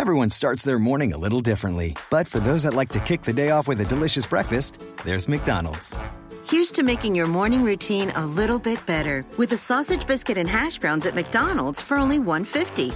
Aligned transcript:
Everyone 0.00 0.30
starts 0.30 0.62
their 0.62 0.78
morning 0.78 1.12
a 1.12 1.18
little 1.18 1.42
differently. 1.42 1.94
But 2.08 2.26
for 2.26 2.40
those 2.40 2.62
that 2.62 2.72
like 2.72 2.88
to 2.92 3.00
kick 3.00 3.20
the 3.20 3.34
day 3.34 3.50
off 3.50 3.68
with 3.68 3.82
a 3.82 3.84
delicious 3.84 4.26
breakfast, 4.26 4.82
there's 5.04 5.28
McDonald's. 5.28 5.94
Here's 6.46 6.70
to 6.70 6.82
making 6.82 7.14
your 7.14 7.26
morning 7.26 7.62
routine 7.62 8.08
a 8.16 8.24
little 8.24 8.58
bit 8.58 8.80
better 8.86 9.26
with 9.36 9.52
a 9.52 9.58
sausage 9.58 10.06
biscuit 10.06 10.38
and 10.38 10.48
hash 10.48 10.78
browns 10.78 11.04
at 11.04 11.14
McDonald's 11.14 11.82
for 11.82 11.98
only 11.98 12.18
$1.50. 12.18 12.94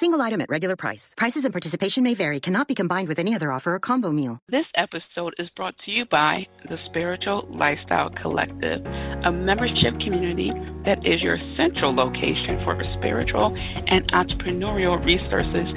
Single 0.00 0.22
item 0.22 0.40
at 0.40 0.48
regular 0.48 0.76
price. 0.76 1.12
Prices 1.14 1.44
and 1.44 1.52
participation 1.52 2.02
may 2.02 2.14
vary. 2.14 2.40
Cannot 2.40 2.66
be 2.66 2.74
combined 2.74 3.06
with 3.06 3.18
any 3.18 3.34
other 3.34 3.52
offer 3.52 3.74
or 3.74 3.78
combo 3.78 4.10
meal. 4.10 4.38
This 4.48 4.64
episode 4.74 5.34
is 5.38 5.50
brought 5.54 5.74
to 5.84 5.90
you 5.90 6.06
by 6.06 6.46
the 6.70 6.78
Spiritual 6.86 7.46
Lifestyle 7.50 8.08
Collective, 8.22 8.80
a 8.80 9.30
membership 9.30 10.00
community 10.00 10.52
that 10.86 11.04
is 11.04 11.20
your 11.20 11.36
central 11.54 11.94
location 11.94 12.64
for 12.64 12.82
spiritual 12.96 13.54
and 13.54 14.10
entrepreneurial 14.12 14.96
resources 15.04 15.68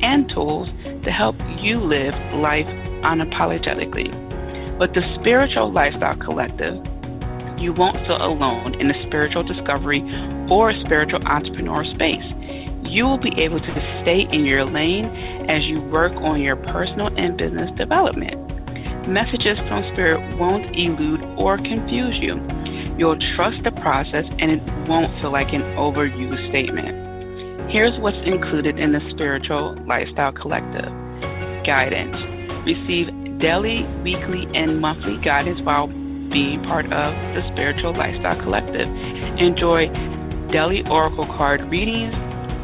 and 0.00 0.30
tools 0.32 0.68
to 1.02 1.10
help 1.10 1.34
you 1.58 1.80
live 1.80 2.14
life 2.38 2.70
unapologetically. 3.02 4.06
With 4.78 4.94
the 4.94 5.02
Spiritual 5.18 5.72
Lifestyle 5.72 6.18
Collective, 6.22 6.76
you 7.58 7.72
won't 7.72 7.98
feel 8.06 8.22
alone 8.22 8.78
in 8.78 8.86
the 8.86 8.94
spiritual 9.08 9.42
discovery 9.42 10.02
or 10.48 10.72
spiritual 10.86 11.26
entrepreneur 11.26 11.84
space 11.96 12.52
you 12.84 13.04
will 13.04 13.18
be 13.18 13.32
able 13.38 13.60
to 13.60 14.00
stay 14.02 14.26
in 14.30 14.44
your 14.44 14.64
lane 14.64 15.06
as 15.48 15.62
you 15.64 15.80
work 15.80 16.12
on 16.16 16.40
your 16.40 16.56
personal 16.56 17.08
and 17.16 17.36
business 17.36 17.70
development. 17.78 18.36
Messages 19.08 19.58
from 19.68 19.82
Spirit 19.92 20.38
won't 20.38 20.76
elude 20.76 21.22
or 21.36 21.56
confuse 21.56 22.16
you. 22.20 22.38
You'll 22.98 23.18
trust 23.34 23.58
the 23.64 23.72
process 23.82 24.24
and 24.38 24.50
it 24.50 24.62
won't 24.88 25.10
feel 25.20 25.32
like 25.32 25.48
an 25.52 25.62
overused 25.74 26.50
statement. 26.50 27.70
Here's 27.70 27.98
what's 28.00 28.16
included 28.24 28.78
in 28.78 28.92
the 28.92 29.00
Spiritual 29.10 29.76
Lifestyle 29.86 30.32
Collective 30.32 30.92
Guidance. 31.66 32.14
Receive 32.66 33.08
daily, 33.40 33.82
weekly, 34.04 34.46
and 34.54 34.80
monthly 34.80 35.18
guidance 35.24 35.58
while 35.64 35.86
being 35.86 36.62
part 36.64 36.86
of 36.86 37.14
the 37.34 37.42
Spiritual 37.52 37.96
Lifestyle 37.96 38.40
Collective. 38.42 38.86
Enjoy 39.38 39.88
daily 40.52 40.82
oracle 40.88 41.26
card 41.26 41.60
readings 41.70 42.14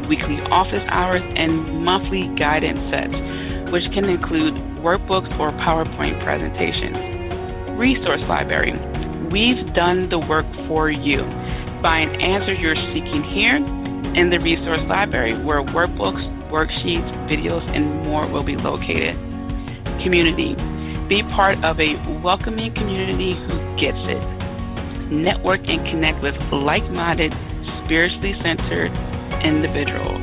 weekly 0.09 0.41
office 0.51 0.83
hours, 0.89 1.23
and 1.37 1.85
monthly 1.85 2.33
guidance 2.39 2.81
sets, 2.91 3.13
which 3.73 3.85
can 3.93 4.05
include 4.07 4.55
workbooks 4.81 5.29
or 5.39 5.53
PowerPoint 5.53 6.23
presentations. 6.25 7.79
Resource 7.79 8.23
Library. 8.27 8.73
We've 9.31 9.75
done 9.75 10.09
the 10.09 10.19
work 10.19 10.47
for 10.67 10.91
you. 10.91 11.21
Find 11.83 12.11
an 12.11 12.21
answers 12.21 12.59
you're 12.61 12.75
seeking 12.97 13.23
here 13.35 13.57
in 14.17 14.31
the 14.31 14.39
Resource 14.41 14.81
Library, 14.89 15.37
where 15.45 15.63
workbooks, 15.63 16.25
worksheets, 16.51 17.07
videos, 17.29 17.63
and 17.77 18.05
more 18.09 18.27
will 18.27 18.43
be 18.43 18.57
located. 18.57 19.15
Community. 20.03 20.57
Be 21.09 21.23
part 21.37 21.63
of 21.63 21.79
a 21.79 21.95
welcoming 22.25 22.75
community 22.75 23.37
who 23.47 23.57
gets 23.77 24.01
it. 24.09 24.21
Network 25.13 25.61
and 25.69 25.85
connect 25.87 26.23
with 26.23 26.35
like 26.53 26.85
minded, 26.91 27.33
spiritually 27.85 28.35
centered, 28.43 28.93
individuals. 29.45 30.23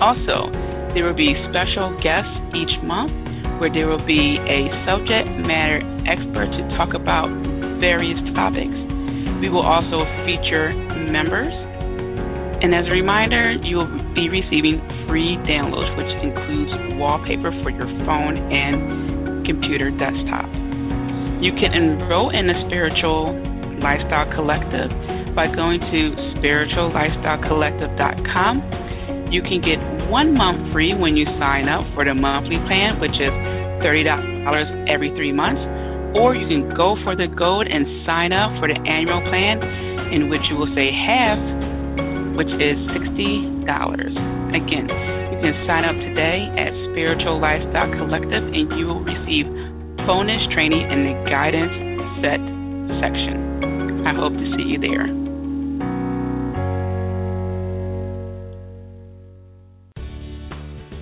Also, 0.00 0.50
there 0.94 1.04
will 1.04 1.16
be 1.16 1.34
special 1.48 1.96
guests 2.02 2.32
each 2.54 2.74
month 2.82 3.12
where 3.60 3.72
there 3.72 3.86
will 3.86 4.04
be 4.04 4.38
a 4.44 4.68
subject 4.84 5.28
matter 5.40 5.80
expert 6.06 6.50
to 6.50 6.62
talk 6.76 6.94
about 6.94 7.30
various 7.80 8.18
topics. 8.34 8.74
We 9.40 9.48
will 9.48 9.62
also 9.62 10.04
feature 10.26 10.74
members. 11.10 11.52
And 12.62 12.74
as 12.74 12.86
a 12.86 12.90
reminder, 12.90 13.52
you 13.52 13.76
will 13.78 14.14
be 14.14 14.28
receiving 14.28 14.82
free 15.08 15.36
downloads, 15.46 15.90
which 15.96 16.10
includes 16.22 16.70
wallpaper 16.98 17.50
for 17.62 17.70
your 17.70 17.86
phone 18.06 18.36
and 18.52 19.46
computer 19.46 19.90
desktop. 19.90 20.46
You 21.42 21.50
can 21.58 21.74
enroll 21.74 22.30
in 22.30 22.46
the 22.46 22.54
Spiritual 22.66 23.34
Lifestyle 23.82 24.30
Collective 24.34 24.90
by 25.34 25.46
going 25.46 25.80
to 25.80 26.14
spirituallifestylecollective.com. 26.38 29.32
You 29.32 29.42
can 29.42 29.60
get 29.60 29.78
one 30.10 30.34
month 30.36 30.72
free 30.72 30.94
when 30.94 31.16
you 31.16 31.24
sign 31.40 31.68
up 31.68 31.84
for 31.94 32.04
the 32.04 32.14
monthly 32.14 32.58
plan, 32.68 33.00
which 33.00 33.12
is 33.12 33.30
$30 33.80 34.88
every 34.88 35.10
three 35.10 35.32
months, 35.32 35.60
or 36.18 36.34
you 36.34 36.46
can 36.46 36.74
go 36.76 36.96
for 37.02 37.16
the 37.16 37.26
gold 37.26 37.66
and 37.66 38.06
sign 38.06 38.32
up 38.32 38.52
for 38.60 38.68
the 38.68 38.78
annual 38.86 39.22
plan, 39.28 39.60
in 40.12 40.28
which 40.28 40.42
you 40.50 40.56
will 40.56 40.72
say 40.76 40.92
half, 40.92 41.38
which 42.36 42.52
is 42.60 42.76
$60. 42.92 44.52
Again, 44.52 44.84
you 45.32 45.40
can 45.40 45.56
sign 45.66 45.84
up 45.84 45.96
today 45.96 46.46
at 46.58 46.72
Spiritual 46.92 47.40
Lifestyle 47.40 47.90
Collective, 47.96 48.44
and 48.52 48.78
you 48.78 48.86
will 48.86 49.00
receive 49.00 49.46
bonus 50.06 50.46
training 50.52 50.90
in 50.90 51.04
the 51.08 51.14
guidance 51.30 51.72
set 52.20 52.40
section. 53.00 54.04
I 54.06 54.12
hope 54.14 54.34
to 54.34 54.56
see 54.56 54.64
you 54.64 54.78
there. 54.78 55.21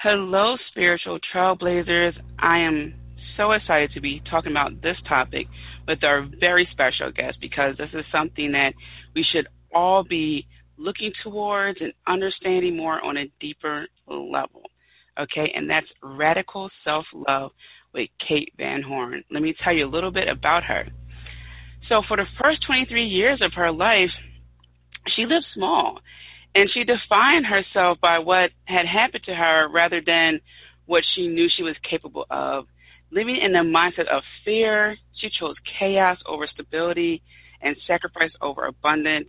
Hello, 0.00 0.56
spiritual 0.70 1.18
trailblazers. 1.34 2.12
I 2.38 2.58
am 2.58 2.94
so 3.36 3.50
excited 3.50 3.90
to 3.94 4.00
be 4.00 4.22
talking 4.30 4.52
about 4.52 4.80
this 4.80 4.96
topic 5.08 5.48
with 5.88 6.04
our 6.04 6.28
very 6.38 6.68
special 6.70 7.10
guest 7.10 7.38
because 7.40 7.76
this 7.76 7.88
is 7.92 8.04
something 8.12 8.52
that 8.52 8.74
we 9.16 9.24
should 9.24 9.48
all 9.74 10.04
be 10.04 10.46
looking 10.76 11.10
towards 11.24 11.80
and 11.80 11.92
understanding 12.06 12.76
more 12.76 13.04
on 13.04 13.16
a 13.16 13.26
deeper 13.40 13.88
level. 14.06 14.62
Okay, 15.18 15.52
and 15.56 15.68
that's 15.68 15.88
radical 16.00 16.70
self 16.84 17.04
love 17.26 17.50
with 17.92 18.08
Kate 18.20 18.52
Van 18.56 18.82
Horn. 18.82 19.24
Let 19.32 19.42
me 19.42 19.52
tell 19.64 19.72
you 19.72 19.84
a 19.84 19.90
little 19.90 20.12
bit 20.12 20.28
about 20.28 20.62
her. 20.62 20.86
So, 21.88 22.02
for 22.06 22.16
the 22.16 22.26
first 22.40 22.64
23 22.64 23.04
years 23.04 23.42
of 23.42 23.52
her 23.54 23.72
life, 23.72 24.12
she 25.16 25.26
lived 25.26 25.46
small 25.54 25.98
and 26.54 26.70
she 26.70 26.84
defined 26.84 27.46
herself 27.46 27.98
by 28.00 28.18
what 28.18 28.50
had 28.64 28.86
happened 28.86 29.24
to 29.24 29.34
her 29.34 29.68
rather 29.68 30.00
than 30.00 30.40
what 30.86 31.04
she 31.14 31.28
knew 31.28 31.48
she 31.48 31.62
was 31.62 31.76
capable 31.82 32.26
of. 32.30 32.66
Living 33.10 33.36
in 33.36 33.52
the 33.52 33.58
mindset 33.58 34.08
of 34.08 34.22
fear, 34.44 34.96
she 35.14 35.30
chose 35.30 35.56
chaos 35.78 36.18
over 36.26 36.46
stability 36.46 37.22
and 37.60 37.76
sacrifice 37.86 38.32
over 38.40 38.66
abundance. 38.66 39.28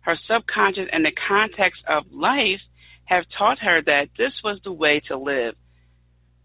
Her 0.00 0.16
subconscious 0.26 0.88
and 0.92 1.04
the 1.04 1.12
context 1.28 1.82
of 1.86 2.04
life 2.12 2.60
have 3.04 3.24
taught 3.36 3.58
her 3.58 3.82
that 3.82 4.08
this 4.16 4.32
was 4.44 4.58
the 4.64 4.72
way 4.72 5.00
to 5.08 5.16
live. 5.16 5.54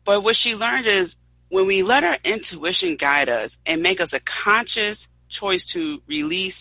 But 0.05 0.21
what 0.21 0.35
she 0.43 0.49
learned 0.51 0.87
is 0.87 1.13
when 1.49 1.67
we 1.67 1.83
let 1.83 2.03
our 2.03 2.17
intuition 2.23 2.97
guide 2.99 3.29
us 3.29 3.51
and 3.65 3.81
make 3.81 4.01
us 4.01 4.09
a 4.13 4.19
conscious 4.43 4.97
choice 5.39 5.61
to 5.73 5.99
release 6.07 6.55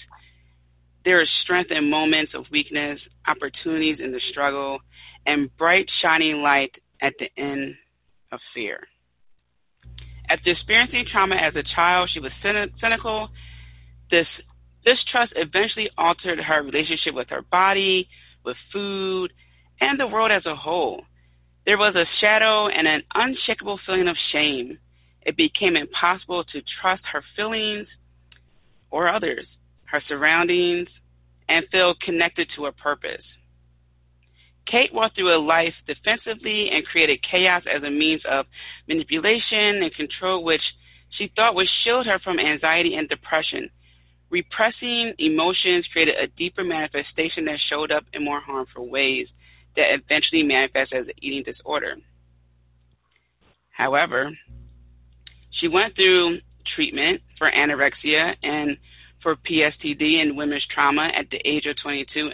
there 1.04 1.20
is 1.20 1.28
strength 1.42 1.70
in 1.70 1.90
moments 1.90 2.32
of 2.34 2.44
weakness, 2.50 2.98
opportunities 3.26 3.98
in 4.00 4.10
the 4.10 4.20
struggle, 4.30 4.78
and 5.26 5.54
bright 5.56 5.88
shining 6.00 6.42
light 6.42 6.74
at 7.02 7.12
the 7.18 7.28
end 7.40 7.74
of 8.32 8.40
fear. 8.54 8.80
After 10.30 10.50
experiencing 10.50 11.04
trauma 11.10 11.36
as 11.36 11.54
a 11.56 11.62
child, 11.74 12.10
she 12.12 12.20
was 12.20 12.32
cynical. 12.80 13.28
This 14.10 14.26
distrust 14.84 15.34
eventually 15.36 15.90
altered 15.98 16.38
her 16.40 16.62
relationship 16.62 17.14
with 17.14 17.28
her 17.28 17.42
body, 17.42 18.08
with 18.44 18.56
food, 18.72 19.32
and 19.80 20.00
the 20.00 20.06
world 20.06 20.30
as 20.30 20.46
a 20.46 20.56
whole. 20.56 21.02
There 21.66 21.78
was 21.78 21.94
a 21.94 22.06
shadow 22.20 22.68
and 22.68 22.86
an 22.86 23.02
unshakable 23.14 23.80
feeling 23.84 24.08
of 24.08 24.16
shame. 24.32 24.78
It 25.22 25.36
became 25.36 25.76
impossible 25.76 26.44
to 26.44 26.62
trust 26.80 27.02
her 27.12 27.22
feelings 27.36 27.88
or 28.90 29.08
others 29.08 29.46
her 29.94 30.02
surroundings, 30.08 30.88
and 31.48 31.64
feel 31.70 31.94
connected 32.04 32.48
to 32.56 32.66
a 32.66 32.72
purpose. 32.72 33.22
Kate 34.66 34.92
walked 34.92 35.14
through 35.14 35.36
a 35.36 35.38
life 35.38 35.74
defensively 35.86 36.70
and 36.70 36.84
created 36.84 37.22
chaos 37.22 37.62
as 37.72 37.82
a 37.84 37.90
means 37.90 38.22
of 38.28 38.46
manipulation 38.88 39.82
and 39.82 39.94
control, 39.94 40.42
which 40.42 40.62
she 41.10 41.30
thought 41.36 41.54
would 41.54 41.68
shield 41.84 42.06
her 42.06 42.18
from 42.18 42.40
anxiety 42.40 42.96
and 42.96 43.08
depression. 43.08 43.70
Repressing 44.30 45.14
emotions 45.18 45.86
created 45.92 46.16
a 46.16 46.26
deeper 46.26 46.64
manifestation 46.64 47.44
that 47.44 47.58
showed 47.70 47.92
up 47.92 48.04
in 48.14 48.24
more 48.24 48.40
harmful 48.40 48.90
ways 48.90 49.28
that 49.76 49.94
eventually 49.94 50.42
manifested 50.42 51.02
as 51.02 51.06
an 51.06 51.14
eating 51.20 51.44
disorder. 51.44 51.94
However, 53.70 54.30
she 55.50 55.68
went 55.68 55.94
through 55.94 56.38
treatment 56.74 57.20
for 57.38 57.50
anorexia 57.50 58.34
and 58.42 58.76
for 59.24 59.34
PSTD 59.34 60.22
and 60.22 60.36
women's 60.36 60.66
trauma 60.72 61.10
at 61.12 61.28
the 61.30 61.40
age 61.44 61.66
of 61.66 61.76
22. 61.82 62.30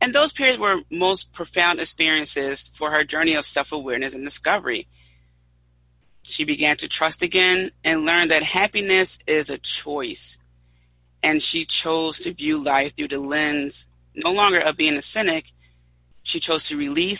And 0.00 0.12
those 0.12 0.32
periods 0.32 0.58
were 0.58 0.80
most 0.90 1.26
profound 1.34 1.78
experiences 1.78 2.58
for 2.78 2.90
her 2.90 3.04
journey 3.04 3.34
of 3.36 3.44
self 3.54 3.68
awareness 3.70 4.14
and 4.14 4.24
discovery. 4.24 4.88
She 6.36 6.44
began 6.44 6.76
to 6.78 6.88
trust 6.88 7.22
again 7.22 7.70
and 7.84 8.04
learned 8.04 8.30
that 8.30 8.42
happiness 8.42 9.08
is 9.28 9.48
a 9.50 9.60
choice. 9.84 10.16
And 11.22 11.42
she 11.52 11.66
chose 11.82 12.16
to 12.24 12.32
view 12.32 12.64
life 12.64 12.92
through 12.96 13.08
the 13.08 13.18
lens 13.18 13.74
no 14.14 14.30
longer 14.30 14.60
of 14.60 14.76
being 14.76 14.96
a 14.96 15.02
cynic. 15.14 15.44
She 16.24 16.40
chose 16.40 16.66
to 16.68 16.76
release, 16.76 17.18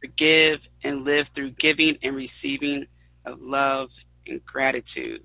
forgive, 0.00 0.60
and 0.82 1.04
live 1.04 1.26
through 1.34 1.52
giving 1.60 1.96
and 2.02 2.16
receiving 2.16 2.86
of 3.26 3.40
love 3.40 3.90
and 4.26 4.44
gratitude. 4.46 5.22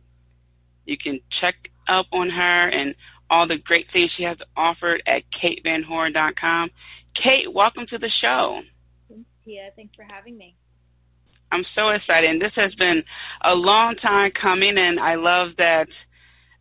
You 0.86 0.98
can 0.98 1.20
check 1.40 1.56
up 1.88 2.06
on 2.12 2.30
her 2.30 2.70
and 2.70 2.96
all 3.30 3.48
the 3.48 3.58
great 3.58 3.88
things 3.92 4.12
she 4.16 4.24
has 4.24 4.38
offered 4.56 5.02
at 5.08 5.24
katevanhorn.com. 5.32 6.70
Kate, 7.16 7.52
welcome 7.52 7.86
to 7.88 7.98
the 7.98 8.10
show. 8.22 8.62
Thanks, 9.10 9.30
Tia. 9.44 9.70
Thanks 9.76 9.96
for 9.96 10.04
having 10.04 10.38
me. 10.38 10.56
I'm 11.52 11.66
so 11.76 11.90
excited. 11.90 12.30
And 12.30 12.42
this 12.42 12.52
has 12.56 12.74
been 12.76 13.04
a 13.44 13.54
long 13.54 13.96
time 13.96 14.32
coming, 14.32 14.78
and 14.78 15.00
I 15.00 15.16
love 15.16 15.52
that 15.58 15.88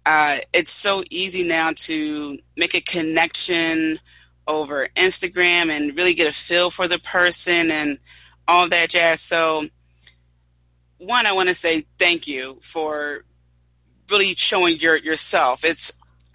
uh, 0.06 0.36
it's 0.52 0.70
so 0.82 1.02
easy 1.10 1.42
now 1.42 1.72
to 1.88 2.38
make 2.56 2.74
a 2.74 2.80
connection 2.80 3.98
over 4.46 4.88
Instagram 4.96 5.76
and 5.76 5.96
really 5.96 6.14
get 6.14 6.28
a 6.28 6.32
feel 6.48 6.70
for 6.70 6.86
the 6.86 7.00
person 7.00 7.70
and 7.70 7.98
all 8.46 8.68
that 8.68 8.90
jazz. 8.90 9.18
So, 9.28 9.64
one, 10.98 11.26
I 11.26 11.32
want 11.32 11.48
to 11.48 11.56
say 11.60 11.84
thank 11.98 12.28
you 12.28 12.60
for 12.72 13.24
really 14.08 14.36
showing 14.48 14.78
your 14.80 14.96
yourself. 14.96 15.60
It's 15.64 15.80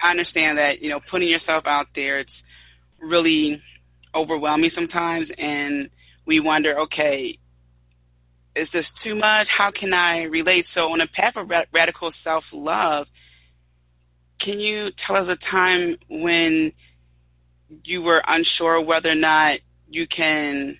I 0.01 0.09
understand 0.09 0.57
that 0.57 0.81
you 0.81 0.89
know 0.89 0.99
putting 1.09 1.29
yourself 1.29 1.65
out 1.65 1.87
there. 1.95 2.19
It's 2.19 2.29
really 2.99 3.61
overwhelming 4.15 4.71
sometimes, 4.75 5.27
and 5.37 5.89
we 6.25 6.39
wonder, 6.39 6.79
okay, 6.79 7.37
is 8.55 8.67
this 8.73 8.85
too 9.03 9.15
much? 9.15 9.47
How 9.55 9.71
can 9.71 9.93
I 9.93 10.23
relate? 10.23 10.65
So, 10.73 10.91
on 10.91 11.01
a 11.01 11.07
path 11.07 11.33
of 11.37 11.49
radical 11.73 12.11
self 12.23 12.43
love, 12.51 13.07
can 14.39 14.59
you 14.59 14.89
tell 15.05 15.15
us 15.15 15.27
a 15.29 15.51
time 15.51 15.95
when 16.09 16.71
you 17.83 18.01
were 18.01 18.21
unsure 18.27 18.81
whether 18.81 19.09
or 19.09 19.15
not 19.15 19.59
you 19.89 20.07
can 20.07 20.77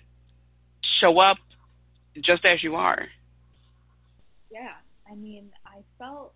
show 1.00 1.18
up 1.18 1.38
just 2.20 2.44
as 2.44 2.62
you 2.62 2.74
are? 2.74 3.06
Yeah, 4.50 4.72
I 5.10 5.14
mean, 5.14 5.50
I 5.64 5.80
felt 5.98 6.34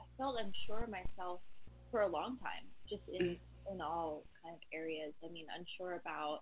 I 0.00 0.02
felt 0.16 0.36
unsure 0.40 0.84
of 0.84 0.90
myself 0.90 1.40
for 1.90 2.02
a 2.02 2.08
long 2.08 2.38
time, 2.42 2.66
just 2.88 3.02
in 3.08 3.36
mm-hmm. 3.36 3.74
in 3.74 3.80
all 3.80 4.24
kind 4.42 4.54
of 4.54 4.62
areas. 4.72 5.12
I 5.24 5.28
mean, 5.32 5.46
unsure 5.56 6.00
about 6.00 6.40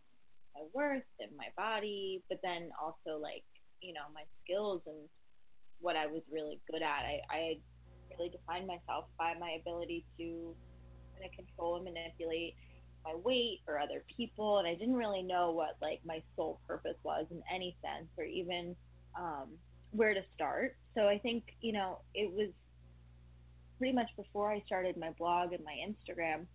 my 0.54 0.62
worth 0.72 1.08
and 1.20 1.30
my 1.36 1.48
body, 1.56 2.22
but 2.28 2.38
then 2.42 2.70
also 2.80 3.20
like 3.20 3.44
you 3.80 3.92
know 3.92 4.06
my 4.14 4.22
skills 4.42 4.82
and 4.86 5.08
what 5.80 5.96
I 5.96 6.06
was 6.06 6.22
really 6.32 6.60
good 6.70 6.82
at. 6.82 7.04
I, 7.04 7.20
I 7.30 7.58
really 8.16 8.30
defined 8.30 8.66
myself 8.66 9.04
by 9.18 9.34
my 9.38 9.58
ability 9.60 10.04
to 10.18 10.54
kind 11.14 11.30
of 11.30 11.32
control 11.36 11.76
and 11.76 11.84
manipulate 11.84 12.54
my 13.04 13.14
weight 13.22 13.60
or 13.68 13.78
other 13.78 14.02
people, 14.16 14.58
and 14.58 14.66
I 14.66 14.74
didn't 14.74 14.96
really 14.96 15.22
know 15.22 15.52
what 15.52 15.76
like 15.80 16.00
my 16.04 16.22
sole 16.34 16.60
purpose 16.66 16.96
was 17.04 17.26
in 17.30 17.42
any 17.52 17.76
sense, 17.82 18.08
or 18.18 18.24
even 18.24 18.74
um, 19.18 19.50
where 19.92 20.14
to 20.14 20.22
start. 20.34 20.76
So 20.94 21.08
I 21.08 21.18
think 21.18 21.44
you 21.60 21.72
know 21.72 21.98
it 22.14 22.32
was 22.32 22.50
pretty 23.78 23.94
much 23.94 24.08
before 24.16 24.52
I 24.52 24.62
started 24.66 24.96
my 24.96 25.10
blog 25.18 25.52
and 25.52 25.64
my 25.64 25.74
Instagram. 25.86 26.46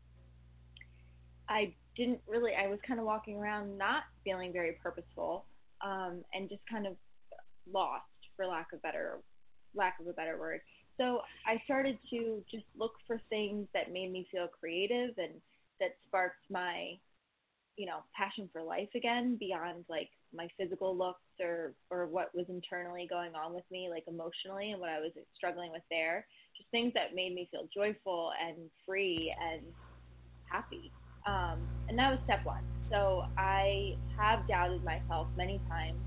I 1.49 1.73
didn't 1.95 2.21
really. 2.27 2.53
I 2.55 2.67
was 2.67 2.79
kind 2.87 2.99
of 2.99 3.05
walking 3.05 3.37
around 3.37 3.77
not 3.77 4.03
feeling 4.23 4.53
very 4.53 4.77
purposeful, 4.81 5.45
um, 5.83 6.23
and 6.33 6.49
just 6.49 6.61
kind 6.69 6.87
of 6.87 6.95
lost 7.71 8.05
for 8.35 8.45
lack 8.45 8.73
of 8.73 8.81
better 8.81 9.19
lack 9.75 9.99
of 9.99 10.07
a 10.07 10.13
better 10.13 10.39
word. 10.39 10.61
So 10.97 11.21
I 11.47 11.61
started 11.65 11.97
to 12.11 12.43
just 12.51 12.65
look 12.77 12.93
for 13.07 13.19
things 13.29 13.67
that 13.73 13.91
made 13.91 14.11
me 14.11 14.27
feel 14.31 14.47
creative 14.47 15.17
and 15.17 15.33
that 15.79 15.95
sparked 16.07 16.45
my 16.49 16.97
you 17.77 17.85
know 17.85 18.03
passion 18.15 18.49
for 18.53 18.61
life 18.61 18.89
again 18.95 19.37
beyond 19.39 19.85
like 19.89 20.09
my 20.33 20.47
physical 20.57 20.95
looks 20.95 21.19
or 21.39 21.73
or 21.89 22.07
what 22.07 22.33
was 22.33 22.45
internally 22.49 23.07
going 23.09 23.35
on 23.35 23.53
with 23.53 23.63
me 23.71 23.89
like 23.89 24.03
emotionally 24.07 24.71
and 24.71 24.79
what 24.79 24.89
I 24.89 24.99
was 24.99 25.11
struggling 25.35 25.71
with 25.71 25.83
there. 25.89 26.25
Just 26.57 26.69
things 26.71 26.93
that 26.93 27.15
made 27.15 27.33
me 27.33 27.47
feel 27.51 27.67
joyful 27.73 28.31
and 28.41 28.69
free 28.85 29.33
and 29.41 29.61
happy. 30.45 30.91
Um, 31.25 31.59
and 31.87 31.97
that 31.99 32.11
was 32.11 32.19
step 32.25 32.45
one. 32.45 32.63
So 32.89 33.25
I 33.37 33.95
have 34.17 34.47
doubted 34.47 34.83
myself 34.83 35.27
many 35.37 35.61
times 35.69 35.97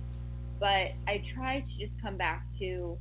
but 0.61 0.93
I 1.07 1.23
try 1.35 1.61
to 1.61 1.87
just 1.87 1.93
come 2.03 2.17
back 2.17 2.45
to 2.61 2.97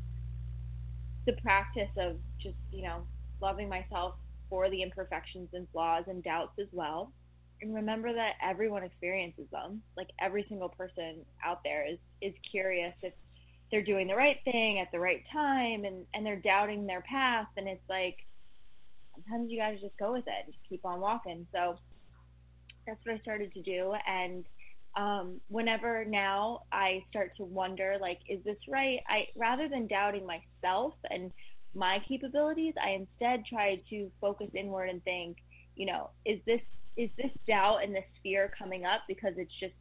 the 1.26 1.34
practice 1.42 1.90
of 1.98 2.18
just, 2.42 2.58
you 2.72 2.84
know, 2.84 3.04
loving 3.42 3.70
myself 3.70 4.16
for 4.50 4.70
the 4.70 4.82
imperfections 4.82 5.50
and 5.54 5.68
flaws 5.72 6.04
and 6.08 6.24
doubts 6.24 6.54
as 6.60 6.68
well. 6.72 7.12
And 7.64 7.74
remember 7.74 8.14
that 8.14 8.34
everyone 8.44 8.84
experiences 8.84 9.46
them. 9.50 9.82
Like 9.96 10.10
every 10.20 10.46
single 10.50 10.68
person 10.68 11.26
out 11.44 11.62
there 11.64 11.90
is 11.90 11.98
is 12.22 12.34
curious 12.52 12.94
if 13.02 13.14
they're 13.72 13.82
doing 13.82 14.08
the 14.08 14.16
right 14.16 14.38
thing 14.44 14.80
at 14.80 14.92
the 14.92 15.00
right 15.00 15.24
time 15.32 15.86
and 15.86 16.06
and 16.14 16.26
they're 16.26 16.42
doubting 16.42 16.86
their 16.86 17.02
path 17.02 17.48
and 17.56 17.70
it's 17.70 17.90
like 17.90 18.18
sometimes 19.16 19.50
you 19.50 19.58
got 19.58 19.70
to 19.70 19.80
just 19.80 19.98
go 19.98 20.12
with 20.12 20.28
it 20.28 20.34
and 20.46 20.54
just 20.54 20.64
keep 20.68 20.84
on 20.84 21.00
walking. 21.00 21.48
So 21.54 21.78
that's 22.86 23.00
what 23.06 23.16
I 23.16 23.20
started 23.20 23.54
to 23.54 23.62
do 23.62 23.94
and 24.06 24.46
um, 24.96 25.42
whenever 25.48 26.06
now 26.06 26.60
I 26.72 27.04
start 27.10 27.32
to 27.38 27.44
wonder, 27.46 27.98
like, 28.00 28.20
is 28.30 28.44
this 28.44 28.58
right? 28.70 29.00
I 29.10 29.26
rather 29.36 29.68
than 29.68 29.88
doubting 29.88 30.28
myself 30.28 30.94
and 31.10 31.32
my 31.74 31.98
capabilities, 32.08 32.76
I 32.80 32.90
instead 32.92 33.46
try 33.46 33.82
to 33.90 34.12
focus 34.22 34.50
inward 34.54 34.90
and 34.90 35.04
think, 35.04 35.38
you 35.76 35.88
know, 35.88 36.12
is 36.26 36.40
this 36.46 36.62
is 36.98 37.10
this 37.18 37.32
doubt 37.48 37.80
and 37.84 37.96
this 37.96 38.06
fear 38.22 38.52
coming 38.58 38.86
up 38.86 39.02
because 39.08 39.34
it's 39.38 39.54
just 39.60 39.74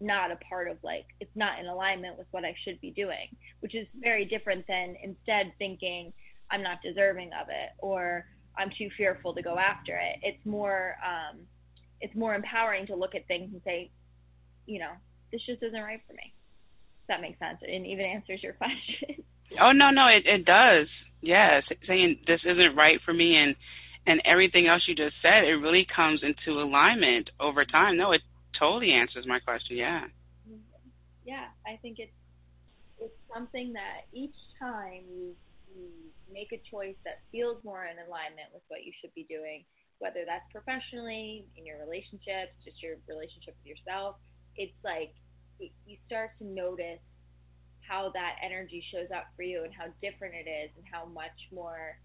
not 0.00 0.30
a 0.30 0.36
part 0.36 0.68
of 0.68 0.78
like 0.82 1.04
it's 1.20 1.34
not 1.34 1.58
in 1.58 1.66
alignment 1.66 2.16
with 2.16 2.26
what 2.30 2.44
I 2.44 2.54
should 2.64 2.80
be 2.80 2.90
doing, 2.90 3.28
which 3.60 3.74
is 3.74 3.86
very 4.00 4.24
different 4.24 4.66
than 4.66 4.96
instead 5.02 5.52
thinking 5.58 6.12
I'm 6.50 6.62
not 6.62 6.78
deserving 6.82 7.30
of 7.40 7.48
it 7.48 7.70
or 7.78 8.24
I'm 8.56 8.70
too 8.76 8.88
fearful 8.96 9.34
to 9.34 9.42
go 9.42 9.58
after 9.58 9.96
it. 9.96 10.20
It's 10.22 10.44
more 10.46 10.96
um, 11.04 11.40
it's 12.00 12.14
more 12.14 12.34
empowering 12.34 12.86
to 12.86 12.96
look 12.96 13.14
at 13.14 13.26
things 13.26 13.50
and 13.52 13.60
say, 13.64 13.90
you 14.66 14.78
know, 14.78 14.92
this 15.32 15.42
just 15.46 15.62
isn't 15.62 15.80
right 15.80 16.00
for 16.06 16.14
me. 16.14 16.32
If 17.02 17.08
that 17.08 17.20
makes 17.20 17.38
sense 17.38 17.58
and 17.62 17.86
even 17.86 18.04
answers 18.06 18.42
your 18.42 18.52
question. 18.54 19.22
oh 19.60 19.72
no, 19.72 19.90
no, 19.90 20.06
it 20.06 20.26
it 20.26 20.44
does. 20.44 20.86
Yes, 21.22 21.64
saying 21.86 22.20
this 22.26 22.40
isn't 22.44 22.74
right 22.74 22.98
for 23.04 23.12
me 23.12 23.36
and 23.36 23.54
and 24.06 24.20
everything 24.24 24.66
else 24.66 24.82
you 24.86 24.94
just 24.94 25.16
said, 25.22 25.44
it 25.44 25.56
really 25.56 25.86
comes 25.94 26.22
into 26.22 26.60
alignment 26.60 27.30
over 27.38 27.64
time. 27.64 27.96
No, 27.96 28.12
it 28.12 28.22
totally 28.58 28.92
answers 28.92 29.26
my 29.26 29.38
question. 29.38 29.76
Yeah. 29.76 30.04
Yeah, 31.24 31.46
I 31.66 31.76
think 31.82 31.98
it's 31.98 32.12
it's 32.98 33.16
something 33.32 33.72
that 33.72 34.08
each 34.12 34.36
time 34.58 35.04
you 35.08 35.34
you 35.74 35.88
make 36.32 36.52
a 36.52 36.60
choice 36.70 36.96
that 37.04 37.22
feels 37.30 37.62
more 37.64 37.86
in 37.86 37.96
alignment 38.06 38.50
with 38.52 38.62
what 38.68 38.84
you 38.84 38.92
should 39.00 39.14
be 39.14 39.26
doing, 39.28 39.64
whether 39.98 40.24
that's 40.26 40.46
professionally, 40.50 41.46
in 41.56 41.66
your 41.66 41.78
relationships, 41.78 42.54
just 42.64 42.82
your 42.82 42.96
relationship 43.06 43.54
with 43.62 43.76
yourself, 43.76 44.16
it's 44.56 44.74
like 44.82 45.14
you 45.58 45.96
start 46.06 46.30
to 46.38 46.44
notice 46.44 47.02
how 47.86 48.10
that 48.14 48.36
energy 48.42 48.82
shows 48.92 49.10
up 49.14 49.26
for 49.36 49.42
you 49.42 49.64
and 49.64 49.74
how 49.74 49.86
different 50.00 50.34
it 50.34 50.48
is 50.48 50.70
and 50.76 50.84
how 50.90 51.06
much 51.06 51.34
more 51.52 51.98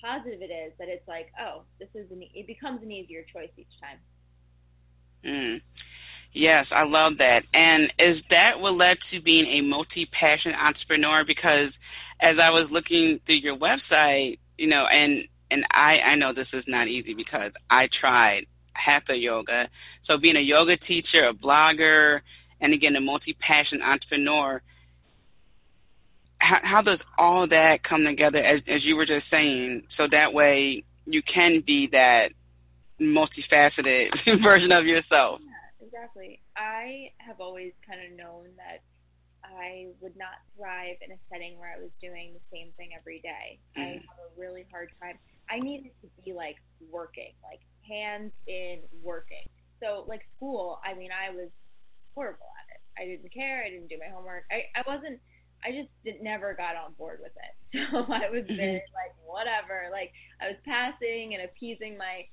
positive 0.00 0.40
it 0.42 0.52
is 0.52 0.72
that 0.78 0.88
it's 0.88 1.06
like 1.06 1.28
oh 1.40 1.62
this 1.78 1.88
is 1.94 2.10
an 2.10 2.22
it 2.34 2.46
becomes 2.46 2.82
an 2.82 2.90
easier 2.90 3.24
choice 3.32 3.50
each 3.56 3.66
time 3.80 3.98
mm. 5.24 5.60
yes 6.32 6.66
i 6.70 6.84
love 6.84 7.14
that 7.18 7.42
and 7.54 7.92
is 7.98 8.18
that 8.30 8.58
what 8.58 8.74
led 8.74 8.96
to 9.10 9.20
being 9.20 9.46
a 9.46 9.60
multi-passion 9.60 10.52
entrepreneur 10.54 11.24
because 11.24 11.70
as 12.20 12.36
i 12.42 12.50
was 12.50 12.66
looking 12.70 13.20
through 13.26 13.36
your 13.36 13.56
website 13.56 14.38
you 14.58 14.66
know 14.66 14.86
and 14.86 15.24
and 15.50 15.64
i 15.72 15.98
i 16.00 16.14
know 16.14 16.32
this 16.32 16.48
is 16.52 16.64
not 16.66 16.88
easy 16.88 17.14
because 17.14 17.52
i 17.70 17.88
tried 18.00 18.46
hatha 18.80 19.14
yoga. 19.14 19.68
So 20.06 20.18
being 20.18 20.36
a 20.36 20.40
yoga 20.40 20.76
teacher, 20.76 21.28
a 21.28 21.34
blogger, 21.34 22.20
and 22.60 22.72
again 22.72 22.96
a 22.96 23.00
multi-passion 23.00 23.80
entrepreneur, 23.82 24.62
how, 26.40 26.58
how 26.62 26.82
does 26.82 26.98
all 27.18 27.46
that 27.48 27.84
come 27.84 28.04
together 28.04 28.38
as, 28.38 28.60
as 28.68 28.84
you 28.84 28.96
were 28.96 29.06
just 29.06 29.26
saying? 29.30 29.82
So 29.96 30.06
that 30.10 30.32
way 30.32 30.84
you 31.06 31.22
can 31.22 31.62
be 31.66 31.88
that 31.92 32.30
multifaceted 33.00 34.08
version 34.42 34.72
of 34.72 34.86
yourself. 34.86 35.40
Yeah, 35.44 35.86
exactly. 35.86 36.40
I 36.56 37.12
have 37.18 37.40
always 37.40 37.72
kind 37.86 38.00
of 38.04 38.16
known 38.16 38.48
that 38.56 38.82
I 39.44 39.88
would 40.00 40.16
not 40.16 40.40
thrive 40.56 40.96
in 41.04 41.12
a 41.12 41.18
setting 41.30 41.58
where 41.58 41.72
I 41.76 41.80
was 41.80 41.90
doing 42.00 42.32
the 42.34 42.44
same 42.52 42.72
thing 42.76 42.90
every 42.98 43.20
day. 43.20 43.58
Mm. 43.76 43.82
I 43.82 43.88
have 44.04 44.20
a 44.20 44.40
really 44.40 44.66
hard 44.70 44.90
time. 45.00 45.18
I 45.50 45.58
needed 45.58 45.90
to 46.02 46.08
be 46.24 46.32
like 46.32 46.56
working, 46.90 47.32
like 47.42 47.60
hands 47.88 48.32
in 48.46 48.80
working. 49.02 49.48
So 49.82 50.04
like 50.06 50.22
school, 50.36 50.78
I 50.84 50.94
mean, 50.94 51.10
I 51.10 51.34
was 51.34 51.48
horrible 52.14 52.46
at 52.60 52.76
it. 52.76 52.80
I 53.00 53.08
didn't 53.08 53.32
care. 53.32 53.64
I 53.64 53.70
didn't 53.70 53.88
do 53.88 53.96
my 53.98 54.12
homework. 54.14 54.44
I 54.50 54.68
I 54.78 54.82
wasn't. 54.86 55.20
I 55.64 55.70
just 55.72 55.88
did, 56.04 56.22
never 56.22 56.54
got 56.54 56.76
on 56.76 56.92
board 56.94 57.20
with 57.22 57.32
it. 57.32 57.54
So 57.92 57.98
I 57.98 58.28
was 58.30 58.42
mm-hmm. 58.42 58.56
very 58.56 58.82
like 58.94 59.14
whatever. 59.24 59.88
Like 59.92 60.10
I 60.40 60.48
was 60.48 60.56
passing 60.64 61.34
and 61.34 61.44
appeasing 61.44 61.96
my 61.96 62.24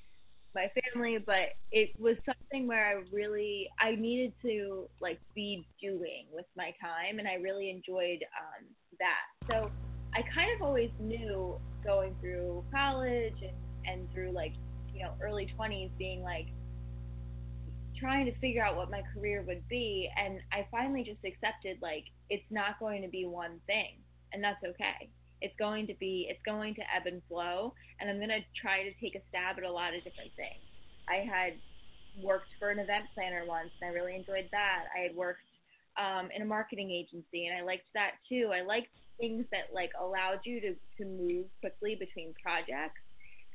my 0.55 0.71
family, 0.81 1.19
but 1.23 1.53
it 1.71 1.91
was 1.99 2.15
something 2.25 2.67
where 2.67 2.83
I 2.87 3.03
really 3.11 3.67
I 3.79 3.91
needed 3.95 4.33
to 4.41 4.89
like 4.99 5.19
be 5.35 5.67
doing 5.79 6.25
with 6.33 6.45
my 6.55 6.73
time, 6.81 7.19
and 7.19 7.27
I 7.27 7.35
really 7.35 7.69
enjoyed 7.69 8.25
um, 8.33 8.65
that. 8.99 9.47
So 9.51 9.69
I 10.15 10.23
kind 10.33 10.49
of 10.55 10.63
always 10.63 10.89
knew 10.99 11.59
going 11.83 12.15
through 12.19 12.63
college 12.73 13.35
and 13.41 13.53
and 13.87 14.11
through 14.11 14.31
like 14.31 14.53
you 14.93 15.03
know 15.03 15.13
early 15.21 15.47
20s 15.57 15.89
being 15.97 16.21
like 16.21 16.47
trying 17.99 18.25
to 18.25 18.39
figure 18.39 18.63
out 18.63 18.75
what 18.75 18.91
my 18.91 19.01
career 19.13 19.43
would 19.47 19.67
be 19.67 20.09
and 20.17 20.39
I 20.51 20.67
finally 20.71 21.03
just 21.03 21.23
accepted 21.25 21.77
like 21.81 22.05
it's 22.29 22.45
not 22.49 22.79
going 22.79 23.01
to 23.01 23.07
be 23.07 23.25
one 23.25 23.59
thing 23.67 23.97
and 24.33 24.43
that's 24.43 24.63
okay 24.63 25.09
it's 25.41 25.53
going 25.59 25.85
to 25.87 25.95
be, 25.99 26.27
it's 26.29 26.41
going 26.45 26.73
to 26.75 26.81
ebb 26.81 27.05
and 27.05 27.21
flow, 27.29 27.73
and 27.99 28.09
I'm 28.09 28.17
going 28.17 28.33
to 28.33 28.41
try 28.59 28.83
to 28.83 28.93
take 28.97 29.15
a 29.15 29.21
stab 29.29 29.57
at 29.57 29.63
a 29.63 29.71
lot 29.71 29.93
of 29.93 30.03
different 30.03 30.33
things. 30.35 30.65
I 31.07 31.21
had 31.21 31.61
worked 32.17 32.49
for 32.57 32.69
an 32.69 32.79
event 32.79 33.05
planner 33.13 33.45
once, 33.45 33.69
and 33.79 33.89
I 33.89 33.93
really 33.93 34.15
enjoyed 34.15 34.49
that. 34.51 34.89
I 34.97 35.05
had 35.05 35.15
worked 35.15 35.45
um, 35.97 36.29
in 36.33 36.41
a 36.41 36.45
marketing 36.45 36.89
agency, 36.89 37.45
and 37.45 37.57
I 37.57 37.61
liked 37.61 37.87
that 37.93 38.17
too. 38.27 38.49
I 38.53 38.65
liked 38.65 38.89
things 39.19 39.45
that 39.51 39.73
like 39.73 39.89
allowed 39.97 40.41
you 40.45 40.61
to 40.61 40.73
to 40.73 41.03
move 41.05 41.45
quickly 41.61 41.97
between 41.97 42.33
projects, 42.41 43.01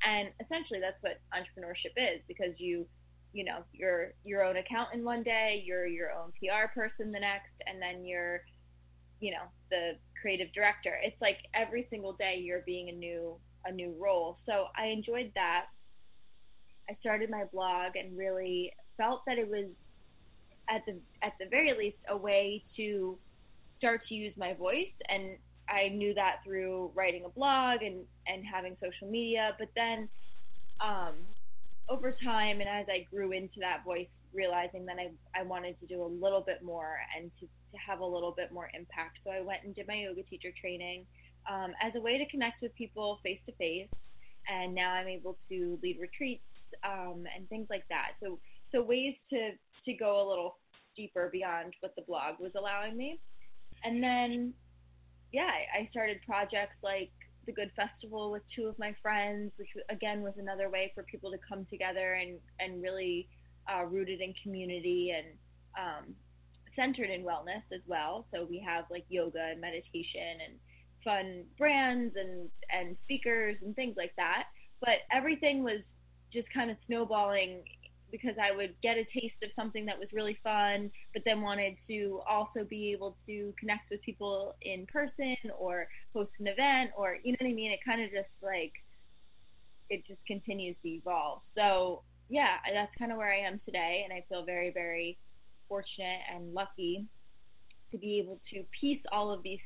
and 0.06 0.30
essentially 0.38 0.78
that's 0.78 0.98
what 1.02 1.18
entrepreneurship 1.34 1.94
is 1.98 2.22
because 2.26 2.54
you 2.58 2.86
you 3.32 3.44
know 3.44 3.64
you're 3.72 4.12
your 4.24 4.44
own 4.44 4.56
accountant 4.56 5.02
one 5.02 5.22
day 5.22 5.62
you're 5.64 5.86
your 5.86 6.10
own 6.10 6.30
pr 6.38 6.68
person 6.74 7.10
the 7.10 7.18
next 7.20 7.52
and 7.66 7.80
then 7.80 8.04
you're 8.04 8.42
you 9.20 9.30
know 9.30 9.44
the 9.70 9.92
creative 10.22 10.52
director. 10.54 10.98
It's 11.02 11.20
like 11.20 11.38
every 11.54 11.86
single 11.90 12.12
day 12.12 12.40
you're 12.42 12.62
being 12.64 12.88
a 12.88 12.92
new 12.92 13.36
a 13.64 13.72
new 13.72 13.94
role. 13.98 14.38
So 14.46 14.66
I 14.76 14.86
enjoyed 14.86 15.30
that. 15.34 15.66
I 16.90 16.96
started 17.00 17.30
my 17.30 17.44
blog 17.52 17.96
and 17.96 18.16
really 18.16 18.72
felt 18.96 19.22
that 19.26 19.38
it 19.38 19.48
was 19.48 19.66
at 20.68 20.82
the 20.86 20.98
at 21.22 21.32
the 21.40 21.46
very 21.48 21.72
least 21.76 21.98
a 22.08 22.16
way 22.16 22.64
to 22.76 23.18
start 23.78 24.00
to 24.08 24.14
use 24.14 24.32
my 24.36 24.54
voice 24.54 24.94
and 25.08 25.36
I 25.68 25.88
knew 25.88 26.14
that 26.14 26.36
through 26.44 26.92
writing 26.94 27.24
a 27.24 27.28
blog 27.28 27.82
and 27.82 28.04
and 28.28 28.44
having 28.44 28.76
social 28.80 29.10
media 29.10 29.56
but 29.58 29.68
then 29.74 30.08
um, 30.80 31.14
over 31.88 32.14
time 32.24 32.60
and 32.60 32.68
as 32.68 32.86
I 32.88 33.06
grew 33.10 33.32
into 33.32 33.60
that 33.60 33.84
voice 33.84 34.08
realizing 34.34 34.86
that 34.86 34.96
I, 34.98 35.10
I 35.38 35.42
wanted 35.42 35.78
to 35.80 35.86
do 35.86 36.02
a 36.02 36.06
little 36.06 36.40
bit 36.40 36.62
more 36.62 36.96
and 37.16 37.30
to, 37.40 37.46
to 37.46 37.78
have 37.86 38.00
a 38.00 38.04
little 38.04 38.32
bit 38.32 38.52
more 38.52 38.70
impact. 38.74 39.18
So 39.24 39.30
I 39.30 39.40
went 39.40 39.60
and 39.64 39.74
did 39.74 39.86
my 39.86 40.02
yoga 40.02 40.22
teacher 40.22 40.50
training 40.58 41.04
um, 41.50 41.72
as 41.82 41.92
a 41.96 42.00
way 42.00 42.18
to 42.18 42.28
connect 42.30 42.62
with 42.62 42.74
people 42.74 43.20
face 43.22 43.40
to 43.46 43.52
face. 43.56 43.88
And 44.48 44.74
now 44.74 44.92
I'm 44.92 45.08
able 45.08 45.38
to 45.50 45.78
lead 45.82 45.98
retreats 46.00 46.42
um, 46.84 47.24
and 47.36 47.48
things 47.48 47.66
like 47.70 47.84
that. 47.90 48.12
So, 48.22 48.38
so 48.72 48.82
ways 48.82 49.14
to, 49.30 49.50
to 49.84 49.92
go 49.94 50.26
a 50.26 50.28
little 50.28 50.56
deeper 50.96 51.28
beyond 51.30 51.74
what 51.80 51.94
the 51.94 52.02
blog 52.02 52.40
was 52.40 52.52
allowing 52.56 52.96
me. 52.96 53.20
And 53.84 54.02
then, 54.02 54.54
yeah, 55.32 55.50
I 55.78 55.88
started 55.90 56.18
projects 56.26 56.76
like 56.82 57.10
the 57.46 57.52
Good 57.52 57.70
Festival 57.76 58.30
with 58.30 58.42
two 58.54 58.66
of 58.66 58.78
my 58.78 58.94
friends, 59.02 59.52
which 59.56 59.68
again 59.90 60.22
was 60.22 60.34
another 60.38 60.68
way 60.68 60.92
for 60.94 61.02
people 61.02 61.30
to 61.30 61.38
come 61.48 61.66
together 61.70 62.14
and, 62.14 62.38
and 62.60 62.82
really 62.82 63.28
uh, 63.72 63.84
rooted 63.84 64.20
in 64.20 64.34
community 64.42 65.12
and 65.16 65.26
um, 65.78 66.14
centered 66.76 67.10
in 67.10 67.22
wellness 67.22 67.62
as 67.72 67.80
well. 67.86 68.26
So 68.32 68.46
we 68.48 68.58
have 68.60 68.84
like 68.90 69.04
yoga 69.08 69.50
and 69.50 69.60
meditation 69.60 70.38
and 70.46 70.58
fun 71.04 71.44
brands 71.58 72.14
and 72.16 72.48
and 72.70 72.96
speakers 73.04 73.56
and 73.62 73.74
things 73.74 73.94
like 73.96 74.12
that. 74.16 74.44
But 74.80 75.06
everything 75.12 75.62
was 75.62 75.80
just 76.32 76.48
kind 76.52 76.70
of 76.70 76.76
snowballing 76.86 77.62
because 78.12 78.36
I 78.40 78.54
would 78.54 78.74
get 78.82 78.98
a 78.98 79.04
taste 79.04 79.42
of 79.42 79.50
something 79.56 79.86
that 79.86 79.98
was 79.98 80.08
really 80.12 80.38
fun, 80.44 80.90
but 81.12 81.22
then 81.24 81.40
wanted 81.40 81.76
to 81.88 82.20
also 82.28 82.62
be 82.62 82.92
able 82.92 83.16
to 83.26 83.52
connect 83.58 83.90
with 83.90 84.02
people 84.02 84.54
in 84.62 84.86
person 84.86 85.36
or 85.58 85.88
host 86.14 86.30
an 86.38 86.46
event 86.46 86.90
or 86.96 87.16
you 87.24 87.32
know 87.32 87.38
what 87.40 87.50
I 87.50 87.54
mean. 87.54 87.72
It 87.72 87.80
kind 87.84 88.02
of 88.02 88.10
just 88.10 88.30
like 88.42 88.72
it 89.90 90.06
just 90.06 90.24
continues 90.26 90.76
to 90.82 90.88
evolve. 90.88 91.40
So 91.56 92.02
yeah, 92.28 92.56
that's 92.72 92.92
kind 92.98 93.12
of 93.12 93.18
where 93.18 93.32
I 93.32 93.40
am 93.40 93.60
today, 93.64 94.02
and 94.04 94.12
I 94.12 94.24
feel 94.28 94.44
very, 94.44 94.70
very 94.70 95.18
fortunate 95.68 96.20
and 96.34 96.54
lucky 96.54 97.06
to 97.90 97.98
be 97.98 98.18
able 98.18 98.40
to 98.52 98.64
piece 98.80 99.00
all 99.10 99.30
of 99.30 99.42
these 99.42 99.60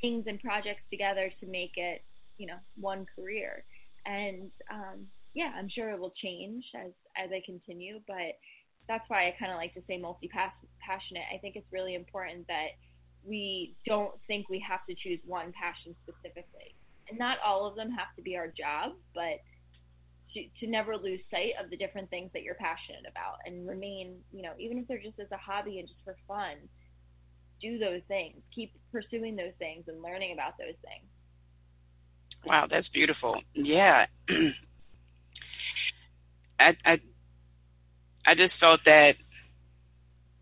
things 0.00 0.24
and 0.26 0.40
projects 0.40 0.82
together 0.90 1.30
to 1.40 1.46
make 1.46 1.72
it, 1.76 2.02
you 2.38 2.46
know, 2.46 2.56
one 2.80 3.06
career. 3.14 3.64
And 4.06 4.50
um, 4.70 5.06
yeah, 5.34 5.52
I'm 5.56 5.68
sure 5.68 5.90
it 5.90 5.98
will 5.98 6.14
change 6.22 6.64
as 6.74 6.92
as 7.16 7.30
I 7.32 7.40
continue, 7.44 8.00
but 8.06 8.38
that's 8.88 9.08
why 9.08 9.28
I 9.28 9.34
kind 9.38 9.52
of 9.52 9.58
like 9.58 9.74
to 9.74 9.82
say 9.86 9.98
multi-passionate. 9.98 11.22
I 11.32 11.38
think 11.38 11.54
it's 11.54 11.72
really 11.72 11.94
important 11.94 12.46
that 12.48 12.74
we 13.24 13.76
don't 13.86 14.14
think 14.26 14.48
we 14.48 14.64
have 14.66 14.84
to 14.88 14.94
choose 14.94 15.20
one 15.24 15.52
passion 15.52 15.94
specifically. 16.02 16.74
And 17.08 17.18
not 17.18 17.38
all 17.44 17.66
of 17.66 17.76
them 17.76 17.90
have 17.90 18.14
to 18.16 18.22
be 18.22 18.36
our 18.36 18.48
job, 18.48 18.92
but 19.14 19.38
to, 20.34 20.42
to 20.60 20.70
never 20.70 20.96
lose 20.96 21.20
sight 21.30 21.52
of 21.62 21.70
the 21.70 21.76
different 21.76 22.10
things 22.10 22.30
that 22.32 22.42
you're 22.42 22.56
passionate 22.56 23.04
about 23.10 23.38
and 23.46 23.68
remain, 23.68 24.16
you 24.32 24.42
know, 24.42 24.52
even 24.58 24.78
if 24.78 24.88
they're 24.88 25.02
just 25.02 25.20
as 25.20 25.30
a 25.32 25.36
hobby 25.36 25.78
and 25.78 25.88
just 25.88 26.00
for 26.04 26.16
fun, 26.26 26.56
do 27.60 27.78
those 27.78 28.00
things. 28.08 28.36
Keep 28.54 28.72
pursuing 28.90 29.36
those 29.36 29.54
things 29.58 29.84
and 29.88 30.02
learning 30.02 30.32
about 30.32 30.56
those 30.58 30.78
things. 30.82 31.06
Wow, 32.44 32.66
that's 32.70 32.88
beautiful. 32.88 33.40
Yeah. 33.54 34.06
I 36.60 36.76
I 36.84 37.00
I 38.26 38.34
just 38.34 38.54
felt 38.60 38.80
that 38.84 39.14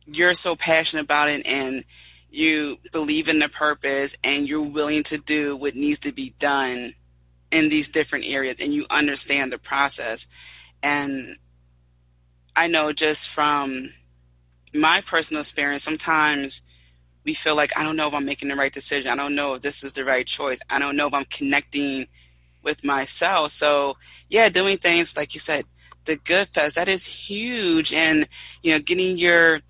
you're 0.07 0.35
so 0.43 0.57
passionate 0.59 1.05
about 1.05 1.29
it 1.29 1.45
and 1.47 1.85
you 2.31 2.77
believe 2.93 3.29
in 3.29 3.39
the 3.39 3.49
purpose 3.49 4.11
and 4.25 4.47
you're 4.47 4.63
willing 4.63 5.05
to 5.05 5.19
do 5.19 5.57
what 5.57 5.75
needs 5.75 6.01
to 6.01 6.13
be 6.13 6.35
done 6.41 6.93
in 7.53 7.69
these 7.69 7.87
different 7.95 8.25
areas 8.27 8.57
and 8.61 8.75
you 8.75 8.85
understand 8.91 9.53
the 9.53 9.59
process. 9.59 10.19
And 10.83 11.37
I 12.57 12.67
know 12.67 12.93
just 12.93 13.21
from 13.35 13.91
my 14.75 15.03
personal 15.09 15.43
experience, 15.43 15.85
sometimes 15.85 16.53
we 17.25 17.37
feel 17.45 17.57
like 17.57 17.71
I 17.77 17.83
don't 17.83 17.97
know 17.97 18.09
if 18.09 18.15
I'm 18.15 18.25
making 18.25 18.49
the 18.49 18.57
right 18.57 18.73
decision. 18.73 19.09
I 19.09 19.17
don't 19.17 19.35
know 19.35 19.55
if 19.55 19.63
this 19.63 19.75
is 19.83 19.93
the 19.95 20.05
right 20.05 20.27
choice. 20.37 20.59
I 20.71 20.79
don't 20.79 20.97
know 20.97 21.07
if 21.07 21.15
I'm 21.15 21.27
connecting 21.37 22.07
with 22.63 22.79
myself. 22.85 23.53
So 23.61 23.95
yeah, 24.29 24.49
doing 24.49 24.79
things 24.79 25.09
like 25.17 25.35
you 25.35 25.41
said, 25.47 25.65
the 26.09 26.17
Good 26.27 26.49
Fest 26.55 26.75
that 26.75 26.89
is 26.89 27.01
huge, 27.29 27.93
and 27.93 28.27
you 28.63 28.73
know, 28.73 28.81
getting 28.81 29.17
your 29.17 29.61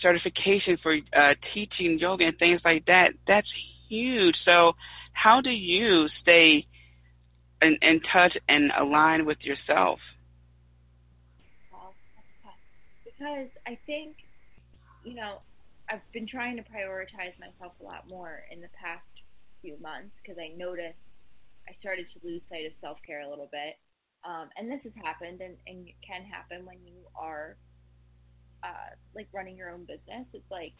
certification 0.00 0.78
for 0.82 0.98
uh, 1.16 1.34
teaching 1.52 1.98
yoga 1.98 2.26
and 2.26 2.38
things 2.38 2.60
like 2.64 2.84
that. 2.86 3.12
That's 3.26 3.48
huge. 3.88 4.36
So 4.44 4.74
how 5.12 5.40
do 5.40 5.50
you 5.50 6.06
stay 6.22 6.66
in, 7.62 7.78
in 7.82 8.00
touch 8.12 8.36
and 8.48 8.70
align 8.78 9.24
with 9.24 9.38
yourself? 9.40 9.98
Because 13.04 13.48
I 13.66 13.78
think, 13.86 14.16
you 15.04 15.14
know, 15.14 15.40
I've 15.88 16.04
been 16.12 16.28
trying 16.28 16.56
to 16.56 16.62
prioritize 16.62 17.32
myself 17.40 17.72
a 17.80 17.84
lot 17.84 18.08
more 18.08 18.42
in 18.52 18.60
the 18.60 18.68
past 18.78 19.08
few 19.62 19.80
months 19.80 20.12
because 20.20 20.38
I 20.38 20.54
noticed 20.56 21.00
I 21.66 21.72
started 21.80 22.06
to 22.12 22.26
lose 22.26 22.42
sight 22.50 22.66
of 22.66 22.72
self 22.80 22.98
care 23.06 23.22
a 23.22 23.30
little 23.30 23.48
bit. 23.50 23.80
Um, 24.24 24.48
and 24.56 24.70
this 24.70 24.80
has 24.84 24.92
happened 25.02 25.40
and, 25.40 25.56
and 25.66 25.86
can 26.06 26.24
happen 26.24 26.64
when 26.64 26.78
you 26.84 27.04
are 27.14 27.56
uh, 28.64 28.94
like 29.14 29.28
running 29.32 29.56
your 29.56 29.70
own 29.70 29.82
business. 29.82 30.26
It's 30.32 30.50
like 30.50 30.74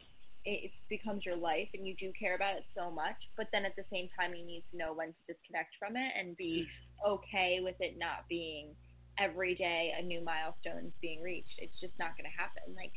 it 0.47 0.71
becomes 0.89 1.27
your 1.27 1.37
life 1.37 1.69
and 1.75 1.87
you 1.87 1.95
do 1.99 2.13
care 2.19 2.37
about 2.37 2.55
it 2.55 2.63
so 2.75 2.91
much 2.91 3.19
but 3.37 3.49
then 3.53 3.65
at 3.65 3.75
the 3.77 3.85
same 3.93 4.09
time 4.19 4.33
you 4.33 4.47
need 4.47 4.63
to 4.71 4.79
know 4.79 4.95
when 4.95 5.09
to 5.09 5.35
disconnect 5.35 5.75
from 5.79 5.97
it 5.97 6.13
and 6.19 6.37
be 6.37 6.65
okay 7.07 7.59
with 7.61 7.75
it 7.81 7.99
not 7.99 8.23
being 8.29 8.71
every 9.19 9.55
day 9.55 9.91
a 9.99 10.03
new 10.03 10.23
milestone 10.23 10.87
is 10.87 10.93
being 11.03 11.21
reached 11.21 11.59
it's 11.59 11.79
just 11.81 11.93
not 11.99 12.17
going 12.17 12.31
to 12.31 12.39
happen 12.39 12.75
like 12.77 12.93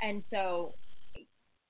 and 0.00 0.24
so 0.32 0.74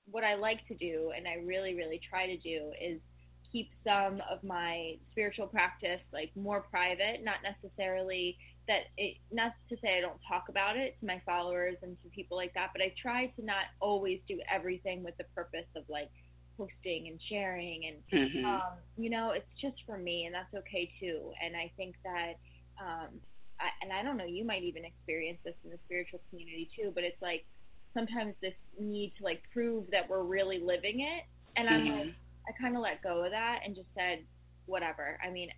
what 0.09 0.23
i 0.23 0.35
like 0.35 0.65
to 0.67 0.75
do 0.75 1.11
and 1.15 1.27
i 1.27 1.35
really 1.45 1.75
really 1.75 1.99
try 2.09 2.25
to 2.25 2.37
do 2.37 2.71
is 2.81 3.01
keep 3.51 3.69
some 3.83 4.21
of 4.31 4.43
my 4.43 4.95
spiritual 5.11 5.47
practice 5.47 6.01
like 6.13 6.31
more 6.35 6.61
private 6.69 7.23
not 7.23 7.37
necessarily 7.43 8.37
that 8.67 8.81
it 8.97 9.15
not 9.31 9.53
to 9.69 9.77
say 9.81 9.97
I 9.97 10.01
don't 10.01 10.19
talk 10.27 10.45
about 10.49 10.75
it 10.77 10.95
to 10.99 11.05
my 11.05 11.21
followers 11.25 11.75
and 11.81 11.97
to 12.03 12.09
people 12.09 12.35
like 12.37 12.53
that, 12.53 12.69
but 12.73 12.81
I 12.81 12.93
try 13.01 13.27
to 13.27 13.45
not 13.45 13.65
always 13.79 14.19
do 14.27 14.39
everything 14.53 15.03
with 15.03 15.15
the 15.17 15.23
purpose 15.35 15.67
of 15.75 15.83
like 15.89 16.09
posting 16.57 17.07
and 17.07 17.19
sharing 17.29 17.85
and 17.87 17.97
Mm-hmm. 18.13 18.45
um, 18.45 18.77
you 18.97 19.09
know, 19.09 19.31
it's 19.31 19.47
just 19.61 19.77
for 19.85 19.97
me, 19.97 20.25
and 20.25 20.33
that's 20.35 20.53
okay 20.53 20.91
too. 20.99 21.31
And 21.43 21.55
I 21.55 21.71
think 21.77 21.95
that, 22.03 22.33
um, 22.79 23.19
I, 23.59 23.69
and 23.81 23.91
I 23.91 24.03
don't 24.03 24.17
know, 24.17 24.25
you 24.25 24.45
might 24.45 24.63
even 24.63 24.85
experience 24.85 25.39
this 25.43 25.55
in 25.63 25.71
the 25.71 25.79
spiritual 25.85 26.21
community 26.29 26.69
too. 26.75 26.91
But 26.93 27.03
it's 27.03 27.21
like 27.21 27.45
sometimes 27.93 28.35
this 28.41 28.53
need 28.79 29.13
to 29.17 29.23
like 29.23 29.41
prove 29.51 29.85
that 29.91 30.07
we're 30.09 30.23
really 30.23 30.59
living 30.59 31.01
it, 31.01 31.23
and 31.55 31.69
I'm 31.69 31.87
Mhm. 31.87 31.97
like, 31.99 32.15
I 32.47 32.51
kind 32.59 32.75
of 32.75 32.81
let 32.81 33.03
go 33.03 33.23
of 33.25 33.31
that 33.31 33.59
and 33.65 33.75
just 33.75 33.89
said, 33.95 34.19
whatever. 34.65 35.17
I 35.25 35.29
mean, 35.29 35.49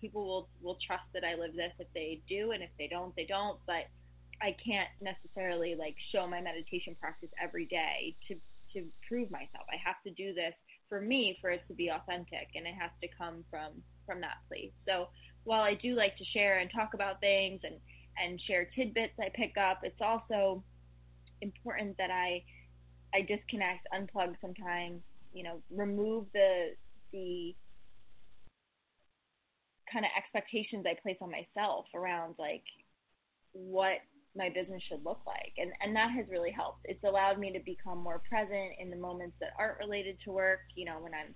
people 0.00 0.26
will 0.26 0.48
will 0.62 0.78
trust 0.86 1.04
that 1.14 1.24
I 1.24 1.34
live 1.34 1.54
this 1.54 1.72
if 1.78 1.88
they 1.94 2.20
do, 2.28 2.52
and 2.52 2.62
if 2.62 2.70
they 2.78 2.88
don't, 2.88 3.14
they 3.16 3.26
don't. 3.26 3.58
But 3.66 3.88
I 4.40 4.54
can't 4.64 4.88
necessarily 5.00 5.74
like 5.74 5.96
show 6.12 6.26
my 6.26 6.40
meditation 6.40 6.96
practice 7.00 7.30
every 7.42 7.66
day 7.66 8.14
to 8.28 8.36
to 8.74 8.86
prove 9.08 9.30
myself. 9.30 9.64
I 9.70 9.76
have 9.84 9.96
to 10.06 10.10
do 10.12 10.34
this 10.34 10.54
for 10.88 11.00
me 11.00 11.36
for 11.40 11.50
it 11.50 11.62
to 11.68 11.74
be 11.74 11.88
authentic 11.88 12.48
and 12.54 12.66
it 12.66 12.74
has 12.74 12.90
to 13.02 13.08
come 13.16 13.44
from 13.50 13.72
from 14.06 14.20
that 14.20 14.38
place. 14.48 14.72
So 14.86 15.08
while 15.44 15.62
I 15.62 15.74
do 15.74 15.94
like 15.94 16.16
to 16.18 16.24
share 16.24 16.58
and 16.58 16.70
talk 16.70 16.94
about 16.94 17.20
things 17.20 17.60
and 17.64 17.76
and 18.22 18.40
share 18.40 18.68
tidbits 18.76 19.14
I 19.20 19.30
pick 19.34 19.56
up, 19.56 19.80
it's 19.82 20.00
also 20.00 20.62
important 21.40 21.96
that 21.98 22.10
I 22.10 22.42
I 23.14 23.22
disconnect, 23.22 23.86
unplug 23.94 24.34
sometimes, 24.40 25.00
you 25.38 25.44
know, 25.44 25.62
remove 25.70 26.26
the 26.34 26.74
the 27.12 27.54
kind 29.92 30.04
of 30.04 30.10
expectations 30.18 30.84
I 30.84 30.98
place 31.00 31.16
on 31.22 31.30
myself 31.30 31.86
around 31.94 32.34
like 32.40 32.64
what 33.52 33.98
my 34.36 34.48
business 34.50 34.82
should 34.88 35.04
look 35.04 35.20
like. 35.26 35.52
And 35.56 35.70
and 35.80 35.94
that 35.94 36.10
has 36.10 36.26
really 36.28 36.50
helped. 36.50 36.80
It's 36.84 37.04
allowed 37.04 37.38
me 37.38 37.52
to 37.52 37.60
become 37.64 37.98
more 38.02 38.20
present 38.28 38.74
in 38.80 38.90
the 38.90 38.96
moments 38.96 39.36
that 39.40 39.50
aren't 39.58 39.78
related 39.78 40.18
to 40.24 40.32
work 40.32 40.60
you 40.74 40.84
know 40.84 40.98
when 41.00 41.14
i'm 41.14 41.34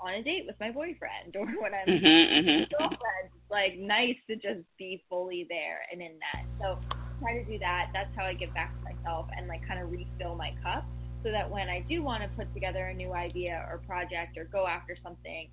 on 0.00 0.14
a 0.14 0.22
date 0.22 0.44
with 0.46 0.56
my 0.60 0.70
boyfriend 0.70 1.36
or 1.38 1.46
when 1.60 1.74
i'm 1.74 1.88
Mhm, 1.88 2.00
with 2.36 2.46
mhm. 2.46 2.60
my 2.70 2.78
girlfriend. 2.78 3.26
It's 3.36 3.50
like 3.50 3.76
nice 3.78 4.16
to 4.28 4.36
just 4.36 4.64
be 4.78 5.04
fully 5.08 5.46
there 5.50 5.80
and 5.92 6.00
in 6.00 6.18
that. 6.18 6.44
So 6.60 6.80
try 7.20 7.38
to 7.38 7.44
do 7.44 7.58
that. 7.58 7.90
That's 7.92 8.10
how 8.16 8.24
i 8.24 8.32
give 8.34 8.54
back 8.54 8.72
to 8.78 8.84
myself 8.94 9.26
and 9.36 9.48
like 9.48 9.60
kind 9.68 9.80
of 9.82 9.90
refill 9.90 10.34
my 10.34 10.52
cup 10.62 10.86
so 11.24 11.32
that 11.32 11.50
when 11.50 11.68
i 11.68 11.84
do 11.88 12.04
want 12.04 12.22
to 12.22 12.28
put 12.36 12.52
together 12.54 12.86
a 12.86 12.94
new 12.94 13.12
idea 13.12 13.66
or 13.68 13.78
project 13.78 14.38
or 14.38 14.44
go 14.44 14.66
after 14.68 14.96
something 15.02 15.48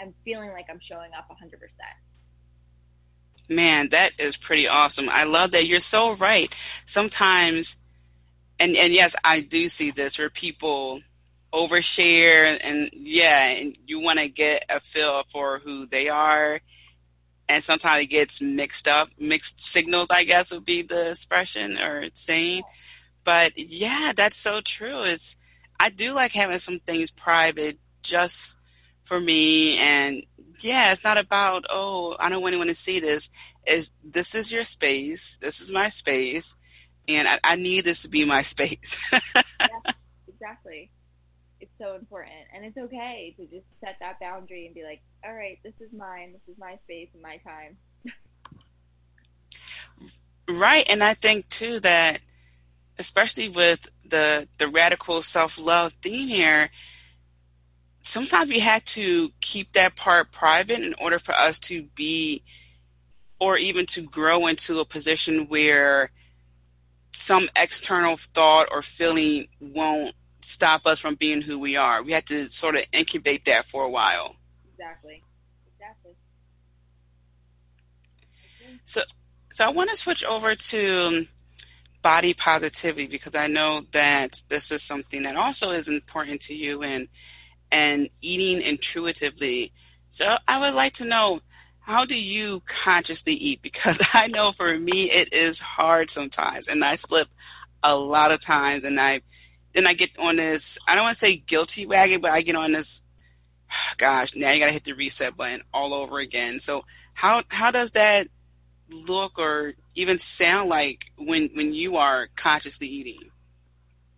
i'm 0.00 0.14
feeling 0.24 0.50
like 0.50 0.66
i'm 0.70 0.80
showing 0.88 1.10
up 1.18 1.26
100% 1.28 1.50
Man, 3.48 3.88
that 3.90 4.12
is 4.18 4.34
pretty 4.46 4.66
awesome. 4.66 5.08
I 5.08 5.24
love 5.24 5.50
that. 5.50 5.66
You're 5.66 5.82
so 5.90 6.16
right. 6.16 6.48
Sometimes, 6.94 7.66
and 8.58 8.74
and 8.74 8.92
yes, 8.92 9.10
I 9.22 9.40
do 9.40 9.68
see 9.76 9.92
this 9.94 10.12
where 10.16 10.30
people 10.30 11.00
overshare, 11.52 12.58
and 12.64 12.90
yeah, 12.94 13.48
and 13.48 13.76
you 13.86 14.00
want 14.00 14.18
to 14.18 14.28
get 14.28 14.62
a 14.70 14.80
feel 14.94 15.24
for 15.30 15.58
who 15.58 15.86
they 15.90 16.08
are, 16.08 16.58
and 17.50 17.62
sometimes 17.66 18.04
it 18.04 18.10
gets 18.10 18.32
mixed 18.40 18.86
up, 18.86 19.08
mixed 19.20 19.52
signals. 19.74 20.08
I 20.10 20.24
guess 20.24 20.46
would 20.50 20.64
be 20.64 20.82
the 20.82 21.10
expression 21.12 21.76
or 21.76 22.06
saying. 22.26 22.62
But 23.24 23.52
yeah, 23.56 24.12
that's 24.16 24.34
so 24.42 24.60
true. 24.78 25.04
It's 25.04 25.22
I 25.80 25.90
do 25.90 26.12
like 26.12 26.32
having 26.32 26.60
some 26.64 26.80
things 26.86 27.10
private 27.22 27.78
just 28.04 28.34
for 29.08 29.20
me 29.20 29.78
and 29.78 30.22
yeah, 30.62 30.92
it's 30.92 31.04
not 31.04 31.18
about 31.18 31.64
oh, 31.70 32.16
I 32.18 32.28
don't 32.28 32.42
want 32.42 32.54
anyone 32.54 32.68
to 32.68 32.76
see 32.84 33.00
this. 33.00 33.22
Is 33.66 33.86
this 34.02 34.26
is 34.34 34.50
your 34.50 34.64
space. 34.74 35.18
This 35.40 35.54
is 35.62 35.70
my 35.72 35.90
space 35.98 36.44
and 37.08 37.28
I, 37.28 37.38
I 37.44 37.56
need 37.56 37.84
this 37.84 37.98
to 38.02 38.08
be 38.08 38.24
my 38.24 38.44
space. 38.50 38.78
exactly 40.28 40.90
it's 41.60 41.70
so 41.80 41.94
important 41.94 42.44
and 42.54 42.64
it's 42.64 42.76
okay 42.76 43.34
to 43.38 43.46
just 43.46 43.64
set 43.80 43.96
that 44.00 44.18
boundary 44.20 44.66
and 44.66 44.74
be 44.74 44.82
like 44.82 45.00
all 45.24 45.34
right 45.34 45.58
this 45.64 45.72
is 45.80 45.88
mine 45.96 46.32
this 46.32 46.42
is 46.52 46.58
my 46.58 46.76
space 46.84 47.08
and 47.14 47.22
my 47.22 47.38
time 47.38 47.76
right, 50.48 50.86
and 50.88 51.02
I 51.02 51.14
think 51.14 51.46
too 51.58 51.80
that 51.80 52.20
especially 52.98 53.48
with 53.48 53.80
the 54.10 54.46
the 54.58 54.68
radical 54.68 55.24
self 55.32 55.50
love 55.58 55.92
theme 56.02 56.28
here, 56.28 56.70
sometimes 58.12 58.48
we 58.48 58.60
had 58.60 58.82
to 58.94 59.28
keep 59.52 59.68
that 59.74 59.96
part 59.96 60.30
private 60.32 60.80
in 60.80 60.94
order 61.00 61.20
for 61.24 61.34
us 61.34 61.54
to 61.68 61.84
be 61.96 62.42
or 63.40 63.58
even 63.58 63.86
to 63.94 64.02
grow 64.02 64.46
into 64.46 64.78
a 64.78 64.84
position 64.84 65.46
where 65.48 66.10
some 67.26 67.48
external 67.56 68.16
thought 68.34 68.68
or 68.70 68.84
feeling 68.96 69.46
won't 69.60 70.14
stop 70.54 70.86
us 70.86 70.98
from 71.00 71.16
being 71.18 71.42
who 71.42 71.58
we 71.58 71.76
are. 71.76 72.02
We 72.02 72.12
had 72.12 72.26
to 72.28 72.48
sort 72.60 72.76
of 72.76 72.82
incubate 72.92 73.42
that 73.46 73.64
for 73.72 73.84
a 73.84 73.90
while. 73.90 74.36
exactly 74.72 75.22
exactly 75.74 76.12
So, 78.94 79.00
so 79.58 79.64
I 79.64 79.68
want 79.68 79.90
to 79.90 80.02
switch 80.04 80.22
over 80.28 80.54
to 80.70 81.26
body 82.04 82.34
positivity 82.34 83.06
because 83.06 83.34
I 83.34 83.48
know 83.48 83.80
that 83.94 84.28
this 84.50 84.62
is 84.70 84.80
something 84.86 85.22
that 85.22 85.36
also 85.36 85.70
is 85.70 85.88
important 85.88 86.40
to 86.46 86.54
you 86.54 86.82
and 86.82 87.08
and 87.72 88.08
eating 88.22 88.62
intuitively. 88.62 89.72
So 90.18 90.36
I 90.46 90.58
would 90.58 90.74
like 90.74 90.94
to 90.96 91.04
know 91.04 91.40
how 91.80 92.04
do 92.04 92.14
you 92.14 92.62
consciously 92.84 93.32
eat 93.32 93.60
because 93.62 93.96
I 94.12 94.28
know 94.28 94.52
for 94.56 94.78
me 94.78 95.10
it 95.10 95.32
is 95.32 95.56
hard 95.58 96.10
sometimes 96.14 96.66
and 96.68 96.84
I 96.84 96.98
slip 97.08 97.26
a 97.82 97.94
lot 97.94 98.30
of 98.30 98.44
times 98.44 98.84
and 98.84 99.00
I 99.00 99.20
then 99.74 99.86
I 99.86 99.94
get 99.94 100.10
on 100.18 100.36
this 100.36 100.62
I 100.86 100.94
don't 100.94 101.04
want 101.04 101.18
to 101.18 101.24
say 101.24 101.42
guilty 101.48 101.86
wagon 101.86 102.20
but 102.20 102.30
I 102.30 102.42
get 102.42 102.54
on 102.54 102.72
this 102.74 102.86
gosh 103.98 104.28
now 104.36 104.52
you 104.52 104.60
got 104.60 104.66
to 104.66 104.72
hit 104.72 104.84
the 104.84 104.92
reset 104.92 105.38
button 105.38 105.62
all 105.72 105.94
over 105.94 106.20
again. 106.20 106.60
So 106.66 106.82
how 107.14 107.42
how 107.48 107.70
does 107.70 107.88
that 107.94 108.26
look 108.90 109.38
or 109.38 109.72
even 109.96 110.18
sound 110.38 110.68
like 110.68 110.98
when 111.18 111.50
when 111.54 111.72
you 111.72 111.96
are 111.96 112.28
consciously 112.42 112.86
eating? 112.86 113.18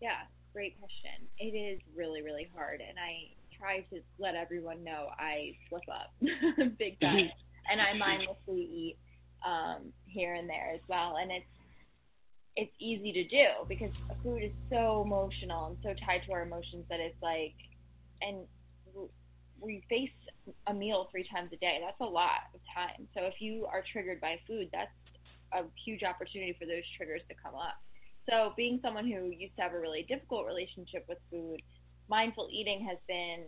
yeah 0.01 0.25
great 0.53 0.79
question. 0.81 1.29
It 1.39 1.55
is 1.55 1.81
really 1.95 2.23
really 2.23 2.49
hard 2.55 2.81
and 2.81 2.99
i 2.99 3.29
try 3.59 3.81
to 3.91 4.01
let 4.19 4.35
everyone 4.35 4.85
know 4.85 5.09
i 5.19 5.57
slip 5.69 5.83
up 5.89 6.12
big 6.79 7.01
time 7.01 7.31
and 7.71 7.81
i 7.81 7.93
mindlessly 7.97 8.61
eat 8.61 8.97
um 9.47 9.93
here 10.07 10.35
and 10.35 10.49
there 10.49 10.73
as 10.75 10.81
well 10.89 11.17
and 11.21 11.31
it's 11.33 11.47
it's 12.57 12.73
easy 12.81 13.12
to 13.12 13.25
do 13.29 13.47
because 13.69 13.91
food 14.23 14.43
is 14.43 14.53
so 14.71 15.03
emotional 15.05 15.67
and 15.67 15.77
so 15.83 15.95
tied 16.05 16.21
to 16.27 16.33
our 16.33 16.43
emotions 16.43 16.85
that 16.89 17.01
it's 17.01 17.21
like 17.23 17.55
and 18.23 18.47
we 19.61 19.83
face 19.89 20.11
a 20.67 20.75
meal 20.75 21.09
three 21.11 21.27
times 21.33 21.51
a 21.53 21.57
day. 21.57 21.81
That's 21.83 22.01
a 22.01 22.12
lot 22.12 22.53
of 22.55 22.61
time. 22.75 23.09
So 23.15 23.25
if 23.25 23.35
you 23.41 23.67
are 23.67 23.83
triggered 23.93 24.21
by 24.21 24.39
food 24.47 24.69
that's 24.73 24.91
a 25.54 25.62
huge 25.85 26.02
opportunity 26.02 26.54
for 26.59 26.66
those 26.66 26.85
triggers 26.96 27.22
to 27.28 27.35
come 27.42 27.54
up 27.54 27.76
so 28.28 28.52
being 28.56 28.80
someone 28.82 29.06
who 29.06 29.30
used 29.30 29.54
to 29.56 29.62
have 29.62 29.72
a 29.72 29.80
really 29.80 30.04
difficult 30.09 30.46
relationship 30.46 31.04
with 31.09 31.18
food 31.30 31.61
mindful 32.09 32.48
eating 32.52 32.87
has 32.88 32.98
been 33.09 33.44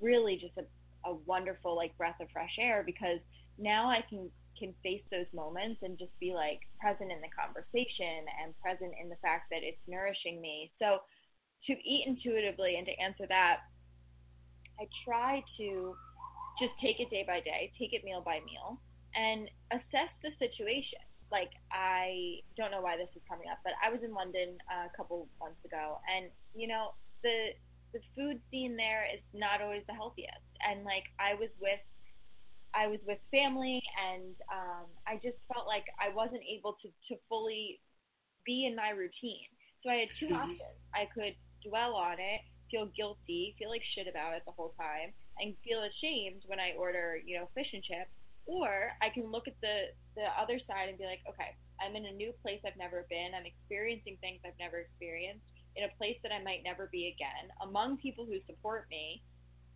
really 0.00 0.36
just 0.36 0.56
a, 0.58 0.64
a 1.08 1.14
wonderful 1.26 1.76
like 1.76 1.96
breath 1.96 2.16
of 2.20 2.28
fresh 2.32 2.56
air 2.58 2.82
because 2.84 3.18
now 3.58 3.88
i 3.88 4.02
can 4.08 4.30
can 4.60 4.76
face 4.84 5.02
those 5.10 5.26
moments 5.32 5.80
and 5.82 5.98
just 5.98 6.12
be 6.20 6.36
like 6.36 6.60
present 6.76 7.08
in 7.10 7.24
the 7.24 7.32
conversation 7.32 8.28
and 8.44 8.52
present 8.60 8.92
in 9.00 9.08
the 9.08 9.16
fact 9.24 9.48
that 9.48 9.64
it's 9.64 9.80
nourishing 9.88 10.40
me. 10.40 10.70
So 10.76 11.00
to 11.66 11.72
eat 11.72 12.04
intuitively 12.06 12.76
and 12.76 12.84
to 12.84 12.94
answer 13.00 13.24
that, 13.32 13.64
I 14.78 14.84
try 15.04 15.42
to 15.58 15.96
just 16.60 16.76
take 16.80 17.00
it 17.00 17.08
day 17.08 17.24
by 17.26 17.40
day, 17.40 17.72
take 17.80 17.96
it 17.96 18.04
meal 18.04 18.20
by 18.20 18.40
meal, 18.44 18.80
and 19.16 19.48
assess 19.72 20.12
the 20.20 20.30
situation. 20.36 21.00
Like 21.30 21.50
I 21.70 22.42
don't 22.56 22.70
know 22.70 22.82
why 22.82 22.96
this 22.96 23.08
is 23.14 23.22
coming 23.28 23.46
up, 23.50 23.58
but 23.62 23.72
I 23.78 23.90
was 23.90 24.02
in 24.02 24.12
London 24.12 24.58
uh, 24.66 24.90
a 24.90 24.94
couple 24.96 25.28
months 25.38 25.62
ago, 25.64 25.98
and 26.10 26.30
you 26.54 26.66
know 26.66 26.90
the 27.22 27.54
the 27.94 28.00
food 28.14 28.38
scene 28.50 28.76
there 28.76 29.06
is 29.06 29.22
not 29.34 29.62
always 29.62 29.82
the 29.86 29.94
healthiest. 29.94 30.46
And 30.66 30.84
like 30.84 31.06
I 31.18 31.34
was 31.34 31.50
with 31.60 31.80
I 32.74 32.86
was 32.86 33.00
with 33.06 33.18
family, 33.30 33.82
and 33.98 34.34
um, 34.50 34.86
I 35.06 35.16
just 35.22 35.38
felt 35.52 35.66
like 35.66 35.84
I 35.98 36.10
wasn't 36.14 36.42
able 36.46 36.74
to 36.82 36.88
to 37.10 37.14
fully 37.28 37.80
be 38.44 38.66
in 38.66 38.74
my 38.74 38.90
routine. 38.90 39.50
So 39.82 39.90
I 39.90 40.06
had 40.06 40.10
2 40.18 40.26
Mhm. 40.28 40.36
options. 40.38 40.78
I 40.94 41.06
could 41.06 41.34
dwell 41.66 41.94
on 41.94 42.18
it, 42.18 42.40
feel 42.70 42.86
guilty, 42.96 43.54
feel 43.58 43.70
like 43.70 43.82
shit 43.94 44.06
about 44.06 44.34
it 44.34 44.42
the 44.46 44.52
whole 44.52 44.74
time, 44.78 45.12
and 45.38 45.56
feel 45.62 45.82
ashamed 45.82 46.42
when 46.46 46.60
I 46.60 46.72
order, 46.74 47.16
you 47.24 47.38
know, 47.38 47.46
fish 47.54 47.72
and 47.72 47.82
chips. 47.82 48.10
Or 48.50 48.90
I 48.98 49.14
can 49.14 49.30
look 49.30 49.46
at 49.46 49.54
the 49.62 49.94
the 50.18 50.26
other 50.34 50.58
side 50.66 50.90
and 50.90 50.98
be 50.98 51.06
like, 51.06 51.22
okay, 51.30 51.54
I'm 51.78 51.94
in 51.94 52.10
a 52.10 52.14
new 52.18 52.34
place 52.42 52.58
I've 52.66 52.74
never 52.74 53.06
been. 53.06 53.30
I'm 53.30 53.46
experiencing 53.46 54.18
things 54.18 54.42
I've 54.42 54.58
never 54.58 54.82
experienced 54.82 55.46
in 55.78 55.86
a 55.86 55.92
place 55.94 56.18
that 56.26 56.34
I 56.34 56.42
might 56.42 56.66
never 56.66 56.90
be 56.90 57.14
again, 57.14 57.46
among 57.62 58.02
people 58.02 58.26
who 58.26 58.42
support 58.50 58.90
me. 58.90 59.22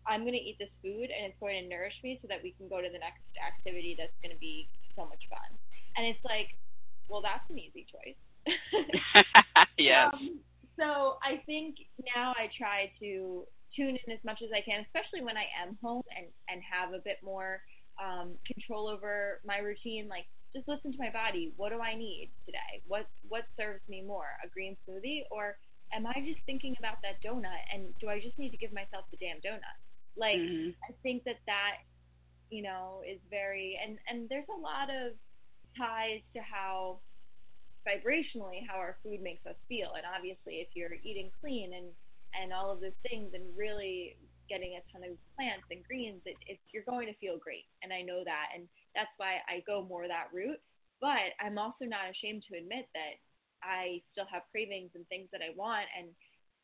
I'm 0.03 0.21
going 0.27 0.35
to 0.35 0.43
eat 0.43 0.59
this 0.59 0.69
food 0.83 1.07
and 1.07 1.31
it's 1.31 1.39
going 1.39 1.55
to 1.55 1.65
nourish 1.71 1.95
me 2.03 2.19
so 2.21 2.27
that 2.27 2.43
we 2.43 2.51
can 2.59 2.67
go 2.67 2.83
to 2.83 2.91
the 2.91 2.99
next 2.99 3.25
activity 3.39 3.95
that's 3.97 4.13
going 4.21 4.35
to 4.35 4.43
be 4.43 4.67
so 4.93 5.07
much 5.07 5.23
fun. 5.31 5.49
And 5.97 6.05
it's 6.05 6.21
like, 6.27 6.53
well, 7.09 7.23
that's 7.23 7.47
an 7.47 7.57
easy 7.57 7.87
choice. 7.87 8.19
yes. 9.79 10.11
Um, 10.11 10.43
so 10.77 11.17
I 11.23 11.41
think 11.47 11.79
now 12.03 12.35
I 12.35 12.51
try 12.53 12.91
to 12.99 13.47
tune 13.75 13.97
in 13.97 14.09
as 14.13 14.23
much 14.23 14.43
as 14.43 14.51
I 14.51 14.61
can, 14.61 14.85
especially 14.85 15.23
when 15.23 15.39
I 15.39 15.47
am 15.55 15.79
home 15.81 16.03
and 16.15 16.27
and 16.51 16.61
have 16.61 16.93
a 16.93 17.01
bit 17.03 17.17
more 17.23 17.63
um, 18.01 18.33
control 18.45 18.87
over 18.87 19.39
my 19.45 19.59
routine. 19.59 20.07
Like 20.09 20.25
just 20.55 20.67
listen 20.67 20.91
to 20.91 20.97
my 20.97 21.11
body. 21.11 21.53
What 21.57 21.69
do 21.69 21.79
I 21.79 21.95
need 21.95 22.31
today? 22.45 22.81
What 22.87 23.07
what 23.27 23.43
serves 23.59 23.81
me 23.89 24.01
more, 24.01 24.31
a 24.43 24.47
green 24.47 24.77
smoothie 24.87 25.23
or 25.31 25.57
am 25.93 26.07
I 26.07 26.13
just 26.25 26.39
thinking 26.45 26.75
about 26.79 26.97
that 27.03 27.21
donut 27.23 27.61
and 27.73 27.93
do 27.99 28.09
I 28.09 28.19
just 28.19 28.37
need 28.39 28.51
to 28.51 28.57
give 28.57 28.73
myself 28.73 29.05
the 29.11 29.17
damn 29.17 29.37
donut? 29.43 29.77
Like 30.17 30.39
mm-hmm. 30.39 30.71
I 30.87 30.93
think 31.03 31.23
that 31.25 31.39
that 31.45 31.83
you 32.49 32.63
know 32.63 33.01
is 33.03 33.19
very 33.29 33.77
and 33.81 33.97
and 34.07 34.29
there's 34.29 34.47
a 34.49 34.59
lot 34.59 34.89
of 34.89 35.13
ties 35.77 36.23
to 36.33 36.39
how 36.39 36.99
vibrationally 37.85 38.65
how 38.67 38.77
our 38.77 38.97
food 39.03 39.21
makes 39.21 39.45
us 39.45 39.55
feel 39.67 39.93
and 39.93 40.03
obviously 40.09 40.63
if 40.63 40.67
you're 40.73 40.95
eating 41.03 41.29
clean 41.41 41.73
and 41.73 41.87
and 42.33 42.51
all 42.51 42.71
of 42.71 42.81
those 42.81 42.97
things 43.07 43.31
and 43.33 43.43
really 43.55 44.15
getting 44.47 44.77
a 44.77 44.83
ton 44.91 45.03
of 45.05 45.17
plants 45.35 45.67
and 45.71 45.83
greens, 45.83 46.21
it, 46.25 46.37
you're 46.71 46.87
going 46.87 47.07
to 47.07 47.17
feel 47.17 47.37
great. 47.37 47.65
And 47.83 47.91
I 47.91 48.01
know 48.01 48.23
that, 48.23 48.53
and 48.53 48.67
that's 48.93 49.11
why 49.17 49.41
I 49.45 49.65
go 49.65 49.83
more 49.83 50.07
that 50.07 50.31
route. 50.33 50.61
But 51.01 51.35
I'm 51.43 51.59
also 51.59 51.83
not 51.85 52.07
ashamed 52.09 52.47
to 52.49 52.57
admit 52.57 52.87
that 52.95 53.19
I 53.59 53.99
still 54.13 54.29
have 54.31 54.47
cravings 54.51 54.95
and 54.95 55.03
things 55.07 55.27
that 55.35 55.43
I 55.43 55.51
want, 55.53 55.85
and 55.91 56.13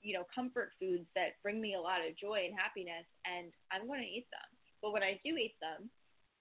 you 0.01 0.17
know, 0.17 0.25
comfort 0.33 0.73
foods 0.81 1.05
that 1.13 1.37
bring 1.45 1.61
me 1.61 1.77
a 1.77 1.81
lot 1.81 2.01
of 2.01 2.17
joy 2.17 2.49
and 2.49 2.57
happiness, 2.57 3.05
and 3.21 3.53
I'm 3.69 3.85
going 3.85 4.01
to 4.01 4.09
eat 4.09 4.25
them. 4.33 4.49
But 4.81 4.97
when 4.97 5.05
I 5.05 5.21
do 5.21 5.37
eat 5.37 5.57
them, 5.61 5.91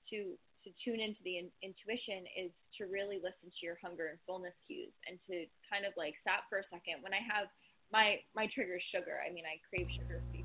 to 0.09 0.35
to 0.61 0.71
tune 0.85 1.01
into 1.01 1.21
the 1.25 1.41
in, 1.41 1.49
intuition 1.65 2.29
is 2.37 2.53
to 2.77 2.85
really 2.85 3.17
listen 3.17 3.49
to 3.49 3.63
your 3.65 3.81
hunger 3.81 4.13
and 4.13 4.21
fullness 4.29 4.57
cues, 4.65 4.93
and 5.09 5.21
to 5.29 5.45
kind 5.69 5.85
of 5.85 5.93
like 5.97 6.17
stop 6.25 6.49
for 6.49 6.61
a 6.61 6.67
second. 6.73 7.05
When 7.05 7.13
I 7.13 7.21
have 7.25 7.49
my 7.93 8.19
my 8.35 8.47
trigger 8.55 8.79
sugar. 8.95 9.19
I 9.19 9.33
mean, 9.33 9.45
I 9.45 9.59
crave 9.69 9.91
sugar 9.91 10.23
frequently, 10.31 10.40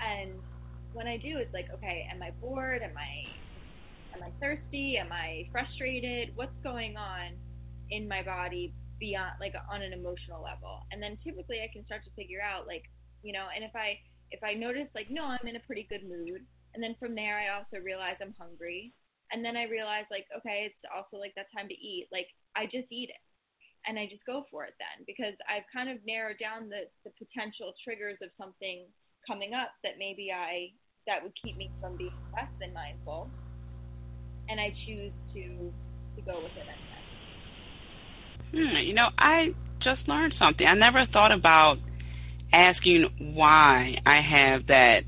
and 0.00 0.32
when 0.92 1.06
I 1.06 1.16
do, 1.16 1.38
it's 1.38 1.52
like, 1.52 1.68
okay, 1.74 2.08
am 2.10 2.22
I 2.22 2.30
bored? 2.40 2.82
Am 2.82 2.96
I 2.96 3.28
am 4.16 4.22
I 4.22 4.32
thirsty? 4.40 4.96
Am 4.96 5.12
I 5.12 5.48
frustrated? 5.52 6.32
What's 6.36 6.56
going 6.62 6.96
on 6.96 7.36
in 7.90 8.08
my 8.08 8.22
body 8.22 8.72
beyond 8.98 9.32
like 9.40 9.52
on 9.70 9.82
an 9.82 9.92
emotional 9.92 10.42
level? 10.42 10.86
And 10.90 11.02
then 11.02 11.18
typically 11.22 11.60
I 11.60 11.68
can 11.72 11.84
start 11.84 12.04
to 12.04 12.10
figure 12.16 12.40
out 12.40 12.66
like, 12.66 12.84
you 13.22 13.32
know, 13.32 13.46
and 13.54 13.64
if 13.64 13.76
I 13.76 13.98
if 14.30 14.42
I 14.42 14.54
notice 14.54 14.88
like, 14.94 15.08
no, 15.10 15.24
I'm 15.24 15.46
in 15.46 15.56
a 15.56 15.66
pretty 15.66 15.86
good 15.88 16.02
mood, 16.08 16.42
and 16.74 16.82
then 16.82 16.96
from 16.98 17.14
there 17.14 17.38
I 17.38 17.56
also 17.56 17.82
realize 17.84 18.16
I'm 18.20 18.34
hungry, 18.38 18.92
and 19.32 19.44
then 19.44 19.56
I 19.56 19.64
realize 19.68 20.08
like, 20.10 20.26
okay, 20.38 20.72
it's 20.72 20.82
also 20.88 21.20
like 21.20 21.34
that 21.36 21.52
time 21.54 21.68
to 21.68 21.74
eat. 21.74 22.08
Like 22.10 22.26
I 22.56 22.64
just 22.64 22.88
eat 22.90 23.10
it 23.12 23.22
and 23.86 23.98
I 23.98 24.06
just 24.10 24.26
go 24.26 24.44
for 24.50 24.64
it 24.64 24.74
then 24.82 25.06
because 25.06 25.38
I've 25.46 25.66
kind 25.70 25.88
of 25.88 26.02
narrowed 26.02 26.42
down 26.42 26.68
the, 26.68 26.90
the 27.06 27.14
potential 27.14 27.72
triggers 27.84 28.18
of 28.18 28.34
something 28.34 28.86
coming 29.26 29.54
up 29.54 29.70
that 29.82 29.92
maybe 29.98 30.30
I 30.32 30.70
that 31.06 31.22
would 31.22 31.32
keep 31.42 31.56
me 31.56 31.70
from 31.80 31.96
being 31.96 32.12
less 32.34 32.48
than 32.60 32.72
mindful, 32.74 33.28
and 34.48 34.60
I 34.60 34.74
choose 34.86 35.12
to 35.34 35.72
to 36.16 36.22
go 36.22 36.38
with 36.42 36.52
it 36.56 36.66
instead. 36.66 37.06
Hmm, 38.52 38.76
you 38.86 38.94
know, 38.94 39.08
I 39.18 39.54
just 39.80 40.06
learned 40.08 40.34
something. 40.38 40.66
I 40.66 40.74
never 40.74 41.06
thought 41.12 41.32
about 41.32 41.78
asking 42.52 43.34
why 43.34 43.98
I 44.06 44.20
have 44.20 44.66
that 44.68 45.02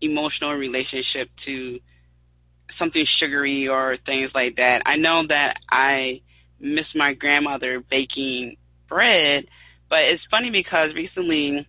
emotional 0.00 0.52
relationship 0.52 1.28
to 1.46 1.80
something 2.78 3.06
sugary 3.18 3.68
or 3.68 3.96
things 4.04 4.30
like 4.34 4.56
that. 4.56 4.82
I 4.84 4.96
know 4.96 5.26
that 5.28 5.58
I 5.70 6.20
miss 6.60 6.86
my 6.94 7.14
grandmother 7.14 7.82
baking 7.90 8.56
bread. 8.88 9.46
But 9.88 10.00
it's 10.02 10.22
funny 10.30 10.50
because 10.50 10.94
recently 10.94 11.66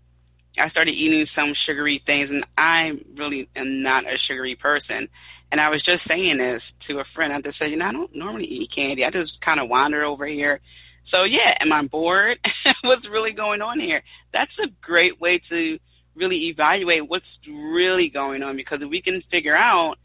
I 0.57 0.69
started 0.69 0.91
eating 0.91 1.25
some 1.35 1.53
sugary 1.65 2.01
things, 2.05 2.29
and 2.29 2.45
I 2.57 2.93
really 3.15 3.49
am 3.55 3.81
not 3.83 4.05
a 4.05 4.17
sugary 4.27 4.55
person. 4.55 5.07
And 5.51 5.61
I 5.61 5.69
was 5.69 5.83
just 5.83 6.07
saying 6.07 6.37
this 6.37 6.61
to 6.87 6.99
a 6.99 7.05
friend. 7.13 7.31
I 7.31 7.41
just 7.41 7.59
said, 7.59 7.71
you 7.71 7.77
know, 7.77 7.85
I 7.85 7.91
don't 7.91 8.15
normally 8.15 8.45
eat 8.45 8.71
candy. 8.73 9.05
I 9.05 9.11
just 9.11 9.39
kind 9.41 9.59
of 9.59 9.69
wander 9.69 10.03
over 10.03 10.25
here. 10.25 10.59
So 11.13 11.23
yeah, 11.23 11.55
am 11.59 11.71
I 11.71 11.83
bored? 11.83 12.39
what's 12.81 13.07
really 13.07 13.31
going 13.31 13.61
on 13.61 13.79
here? 13.79 14.01
That's 14.33 14.51
a 14.63 14.67
great 14.81 15.19
way 15.21 15.39
to 15.49 15.77
really 16.15 16.47
evaluate 16.47 17.07
what's 17.07 17.25
really 17.47 18.09
going 18.09 18.41
on 18.41 18.55
because 18.55 18.79
if 18.81 18.89
we 18.89 19.01
can 19.01 19.21
figure 19.29 19.55
out 19.55 19.95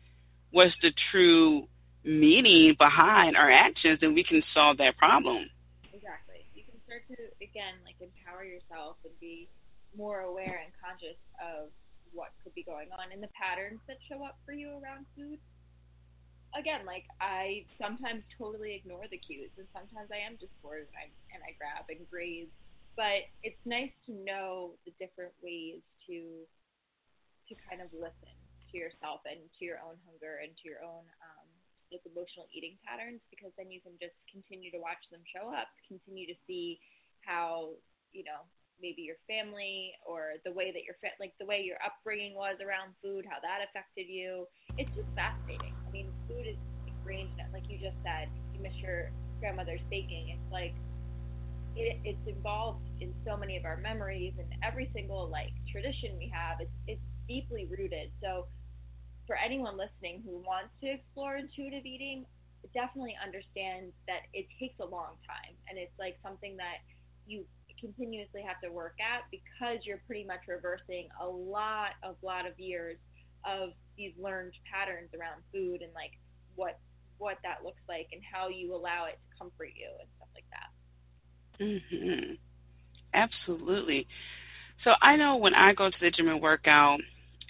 what's 0.51 0.75
the 0.83 0.93
true 1.11 1.67
meaning 2.05 2.75
behind 2.79 3.37
our 3.37 3.51
actions, 3.51 3.99
then 4.01 4.15
we 4.15 4.25
can 4.25 4.43
solve 4.53 4.77
that 4.79 4.97
problem. 4.99 5.49
Exactly. 5.93 6.45
You 6.55 6.65
can 6.65 6.81
start 6.85 7.03
to 7.09 7.15
again 7.43 7.75
like 7.85 7.97
empower 8.01 8.45
yourself 8.45 8.97
and 9.05 9.13
be 9.21 9.49
more 9.97 10.21
aware 10.27 10.61
and 10.63 10.73
conscious 10.79 11.19
of 11.39 11.71
what 12.13 12.35
could 12.43 12.55
be 12.55 12.67
going 12.67 12.91
on 12.91 13.15
and 13.15 13.23
the 13.23 13.31
patterns 13.35 13.79
that 13.87 13.99
show 14.11 14.23
up 14.25 14.39
for 14.45 14.53
you 14.53 14.79
around 14.83 15.07
food. 15.15 15.39
Again, 16.59 16.83
like 16.83 17.07
I 17.23 17.63
sometimes 17.79 18.27
totally 18.35 18.75
ignore 18.75 19.07
the 19.07 19.23
cues, 19.23 19.55
and 19.55 19.71
sometimes 19.71 20.11
I 20.11 20.19
am 20.27 20.35
just 20.35 20.51
bored 20.59 20.91
and 20.91 20.97
I 20.99 21.07
and 21.31 21.41
I 21.47 21.55
grab 21.55 21.87
and 21.87 22.03
graze. 22.11 22.51
But 22.99 23.31
it's 23.47 23.63
nice 23.63 23.95
to 24.11 24.13
know 24.13 24.75
the 24.83 24.91
different 24.99 25.31
ways 25.39 25.79
to 26.11 26.43
to 27.47 27.53
kind 27.71 27.79
of 27.79 27.91
listen 27.95 28.35
to 28.71 28.75
yourself 28.79 29.23
and 29.27 29.39
to 29.59 29.63
your 29.63 29.79
own 29.83 29.95
hunger 30.07 30.43
and 30.43 30.51
to 30.59 30.65
your 30.67 30.83
own 30.83 31.07
um, 31.23 31.47
with 31.91 32.03
emotional 32.07 32.47
eating 32.55 32.79
patterns 32.87 33.19
because 33.31 33.51
then 33.59 33.71
you 33.71 33.83
can 33.83 33.95
just 33.99 34.15
continue 34.31 34.71
to 34.71 34.79
watch 34.79 35.03
them 35.11 35.23
show 35.27 35.51
up, 35.51 35.67
continue 35.91 36.27
to 36.27 36.39
see 36.47 36.79
how, 37.27 37.75
you 38.15 38.23
know, 38.23 38.47
maybe 38.83 39.03
your 39.03 39.21
family 39.29 39.93
or 40.07 40.41
the 40.45 40.53
way 40.53 40.73
that 40.73 40.85
your 40.85 40.97
like 41.21 41.33
the 41.39 41.47
way 41.47 41.63
your 41.63 41.77
upbringing 41.85 42.35
was 42.35 42.57
around 42.65 42.93
food, 43.03 43.25
how 43.29 43.39
that 43.41 43.61
affected 43.69 44.09
you. 44.09 44.47
It's 44.77 44.91
just 44.97 45.09
fascinating. 45.15 45.73
I 45.87 45.91
mean, 45.93 46.09
food 46.29 46.47
is 46.49 46.61
ingrained 46.87 47.31
like 47.53 47.65
you 47.69 47.79
just 47.79 47.97
said, 48.05 48.29
you 48.55 48.61
miss 48.63 48.75
your 48.83 49.11
grandmother's 49.41 49.83
baking. 49.91 50.37
It's 50.37 50.53
like 50.53 50.75
it, 51.77 51.99
it's 52.05 52.27
involved 52.27 52.83
in 53.01 53.15
so 53.27 53.37
many 53.37 53.57
of 53.57 53.65
our 53.65 53.77
memories 53.77 54.35
and 54.39 54.49
every 54.63 54.91
single 54.95 55.29
like 55.29 55.53
tradition 55.71 56.17
we 56.19 56.31
have. 56.33 56.61
It's 56.61 56.77
it's 56.87 57.07
deeply 57.29 57.67
rooted. 57.71 58.11
So 58.23 58.47
for 59.27 59.37
anyone 59.37 59.79
listening 59.79 60.23
who 60.25 60.43
wants 60.43 60.75
to 60.83 60.91
explore 60.91 61.37
intuitive 61.37 61.87
eating, 61.87 62.27
definitely 62.75 63.17
understand 63.23 63.93
that 64.07 64.29
it 64.35 64.47
takes 64.59 64.79
a 64.81 64.87
long 64.87 65.17
time 65.27 65.55
and 65.69 65.79
it's 65.79 65.95
like 65.99 66.19
something 66.23 66.57
that 66.57 66.83
you 67.27 67.45
continuously 67.81 68.43
have 68.47 68.61
to 68.63 68.71
work 68.71 68.95
at 69.01 69.25
because 69.33 69.85
you're 69.85 70.03
pretty 70.07 70.25
much 70.25 70.41
reversing 70.49 71.09
a 71.21 71.27
lot 71.27 71.97
of 72.05 72.17
lot 72.23 72.47
of 72.47 72.59
years 72.59 72.97
of 73.45 73.71
these 73.97 74.13
learned 74.21 74.53
patterns 74.71 75.11
around 75.19 75.43
food 75.53 75.83
and 75.83 75.93
like 75.95 76.13
what 76.55 76.79
what 77.19 77.39
that 77.43 77.65
looks 77.65 77.83
like 77.89 78.09
and 78.13 78.23
how 78.25 78.49
you 78.49 78.75
allow 78.75 79.07
it 79.07 79.19
to 79.21 79.29
comfort 79.39 79.73
you 79.77 79.89
and 80.01 80.09
stuff 80.17 80.29
like 80.35 80.47
that. 80.53 80.71
Mhm. 81.61 82.39
Absolutely. 83.15 84.07
So 84.85 84.95
I 85.03 85.17
know 85.17 85.37
when 85.37 85.55
I 85.55 85.73
go 85.75 85.91
to 85.91 85.97
the 86.01 86.11
gym 86.11 86.29
and 86.29 86.41
work 86.41 86.67
out, 86.67 87.01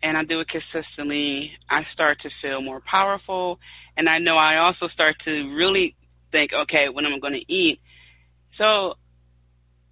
and 0.02 0.16
I 0.16 0.24
do 0.24 0.40
it 0.40 0.48
consistently, 0.48 1.52
I 1.68 1.84
start 1.92 2.20
to 2.22 2.30
feel 2.42 2.60
more 2.62 2.80
powerful. 2.80 3.58
And 3.96 4.08
I 4.08 4.18
know 4.18 4.36
I 4.36 4.56
also 4.58 4.88
start 4.88 5.16
to 5.24 5.54
really 5.54 5.94
think, 6.32 6.52
okay, 6.52 6.88
when 6.88 7.04
am 7.06 7.14
I 7.14 7.18
going 7.18 7.34
to 7.34 7.52
eat? 7.52 7.80
So, 8.58 8.96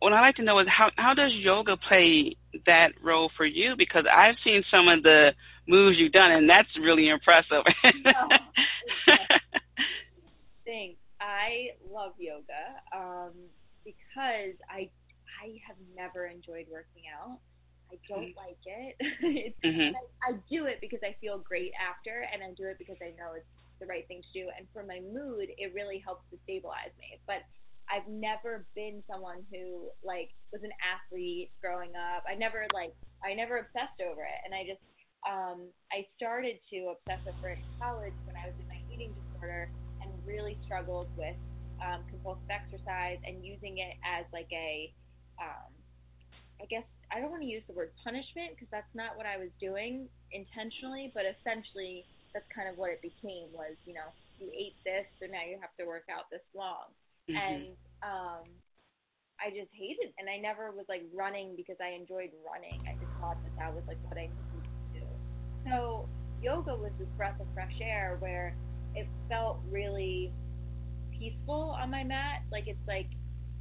what 0.01 0.13
I 0.13 0.21
like 0.21 0.37
to 0.37 0.43
know 0.43 0.59
is 0.59 0.67
how 0.69 0.91
how 0.97 1.15
does 1.15 1.33
yoga 1.33 1.77
play 1.77 2.37
that 2.67 2.93
role 3.03 3.31
for 3.37 3.47
you? 3.47 3.75
Because 3.77 4.05
I've 4.13 4.37
seen 4.45 4.63
some 4.71 4.89
of 4.89 5.03
the 5.03 5.33
moves 5.67 5.99
you've 5.99 6.13
done, 6.13 6.33
and 6.33 6.49
that's 6.49 6.69
really 6.81 7.09
impressive. 7.09 7.65
oh, 7.85 8.29
Thanks. 10.65 10.99
I 11.21 11.71
love 11.91 12.13
yoga 12.19 12.79
um, 12.95 13.33
because 13.85 14.55
I 14.71 14.89
I 15.43 15.59
have 15.67 15.77
never 15.97 16.27
enjoyed 16.27 16.67
working 16.71 17.05
out. 17.11 17.39
I 17.91 17.97
don't 18.09 18.31
mm-hmm. 18.31 18.39
like 18.39 18.61
it. 18.67 18.97
it's, 19.01 19.59
mm-hmm. 19.65 19.97
I, 19.97 20.33
I 20.33 20.37
do 20.51 20.67
it 20.67 20.79
because 20.81 21.01
I 21.03 21.17
feel 21.21 21.39
great 21.39 21.73
after, 21.81 22.27
and 22.33 22.43
I 22.43 22.53
do 22.57 22.69
it 22.69 22.79
because 22.79 22.99
I 23.01 23.17
know 23.17 23.33
it's 23.35 23.49
the 23.81 23.87
right 23.87 24.07
thing 24.09 24.23
to 24.23 24.33
do. 24.35 24.49
And 24.57 24.67
for 24.73 24.85
my 24.85 25.01
mood, 25.01 25.49
it 25.57 25.73
really 25.75 25.99
helps 25.99 26.23
to 26.31 26.37
stabilize 26.45 26.93
me. 26.99 27.19
But 27.27 27.49
I've 27.89 28.07
never 28.09 28.67
been 28.77 29.03
someone 29.11 29.45
who 29.51 29.89
like 30.05 30.31
was 30.53 30.63
an 30.63 30.73
athlete 30.81 31.51
growing 31.61 31.93
up. 31.97 32.25
I 32.29 32.35
never 32.37 32.67
like 32.73 32.93
I 33.25 33.35
never 33.35 33.59
obsessed 33.59 34.01
over 34.05 34.23
it, 34.23 34.39
and 34.45 34.55
I 34.55 34.63
just 34.69 34.83
um, 35.27 35.69
I 35.91 36.07
started 36.17 36.61
to 36.71 36.95
obsess 36.95 37.21
over 37.27 37.51
it 37.51 37.59
in 37.59 37.71
college 37.81 38.17
when 38.25 38.37
I 38.37 38.47
was 38.47 38.57
in 38.61 38.69
my 38.69 38.81
eating 38.93 39.13
disorder 39.33 39.71
and 40.01 40.11
really 40.25 40.57
struggled 40.65 41.09
with 41.17 41.35
um, 41.83 42.05
compulsive 42.09 42.49
exercise 42.51 43.19
and 43.27 43.45
using 43.45 43.79
it 43.79 43.97
as 44.07 44.25
like 44.33 44.49
a 44.53 44.93
um, 45.43 45.71
I 46.61 46.67
guess 46.67 46.87
I 47.11 47.21
don't 47.21 47.31
want 47.31 47.43
to 47.43 47.49
use 47.49 47.63
the 47.67 47.75
word 47.75 47.91
punishment 48.03 48.55
because 48.55 48.69
that's 48.71 48.91
not 48.95 49.17
what 49.17 49.27
I 49.27 49.39
was 49.39 49.51
doing 49.63 50.09
intentionally, 50.33 51.11
but 51.15 51.25
essentially 51.25 52.05
that's 52.35 52.47
kind 52.53 52.69
of 52.69 52.77
what 52.77 52.91
it 52.91 53.01
became 53.01 53.49
was, 53.55 53.79
you 53.87 53.95
know, 53.95 54.13
you 54.39 54.51
ate 54.53 54.77
this, 54.85 55.07
so 55.19 55.27
now 55.27 55.43
you 55.47 55.57
have 55.63 55.73
to 55.81 55.87
work 55.87 56.07
out 56.13 56.29
this 56.31 56.45
long. 56.55 56.93
Mm-hmm. 57.29 57.37
And 57.37 57.67
um 58.03 58.45
I 59.39 59.51
just 59.51 59.71
hated 59.73 60.13
and 60.19 60.29
I 60.29 60.39
never 60.39 60.73
was 60.73 60.87
like 60.89 61.07
running 61.15 61.55
because 61.57 61.77
I 61.81 61.95
enjoyed 61.95 62.31
running. 62.43 62.83
I 62.89 62.95
just 62.99 63.13
thought 63.21 63.39
that 63.45 63.55
that 63.59 63.75
was 63.75 63.85
like 63.87 63.99
what 64.09 64.19
I 64.19 64.27
needed 64.27 64.65
to 64.67 65.01
do. 65.01 65.07
So 65.71 66.09
yoga 66.43 66.75
was 66.75 66.91
this 66.99 67.09
breath 67.17 67.39
of 67.41 67.47
fresh 67.55 67.75
air 67.81 68.17
where 68.19 68.57
it 68.95 69.07
felt 69.29 69.61
really 69.71 70.33
peaceful 71.19 71.77
on 71.79 71.91
my 71.91 72.03
mat. 72.03 72.43
Like 72.51 72.67
it's 72.67 72.83
like 72.89 73.07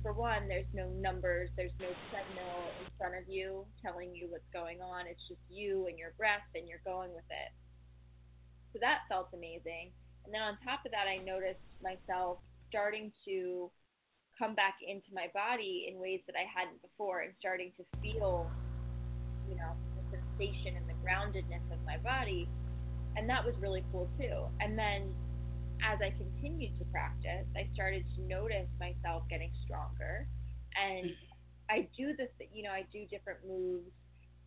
for 0.01 0.13
one, 0.13 0.47
there's 0.47 0.69
no 0.73 0.87
numbers, 1.01 1.49
there's 1.57 1.73
no 1.81 1.89
treadmill 2.09 2.63
in 2.79 2.87
front 2.97 3.15
of 3.17 3.27
you 3.27 3.65
telling 3.83 4.15
you 4.15 4.27
what's 4.29 4.47
going 4.53 4.81
on. 4.81 5.05
It's 5.07 5.21
just 5.27 5.41
you 5.49 5.87
and 5.87 5.97
your 5.97 6.13
breath, 6.17 6.45
and 6.55 6.67
you're 6.67 6.83
going 6.85 7.11
with 7.13 7.27
it. 7.27 7.51
So 8.73 8.79
that 8.79 9.09
felt 9.09 9.29
amazing. 9.33 9.91
And 10.25 10.33
then 10.33 10.41
on 10.41 10.57
top 10.63 10.85
of 10.85 10.91
that, 10.91 11.11
I 11.11 11.23
noticed 11.23 11.63
myself 11.81 12.39
starting 12.69 13.11
to 13.25 13.71
come 14.37 14.53
back 14.53 14.75
into 14.85 15.07
my 15.13 15.27
body 15.33 15.89
in 15.89 15.99
ways 15.99 16.21
that 16.27 16.35
I 16.35 16.45
hadn't 16.45 16.81
before 16.81 17.21
and 17.21 17.33
starting 17.39 17.71
to 17.77 17.83
feel, 18.01 18.49
you 19.49 19.55
know, 19.55 19.73
the 19.97 20.17
sensation 20.17 20.77
and 20.77 20.85
the 20.87 20.97
groundedness 21.01 21.65
of 21.73 21.79
my 21.85 21.97
body. 21.97 22.47
And 23.15 23.27
that 23.29 23.43
was 23.43 23.55
really 23.59 23.83
cool 23.91 24.07
too. 24.19 24.45
And 24.61 24.77
then 24.77 25.13
as 25.81 25.99
I 26.01 26.13
continued 26.17 26.77
to 26.79 26.85
practice, 26.85 27.45
I 27.55 27.67
started 27.73 28.05
to 28.15 28.21
notice 28.23 28.69
myself 28.79 29.23
getting 29.29 29.51
stronger. 29.65 30.27
And 30.75 31.05
mm-hmm. 31.05 31.69
I 31.69 31.87
do 31.97 32.15
this, 32.15 32.29
you 32.53 32.63
know, 32.63 32.71
I 32.71 32.85
do 32.93 33.05
different 33.09 33.39
moves 33.47 33.91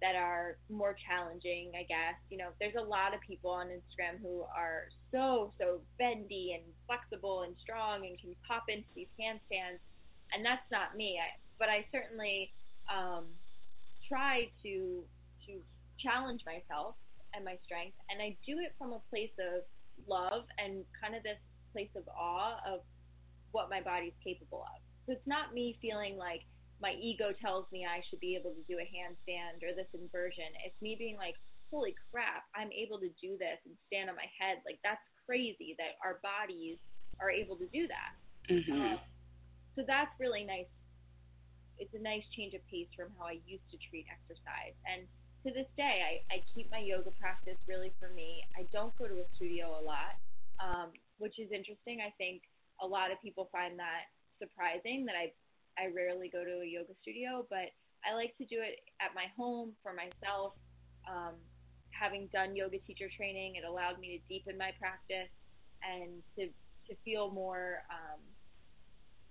that 0.00 0.16
are 0.16 0.56
more 0.68 0.96
challenging, 1.06 1.72
I 1.76 1.84
guess. 1.84 2.16
You 2.30 2.38
know, 2.38 2.50
there's 2.58 2.76
a 2.78 2.82
lot 2.82 3.14
of 3.14 3.20
people 3.20 3.50
on 3.50 3.68
Instagram 3.68 4.20
who 4.22 4.44
are 4.56 4.88
so, 5.12 5.52
so 5.60 5.80
bendy 5.98 6.56
and 6.56 6.64
flexible 6.86 7.42
and 7.42 7.54
strong 7.60 8.06
and 8.06 8.18
can 8.18 8.34
pop 8.48 8.64
into 8.68 8.88
these 8.96 9.12
handstands. 9.20 9.80
And 10.32 10.44
that's 10.44 10.64
not 10.72 10.96
me. 10.96 11.18
I, 11.20 11.36
but 11.58 11.68
I 11.68 11.84
certainly 11.92 12.50
um, 12.88 13.26
try 14.08 14.48
to 14.62 15.04
to 15.46 15.52
challenge 15.98 16.42
myself 16.46 16.94
and 17.34 17.44
my 17.44 17.58
strength. 17.64 17.96
And 18.10 18.20
I 18.20 18.36
do 18.46 18.58
it 18.58 18.72
from 18.78 18.92
a 18.92 19.00
place 19.10 19.34
of 19.38 19.62
love 20.08 20.44
and 20.58 20.84
kind 21.00 21.14
of 21.14 21.22
this 21.22 21.38
place 21.72 21.90
of 21.96 22.02
awe 22.08 22.58
of 22.66 22.80
what 23.52 23.70
my 23.70 23.80
body's 23.80 24.16
capable 24.24 24.62
of. 24.62 24.80
So 25.06 25.12
it's 25.12 25.26
not 25.26 25.54
me 25.54 25.78
feeling 25.80 26.16
like 26.16 26.42
my 26.80 26.96
ego 26.96 27.36
tells 27.36 27.68
me 27.70 27.84
I 27.84 28.00
should 28.08 28.20
be 28.20 28.34
able 28.34 28.56
to 28.56 28.64
do 28.64 28.80
a 28.80 28.88
handstand 28.88 29.60
or 29.60 29.76
this 29.76 29.88
inversion. 29.92 30.48
It's 30.64 30.76
me 30.80 30.96
being 30.96 31.16
like, 31.20 31.36
holy 31.70 31.94
crap, 32.10 32.48
I'm 32.56 32.72
able 32.72 32.98
to 32.98 33.12
do 33.20 33.36
this 33.38 33.60
and 33.68 33.76
stand 33.86 34.08
on 34.08 34.16
my 34.16 34.26
head. 34.40 34.64
Like 34.64 34.80
that's 34.82 35.04
crazy 35.28 35.76
that 35.78 36.00
our 36.02 36.18
bodies 36.24 36.80
are 37.20 37.30
able 37.30 37.54
to 37.60 37.68
do 37.70 37.86
that. 37.86 38.12
Mm-hmm. 38.48 38.72
Um, 38.74 38.98
so 39.76 39.84
that's 39.86 40.10
really 40.18 40.42
nice. 40.42 40.66
It's 41.78 41.92
a 41.94 42.02
nice 42.02 42.24
change 42.36 42.52
of 42.56 42.60
pace 42.68 42.90
from 42.96 43.12
how 43.16 43.28
I 43.30 43.40
used 43.46 43.64
to 43.70 43.78
treat 43.88 44.04
exercise. 44.10 44.76
And 44.84 45.06
to 45.44 45.48
this 45.52 45.68
day, 45.76 46.04
I, 46.04 46.12
I 46.28 46.36
keep 46.52 46.68
my 46.68 46.80
yoga 46.80 47.12
practice 47.16 47.56
really 47.64 47.92
for 47.96 48.12
me. 48.12 48.44
I 48.56 48.68
don't 48.72 48.92
go 49.00 49.08
to 49.08 49.24
a 49.24 49.26
studio 49.36 49.72
a 49.80 49.82
lot, 49.84 50.20
um, 50.60 50.92
which 51.16 51.40
is 51.40 51.48
interesting. 51.52 52.04
I 52.04 52.12
think 52.20 52.44
a 52.84 52.86
lot 52.88 53.08
of 53.08 53.16
people 53.24 53.48
find 53.48 53.78
that 53.80 54.12
surprising 54.36 55.04
that 55.08 55.16
I 55.16 55.32
I 55.78 55.92
rarely 55.94 56.30
go 56.32 56.44
to 56.44 56.62
a 56.62 56.66
yoga 56.66 56.94
studio, 57.02 57.46
but 57.50 57.70
I 58.04 58.14
like 58.14 58.36
to 58.38 58.46
do 58.46 58.60
it 58.62 58.80
at 59.00 59.14
my 59.14 59.26
home 59.36 59.74
for 59.82 59.92
myself. 59.92 60.54
Um, 61.08 61.36
having 61.92 62.28
done 62.32 62.56
yoga 62.56 62.78
teacher 62.86 63.08
training, 63.16 63.56
it 63.56 63.66
allowed 63.68 63.98
me 64.00 64.18
to 64.18 64.20
deepen 64.32 64.56
my 64.58 64.72
practice 64.80 65.30
and 65.82 66.22
to 66.38 66.48
to 66.88 66.96
feel 67.04 67.30
more 67.30 67.82
um, 67.92 68.20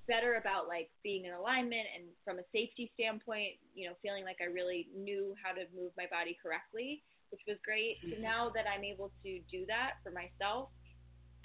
better 0.07 0.35
about 0.35 0.67
like 0.67 0.89
being 1.03 1.25
in 1.25 1.33
alignment 1.33 1.85
and 1.95 2.09
from 2.25 2.39
a 2.39 2.47
safety 2.51 2.91
standpoint, 2.95 3.59
you 3.75 3.87
know, 3.87 3.95
feeling 4.01 4.25
like 4.25 4.37
I 4.41 4.49
really 4.49 4.87
knew 4.95 5.35
how 5.43 5.53
to 5.53 5.67
move 5.75 5.91
my 5.97 6.07
body 6.09 6.37
correctly, 6.41 7.03
which 7.31 7.41
was 7.47 7.57
great. 7.65 8.01
So 8.09 8.17
Mm-hmm. 8.17 8.23
now 8.23 8.49
that 8.55 8.65
I'm 8.65 8.83
able 8.83 9.13
to 9.25 9.31
do 9.51 9.65
that 9.67 10.01
for 10.03 10.11
myself, 10.11 10.69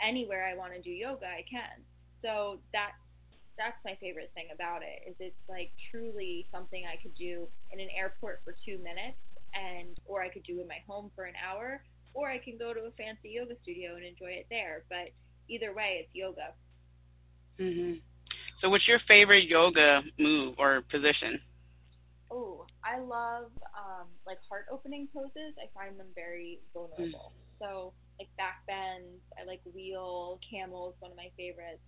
anywhere 0.03 0.47
I 0.47 0.57
want 0.57 0.73
to 0.75 0.83
do 0.83 0.91
yoga, 0.91 1.27
I 1.27 1.45
can. 1.51 1.85
So 2.25 2.61
that 2.73 2.93
that's 3.57 3.79
my 3.85 3.97
favorite 4.01 4.31
thing 4.35 4.49
about 4.55 4.83
it 4.83 5.09
is 5.09 5.17
it's 5.21 5.45
like 5.49 5.71
truly 5.91 6.47
something 6.53 6.85
I 6.87 7.01
could 7.01 7.15
do 7.15 7.47
in 7.73 7.81
an 7.81 7.89
airport 7.97 8.41
for 8.45 8.55
two 8.65 8.79
minutes 8.79 9.19
and 9.55 9.99
or 10.07 10.23
I 10.23 10.29
could 10.29 10.43
do 10.45 10.61
in 10.61 10.69
my 10.69 10.83
home 10.87 11.11
for 11.15 11.25
an 11.25 11.35
hour 11.39 11.83
or 12.15 12.31
I 12.31 12.39
can 12.39 12.57
go 12.59 12.73
to 12.73 12.81
a 12.87 12.93
fancy 12.97 13.31
yoga 13.31 13.55
studio 13.63 13.97
and 13.97 14.05
enjoy 14.05 14.39
it 14.39 14.47
there. 14.51 14.85
But 14.89 15.11
either 15.49 15.75
way, 15.75 16.03
it's 16.07 16.15
yoga. 16.15 16.55
Mhm. 17.59 18.01
So, 18.61 18.71
what's 18.71 18.87
your 18.89 19.01
favorite 19.01 19.47
yoga 19.47 20.03
move 20.19 20.55
or 20.59 20.83
position? 20.83 21.41
Oh, 22.31 22.67
I 22.85 22.99
love 22.99 23.51
um, 23.77 24.09
like 24.27 24.39
heart 24.49 24.67
opening 24.71 25.09
poses. 25.15 25.55
I 25.59 25.67
find 25.75 25.99
them 25.99 26.09
very 26.15 26.61
vulnerable. 26.73 27.33
So 27.61 27.93
like 28.19 28.29
back 28.37 28.67
bends, 28.67 29.23
I 29.39 29.45
like 29.47 29.61
wheel, 29.75 30.41
camel 30.49 30.91
is 30.91 30.95
one 31.01 31.11
of 31.11 31.17
my 31.17 31.31
favorites. 31.37 31.83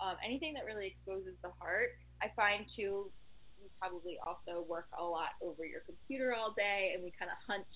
Um, 0.00 0.16
anything 0.24 0.56
that 0.56 0.64
really 0.64 0.96
exposes 0.96 1.36
the 1.44 1.52
heart. 1.60 1.92
I 2.24 2.32
find 2.32 2.64
too, 2.72 3.12
you 3.60 3.68
probably 3.76 4.16
also 4.24 4.64
work 4.64 4.88
a 4.96 5.04
lot 5.04 5.36
over 5.44 5.68
your 5.68 5.84
computer 5.84 6.32
all 6.32 6.56
day, 6.56 6.96
and 6.96 7.04
we 7.04 7.12
kind 7.12 7.28
of 7.28 7.36
hunch. 7.44 7.68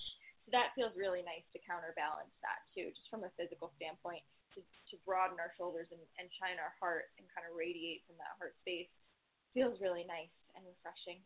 So 0.45 0.53
that 0.57 0.73
feels 0.77 0.97
really 0.97 1.21
nice 1.25 1.45
to 1.53 1.61
counterbalance 1.65 2.33
that 2.45 2.65
too, 2.73 2.93
just 2.93 3.09
from 3.13 3.25
a 3.25 3.33
physical 3.37 3.73
standpoint, 3.77 4.25
to, 4.57 4.61
to 4.61 4.95
broaden 5.05 5.41
our 5.41 5.53
shoulders 5.57 5.89
and, 5.93 6.01
and 6.21 6.29
shine 6.37 6.61
our 6.61 6.73
heart 6.81 7.13
and 7.21 7.25
kind 7.33 7.45
of 7.49 7.57
radiate 7.57 8.05
from 8.09 8.17
that 8.21 8.37
heart 8.41 8.57
space. 8.65 8.89
Feels 9.53 9.81
really 9.81 10.05
nice 10.09 10.33
and 10.57 10.65
refreshing. 10.65 11.21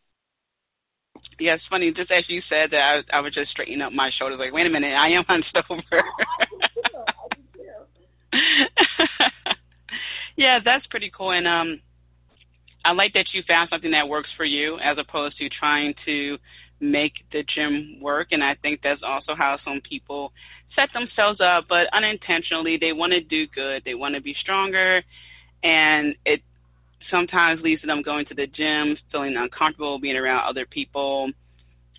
Yeah, 1.38 1.54
it's 1.54 1.66
funny. 1.70 1.90
Just 1.92 2.10
as 2.10 2.24
you 2.28 2.42
said 2.48 2.70
that, 2.70 3.06
I, 3.10 3.18
I 3.18 3.20
was 3.20 3.34
just 3.34 3.50
straightening 3.50 3.82
up 3.82 3.92
my 3.92 4.10
shoulders. 4.18 4.38
Like, 4.38 4.52
wait 4.52 4.66
a 4.66 4.70
minute, 4.70 4.94
I 4.94 5.08
am 5.10 5.24
hunched 5.28 5.56
over. 5.70 5.82
I 5.90 7.26
do 7.34 7.42
too. 7.54 7.86
yeah, 10.38 10.60
that's 10.64 10.86
pretty 10.86 11.10
cool. 11.14 11.32
And 11.32 11.48
um, 11.48 11.80
I 12.84 12.92
like 12.92 13.12
that 13.14 13.26
you 13.32 13.42
found 13.46 13.68
something 13.70 13.90
that 13.90 14.08
works 14.08 14.30
for 14.36 14.44
you 14.44 14.78
as 14.78 14.96
opposed 14.96 15.36
to 15.38 15.48
trying 15.48 15.94
to 16.06 16.38
make 16.80 17.12
the 17.32 17.42
gym 17.42 17.98
work. 18.00 18.28
And 18.30 18.42
I 18.42 18.54
think 18.54 18.80
that's 18.82 19.02
also 19.02 19.34
how 19.34 19.58
some 19.64 19.80
people 19.80 20.32
set 20.76 20.90
themselves 20.94 21.40
up, 21.40 21.64
but 21.68 21.92
unintentionally. 21.92 22.78
They 22.78 22.92
want 22.92 23.12
to 23.12 23.20
do 23.20 23.48
good, 23.48 23.82
they 23.84 23.94
want 23.94 24.14
to 24.14 24.20
be 24.20 24.34
stronger, 24.40 25.02
and 25.64 26.14
it 26.24 26.40
sometimes 27.10 27.60
leads 27.62 27.80
to 27.80 27.88
them 27.88 28.02
going 28.02 28.24
to 28.26 28.34
the 28.34 28.46
gym, 28.46 28.96
feeling 29.10 29.36
uncomfortable 29.36 29.98
being 29.98 30.16
around 30.16 30.48
other 30.48 30.66
people, 30.66 31.32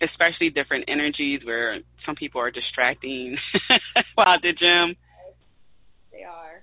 especially 0.00 0.48
different 0.48 0.84
energies 0.88 1.40
where 1.44 1.80
some 2.06 2.14
people 2.14 2.40
are 2.40 2.50
distracting 2.50 3.36
while 4.14 4.28
at 4.28 4.40
the 4.40 4.54
gym. 4.54 4.96
They 6.10 6.22
are. 6.22 6.59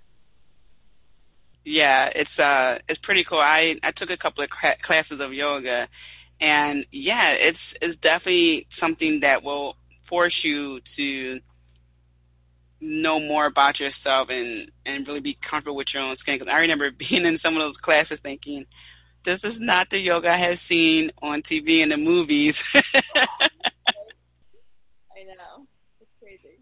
Yeah, 1.68 2.10
it's 2.16 2.40
uh 2.40 2.78
it's 2.88 3.00
pretty 3.04 3.26
cool. 3.26 3.40
I 3.40 3.76
I 3.84 3.92
took 3.92 4.10
a 4.10 4.16
couple 4.16 4.42
of 4.42 4.50
cra- 4.50 4.78
classes 4.84 5.20
of 5.20 5.34
yoga 5.34 5.90
and 6.40 6.86
yeah, 6.94 7.32
it's 7.32 7.60
it's 7.82 8.00
definitely 8.00 8.68
something 8.80 9.20
that 9.20 9.44
will 9.44 9.76
force 10.08 10.34
you 10.44 10.80
to 10.96 11.42
know 12.80 13.20
more 13.20 13.48
about 13.48 13.80
yourself 13.80 14.30
and 14.30 14.70
and 14.86 15.08
really 15.08 15.20
be 15.20 15.38
comfortable 15.50 15.76
with 15.76 15.88
your 15.94 16.04
own 16.04 16.16
skin. 16.18 16.36
Because 16.36 16.48
I 16.52 16.58
remember 16.60 16.90
being 17.10 17.26
in 17.26 17.40
some 17.44 17.56
of 17.56 17.60
those 17.62 17.76
classes 17.82 18.20
thinking, 18.24 18.66
this 19.26 19.40
is 19.44 19.56
not 19.60 19.88
the 19.92 19.98
yoga 20.00 20.30
I 20.30 20.38
have 20.38 20.58
seen 20.70 21.12
on 21.22 21.42
TV 21.44 21.84
and 21.84 21.92
the 21.92 21.98
movies. 21.98 22.56
I 22.76 22.82
know. 25.24 25.66
It's 26.00 26.12
crazy. 26.22 26.60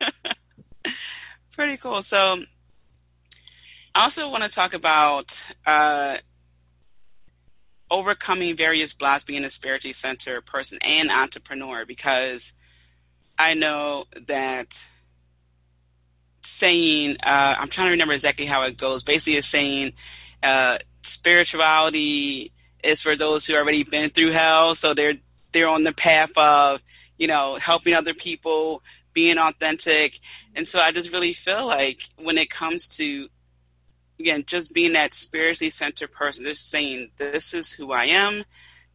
Pretty 1.54 1.76
cool. 1.78 2.04
So, 2.10 2.36
I 3.96 4.04
also 4.04 4.28
want 4.28 4.42
to 4.42 4.50
talk 4.50 4.74
about 4.74 5.24
uh, 5.66 6.16
overcoming 7.90 8.54
various 8.54 8.90
blocks 8.98 9.24
being 9.26 9.42
a 9.42 9.50
spiritually 9.52 9.96
centered 10.02 10.44
person 10.44 10.78
and 10.82 11.10
entrepreneur 11.10 11.86
because 11.86 12.42
I 13.38 13.54
know 13.54 14.04
that 14.28 14.66
saying, 16.60 17.16
uh, 17.24 17.28
I'm 17.58 17.70
trying 17.70 17.86
to 17.86 17.92
remember 17.92 18.12
exactly 18.12 18.44
how 18.44 18.64
it 18.64 18.78
goes. 18.78 19.02
Basically, 19.04 19.36
it's 19.36 19.46
saying 19.50 19.92
uh, 20.42 20.76
spirituality 21.18 22.52
is 22.84 22.98
for 23.02 23.16
those 23.16 23.46
who 23.46 23.54
already 23.54 23.82
been 23.82 24.10
through 24.10 24.34
hell, 24.34 24.76
so 24.82 24.92
they're 24.92 25.14
they're 25.54 25.68
on 25.68 25.84
the 25.84 25.92
path 25.92 26.30
of 26.36 26.80
you 27.16 27.28
know 27.28 27.58
helping 27.64 27.94
other 27.94 28.12
people, 28.12 28.82
being 29.14 29.38
authentic, 29.38 30.12
and 30.54 30.66
so 30.70 30.80
I 30.80 30.92
just 30.92 31.10
really 31.12 31.34
feel 31.46 31.66
like 31.66 31.96
when 32.18 32.36
it 32.36 32.48
comes 32.50 32.82
to 32.98 33.28
again 34.18 34.44
just 34.48 34.72
being 34.72 34.92
that 34.94 35.10
spiritually 35.26 35.72
centered 35.78 36.12
person, 36.12 36.44
just 36.44 36.60
saying 36.70 37.10
this 37.18 37.42
is 37.52 37.64
who 37.76 37.92
I 37.92 38.06
am, 38.06 38.44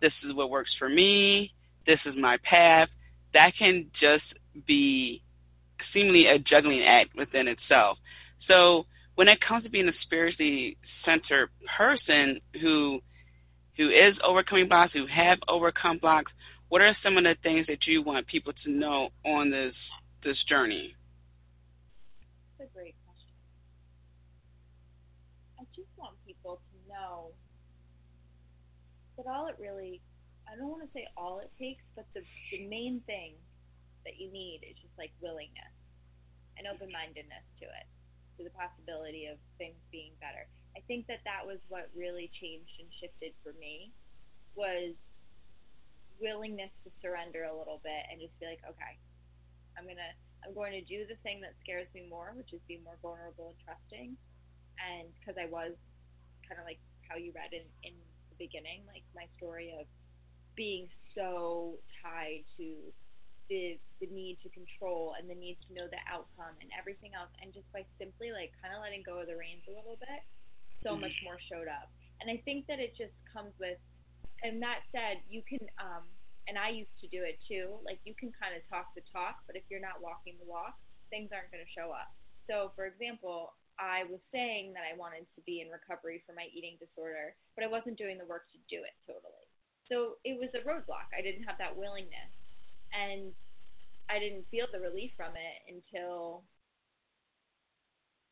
this 0.02 0.14
is 0.26 0.34
what 0.34 0.50
works 0.50 0.72
for 0.78 0.90
me, 0.90 1.54
this 1.86 2.00
is 2.06 2.16
my 2.18 2.38
path, 2.44 2.90
that 3.34 3.54
can 3.58 3.88
just 4.00 4.24
be 4.68 5.22
seemingly 5.94 6.28
a 6.28 6.40
juggling 6.40 6.84
act 6.84 7.16
within 7.16 7.48
itself. 7.48 7.98
So 8.48 8.86
when 9.16 9.28
it 9.28 9.40
comes 9.42 9.64
to 9.64 9.70
being 9.70 9.88
a 9.88 9.94
spiritually 10.04 10.78
centered 11.06 11.50
person 11.78 12.40
who 12.62 13.02
who 13.78 13.90
is 13.90 14.16
overcoming 14.24 14.68
blocks, 14.68 14.94
who 14.94 15.08
have 15.08 15.40
overcome 15.48 15.98
blocks, 15.98 16.32
what 16.70 16.82
are 16.82 16.96
some 17.02 17.18
of 17.18 17.24
the 17.24 17.36
things 17.42 17.66
that 17.68 17.88
you 17.88 18.02
want 18.02 18.28
people 18.28 18.54
to 18.64 18.72
know 18.72 19.10
on 19.26 19.50
this 19.50 19.74
this 20.24 20.38
journey? 20.48 20.96
That's 22.58 22.70
a 22.70 22.74
great 22.74 22.96
just 25.76 25.90
want 25.98 26.16
people 26.26 26.60
to 26.60 26.76
know 26.92 27.32
that 29.18 29.28
all 29.28 29.48
it 29.48 29.56
really 29.60 30.02
I 30.50 30.58
don't 30.60 30.68
want 30.68 30.84
to 30.84 30.92
say 30.92 31.08
all 31.16 31.40
it 31.40 31.48
takes, 31.56 31.86
but 31.96 32.04
the, 32.12 32.26
the 32.52 32.68
main 32.68 33.00
thing 33.08 33.40
that 34.04 34.20
you 34.20 34.28
need 34.34 34.66
is 34.68 34.76
just 34.84 34.92
like 35.00 35.14
willingness 35.24 35.72
and 36.60 36.68
open 36.68 36.92
mindedness 36.92 37.46
to 37.64 37.66
it, 37.72 37.88
to 38.36 38.44
the 38.44 38.52
possibility 38.52 39.32
of 39.32 39.40
things 39.56 39.80
being 39.96 40.12
better. 40.20 40.44
I 40.76 40.84
think 40.92 41.08
that 41.08 41.24
that 41.24 41.48
was 41.48 41.64
what 41.72 41.88
really 41.96 42.28
changed 42.36 42.74
and 42.84 42.90
shifted 43.00 43.32
for 43.46 43.56
me 43.56 43.96
was 44.60 44.92
willingness 46.20 46.74
to 46.84 46.92
surrender 47.00 47.48
a 47.48 47.56
little 47.56 47.80
bit 47.80 48.04
and 48.12 48.20
just 48.20 48.36
be 48.44 48.52
like, 48.52 48.60
okay, 48.68 49.00
I'm 49.80 49.88
gonna 49.88 50.12
I'm 50.44 50.54
going 50.58 50.74
to 50.74 50.82
do 50.82 51.06
the 51.06 51.16
thing 51.22 51.40
that 51.46 51.54
scares 51.62 51.88
me 51.94 52.10
more, 52.10 52.34
which 52.34 52.50
is 52.52 52.60
be 52.68 52.82
more 52.84 52.98
vulnerable 53.02 53.54
and 53.54 53.60
trusting. 53.62 54.18
And 54.80 55.10
because 55.20 55.36
I 55.40 55.48
was 55.48 55.76
kind 56.48 56.60
of 56.60 56.66
like 56.66 56.80
how 57.08 57.16
you 57.18 57.32
read 57.36 57.52
in 57.52 57.66
in 57.84 57.96
the 58.32 58.38
beginning, 58.40 58.84
like 58.88 59.04
my 59.16 59.28
story 59.38 59.74
of 59.76 59.88
being 60.56 60.88
so 61.16 61.80
tied 62.04 62.44
to 62.58 62.92
the 63.50 63.80
the 64.00 64.08
need 64.12 64.40
to 64.44 64.50
control 64.52 65.16
and 65.20 65.28
the 65.30 65.36
need 65.38 65.58
to 65.68 65.76
know 65.76 65.88
the 65.92 66.02
outcome 66.08 66.56
and 66.60 66.70
everything 66.76 67.12
else. 67.16 67.32
And 67.42 67.54
just 67.54 67.68
by 67.72 67.84
simply 68.00 68.32
like 68.32 68.52
kind 68.62 68.74
of 68.74 68.82
letting 68.82 69.04
go 69.04 69.20
of 69.22 69.28
the 69.28 69.38
reins 69.38 69.64
a 69.68 69.74
little 69.76 70.00
bit 70.00 70.22
so 70.82 70.98
much 70.98 71.14
more 71.24 71.38
showed 71.52 71.70
up. 71.70 71.92
And 72.22 72.30
i 72.30 72.38
think 72.46 72.70
that 72.70 72.78
it 72.78 72.94
just 72.98 73.14
comes 73.34 73.54
with 73.58 73.78
and 74.46 74.62
that 74.62 74.86
said 74.94 75.22
you 75.26 75.42
can 75.42 75.62
um 75.82 76.06
and 76.46 76.54
i 76.58 76.70
used 76.70 76.94
to 77.02 77.10
do 77.10 77.26
it 77.26 77.42
too 77.50 77.82
like 77.82 77.98
you 78.06 78.14
can 78.14 78.30
kind 78.38 78.54
of 78.54 78.62
talk 78.70 78.94
the 78.94 79.02
talk 79.10 79.42
but 79.50 79.58
if 79.58 79.66
you're 79.74 79.82
not 79.82 80.02
walking 80.06 80.38
the 80.38 80.46
walk 80.46 80.78
things 81.12 81.30
aren't 81.36 81.52
going 81.52 81.62
to 81.62 81.74
show 81.76 81.92
up. 81.92 82.10
So 82.50 82.72
for 82.74 82.88
example 82.88 83.54
i 83.82 84.06
was 84.08 84.22
saying 84.30 84.72
that 84.78 84.86
i 84.86 84.94
wanted 84.94 85.26
to 85.34 85.42
be 85.44 85.60
in 85.60 85.74
recovery 85.74 86.22
for 86.24 86.38
my 86.38 86.46
eating 86.54 86.78
disorder 86.78 87.34
but 87.58 87.66
i 87.66 87.68
wasn't 87.68 87.98
doing 87.98 88.22
the 88.22 88.30
work 88.30 88.46
to 88.54 88.62
do 88.70 88.80
it 88.86 88.96
totally 89.04 89.50
so 89.92 90.16
it 90.24 90.40
was 90.40 90.48
a 90.56 90.64
roadblock. 90.64 91.12
I 91.12 91.20
didn't 91.20 91.44
have 91.44 91.60
that 91.60 91.76
willingness. 91.76 92.32
And 92.96 93.36
I 94.08 94.24
didn't 94.24 94.48
feel 94.48 94.72
the 94.72 94.80
relief 94.80 95.12
from 95.20 95.36
it 95.36 95.58
until 95.68 96.48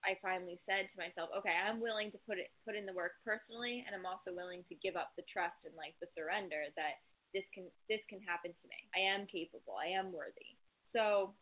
I 0.08 0.16
finally 0.24 0.56
said 0.64 0.88
to 0.88 0.96
myself, 0.96 1.28
okay, 1.36 1.52
I'm 1.52 1.84
willing 1.84 2.16
to 2.16 2.20
put 2.24 2.40
it 2.40 2.56
put 2.64 2.80
in 2.80 2.88
the 2.88 2.96
work 2.96 3.20
personally 3.28 3.84
and 3.84 3.92
I'm 3.92 4.08
also 4.08 4.32
willing 4.32 4.64
to 4.72 4.80
give 4.80 4.96
up 4.96 5.12
the 5.20 5.28
trust 5.28 5.60
and 5.68 5.76
like 5.76 6.00
the 6.00 6.08
surrender 6.16 6.72
that 6.80 7.04
this 7.36 7.44
can 7.52 7.68
this 7.92 8.00
can 8.08 8.24
happen 8.24 8.56
to 8.56 8.66
me. 8.72 8.80
I 8.96 9.04
am 9.04 9.28
capable. 9.28 9.76
I 9.76 9.92
am 9.92 10.16
worthy. 10.16 10.56
So 10.96 11.36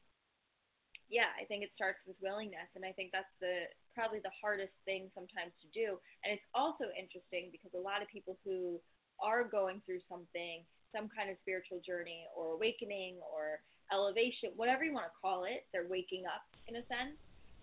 yeah, 1.08 1.32
I 1.39 1.48
think 1.48 1.63
it 1.63 1.72
starts 1.76 2.04
with 2.04 2.20
willingness 2.20 2.67
and 2.76 2.84
I 2.84 2.91
think 2.91 3.15
that's 3.15 3.32
the 3.39 3.72
probably 3.96 4.20
the 4.20 4.34
hardest 4.36 4.76
thing 4.84 5.08
sometimes 5.15 5.56
to 5.63 5.67
do. 5.72 5.98
And 6.24 6.36
it's 6.36 6.48
also 6.54 6.91
interesting 6.93 7.50
because 7.50 7.72
a 7.74 7.82
lot 7.82 8.04
of 8.04 8.12
people 8.12 8.38
who 8.43 8.78
are 9.24 9.48
going 9.48 9.82
through 9.88 10.04
something, 10.06 10.67
some 10.93 11.10
kind 11.10 11.32
of 11.32 11.39
spiritual 11.41 11.82
journey 11.82 12.28
or 12.36 12.60
awakening 12.60 13.17
or 13.24 13.63
elevation, 13.89 14.52
whatever 14.60 14.84
you 14.84 14.93
want 14.93 15.08
to 15.08 15.17
call 15.17 15.48
it, 15.48 15.65
they're 15.72 15.89
waking 15.89 16.28
up 16.28 16.43
in 16.67 16.78
a 16.78 16.84
sense. 16.91 17.15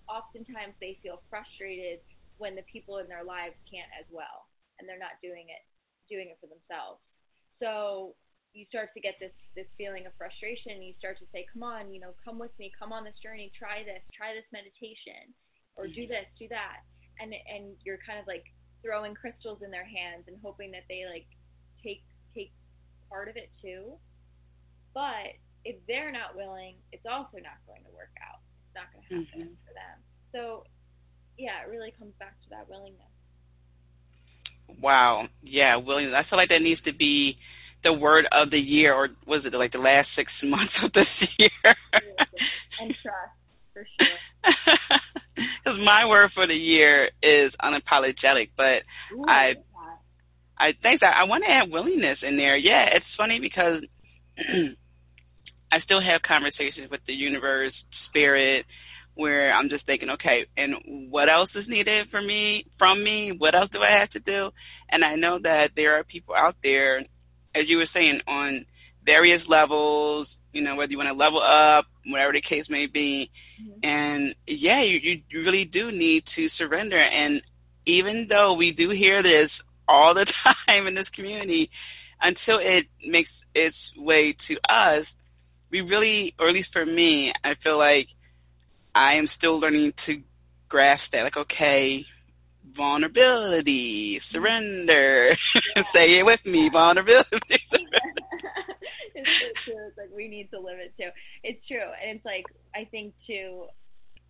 Oftentimes 0.09 0.75
they 0.81 0.99
feel 1.05 1.21
frustrated 1.29 2.01
when 2.41 2.57
the 2.57 2.67
people 2.67 2.99
in 2.99 3.07
their 3.07 3.23
lives 3.23 3.55
can't 3.69 3.89
as 3.95 4.09
well 4.11 4.49
and 4.81 4.89
they're 4.89 5.01
not 5.01 5.21
doing 5.23 5.47
it 5.53 5.63
doing 6.09 6.29
it 6.29 6.37
for 6.41 6.49
themselves. 6.51 7.01
So 7.63 8.13
you 8.55 8.65
start 8.71 8.95
to 8.95 9.01
get 9.03 9.19
this 9.19 9.35
this 9.59 9.67
feeling 9.77 10.07
of 10.07 10.15
frustration. 10.17 10.81
You 10.81 10.95
start 10.99 11.19
to 11.19 11.27
say, 11.35 11.45
"Come 11.53 11.63
on, 11.67 11.93
you 11.93 11.99
know, 11.99 12.15
come 12.23 12.39
with 12.39 12.55
me. 12.59 12.71
Come 12.79 12.95
on 12.95 13.03
this 13.05 13.19
journey. 13.19 13.51
Try 13.53 13.83
this. 13.83 14.01
Try 14.15 14.33
this 14.33 14.47
meditation, 14.55 15.35
or 15.77 15.91
do 15.91 16.07
this, 16.07 16.27
do 16.39 16.47
that." 16.49 16.87
And 17.19 17.35
and 17.35 17.75
you're 17.83 17.99
kind 18.07 18.23
of 18.23 18.27
like 18.31 18.47
throwing 18.81 19.15
crystals 19.15 19.61
in 19.63 19.71
their 19.71 19.85
hands 19.85 20.31
and 20.31 20.39
hoping 20.41 20.71
that 20.71 20.87
they 20.89 21.03
like 21.11 21.27
take 21.83 22.07
take 22.31 22.55
part 23.11 23.29
of 23.29 23.37
it 23.37 23.51
too. 23.61 23.99
But 24.95 25.35
if 25.65 25.77
they're 25.89 26.13
not 26.13 26.37
willing, 26.37 26.77
it's 26.93 27.05
also 27.05 27.43
not 27.43 27.59
going 27.67 27.83
to 27.83 27.91
work 27.91 28.15
out. 28.23 28.41
It's 28.69 28.77
not 28.77 28.93
going 28.93 29.03
to 29.03 29.11
happen 29.11 29.57
mm-hmm. 29.57 29.67
for 29.67 29.73
them. 29.75 29.97
So, 30.31 30.65
yeah, 31.39 31.65
it 31.67 31.71
really 31.71 31.93
comes 31.99 32.13
back 32.19 32.37
to 32.45 32.49
that 32.51 32.69
willingness. 32.69 33.11
Wow. 34.81 35.27
Yeah, 35.43 35.77
willingness. 35.77 36.15
I 36.15 36.29
feel 36.29 36.39
like 36.39 36.51
that 36.51 36.63
needs 36.63 36.81
to 36.83 36.93
be 36.93 37.39
the 37.85 37.93
word 37.93 38.27
of 38.33 38.51
the 38.51 38.59
year, 38.59 38.95
or 38.95 39.09
was 39.27 39.45
it 39.45 39.55
like 39.55 39.73
the 39.73 39.79
last 39.79 40.09
six 40.17 40.33
months 40.43 40.73
of 40.83 40.93
this 40.93 41.07
year? 41.39 41.51
and 42.81 42.95
trust, 43.03 43.33
for 43.73 43.87
sure. 43.99 44.99
Because 45.37 45.81
my 45.85 46.07
word 46.07 46.31
for 46.33 46.47
the 46.47 46.55
year 46.55 47.11
is 47.21 47.53
unapologetic, 47.61 48.51
but 48.57 48.83
Ooh. 49.13 49.25
I 49.27 49.55
I 50.57 50.73
think 50.83 51.01
that 51.01 51.17
I 51.17 51.25
want 51.25 51.43
to 51.45 51.51
add 51.51 51.71
willingness 51.71 52.19
in 52.23 52.37
there. 52.37 52.57
Yeah, 52.57 52.89
it's 52.93 53.05
funny 53.17 53.41
because 53.41 53.83
I 55.73 55.81
still 55.81 56.01
have 56.01 56.23
conversations 56.23 56.91
with 56.91 57.01
the 57.07 57.13
universe, 57.13 57.73
spirit, 58.09 58.65
where 59.15 59.53
I'm 59.53 59.69
just 59.69 59.87
thinking, 59.87 60.11
okay, 60.11 60.47
and 60.57 60.75
what 61.11 61.29
else 61.29 61.51
is 61.55 61.67
needed 61.69 62.09
for 62.11 62.23
me, 62.23 62.67
from 62.79 63.03
me? 63.03 63.33
What 63.37 63.55
else 63.55 63.71
do 63.73 63.81
I 63.81 63.99
have 63.99 64.11
to 64.11 64.21
do? 64.21 64.51
And 64.91 65.05
I 65.05 65.17
know 65.17 65.39
that 65.43 65.71
there 65.75 65.99
are 65.99 66.05
people 66.05 66.35
out 66.35 66.57
there, 66.63 67.03
as 67.55 67.69
you 67.69 67.79
were 67.79 67.89
saying, 67.93 68.21
on 68.27 68.65
various 69.05 69.43
levels, 69.49 70.29
you 70.53 70.63
know, 70.63 70.77
whether 70.77 70.91
you 70.91 70.99
want 70.99 71.09
to 71.09 71.15
level 71.15 71.43
up, 71.43 71.87
whatever 72.07 72.33
the 72.33 72.41
case 72.41 72.67
may 72.69 72.87
be. 72.87 73.31
Mm-hmm. 73.61 73.79
And 73.83 74.35
yeah, 74.47 74.83
you, 74.83 75.21
you 75.29 75.43
really 75.43 75.65
do 75.65 75.91
need 75.91 76.25
to 76.37 76.49
surrender. 76.57 77.01
And 77.01 77.43
even 77.87 78.27
though 78.29 78.55
we 78.55 78.73
do 78.73 78.91
hear 78.91 79.23
this 79.23 79.51
all 79.89 80.15
the 80.15 80.27
time 80.67 80.87
in 80.87 80.95
this 80.95 81.09
community 81.15 81.71
until 82.21 82.59
it 82.59 82.87
makes 83.07 83.31
its 83.55 83.77
way 83.97 84.37
to 84.49 84.57
us, 84.73 85.05
we 85.71 85.81
really, 85.81 86.35
or 86.39 86.49
at 86.49 86.55
least 86.55 86.71
for 86.73 86.87
me, 86.87 87.33
I 87.43 87.55
feel 87.63 87.79
like 87.79 88.07
I 88.95 89.15
am 89.15 89.29
still 89.37 89.59
learning 89.59 89.93
to 90.07 90.23
grasp 90.69 91.03
that. 91.13 91.25
Like, 91.25 91.37
okay, 91.37 92.07
vulnerability, 92.77 94.21
surrender. 94.33 95.31
Yeah. 95.55 95.83
Say 95.95 96.19
it 96.19 96.27
with 96.27 96.45
me, 96.45 96.69
vulnerability. 96.71 97.31
it's 99.15 99.29
so 99.41 99.73
true. 99.73 99.87
It's 99.89 99.99
like 99.99 100.11
we 100.15 100.29
need 100.29 100.51
to 100.51 100.61
live 100.61 100.79
it 100.79 100.95
too. 100.99 101.11
It's 101.43 101.67
true, 101.67 101.79
and 101.79 102.17
it's 102.17 102.25
like 102.25 102.45
I 102.75 102.85
think 102.91 103.15
too, 103.27 103.67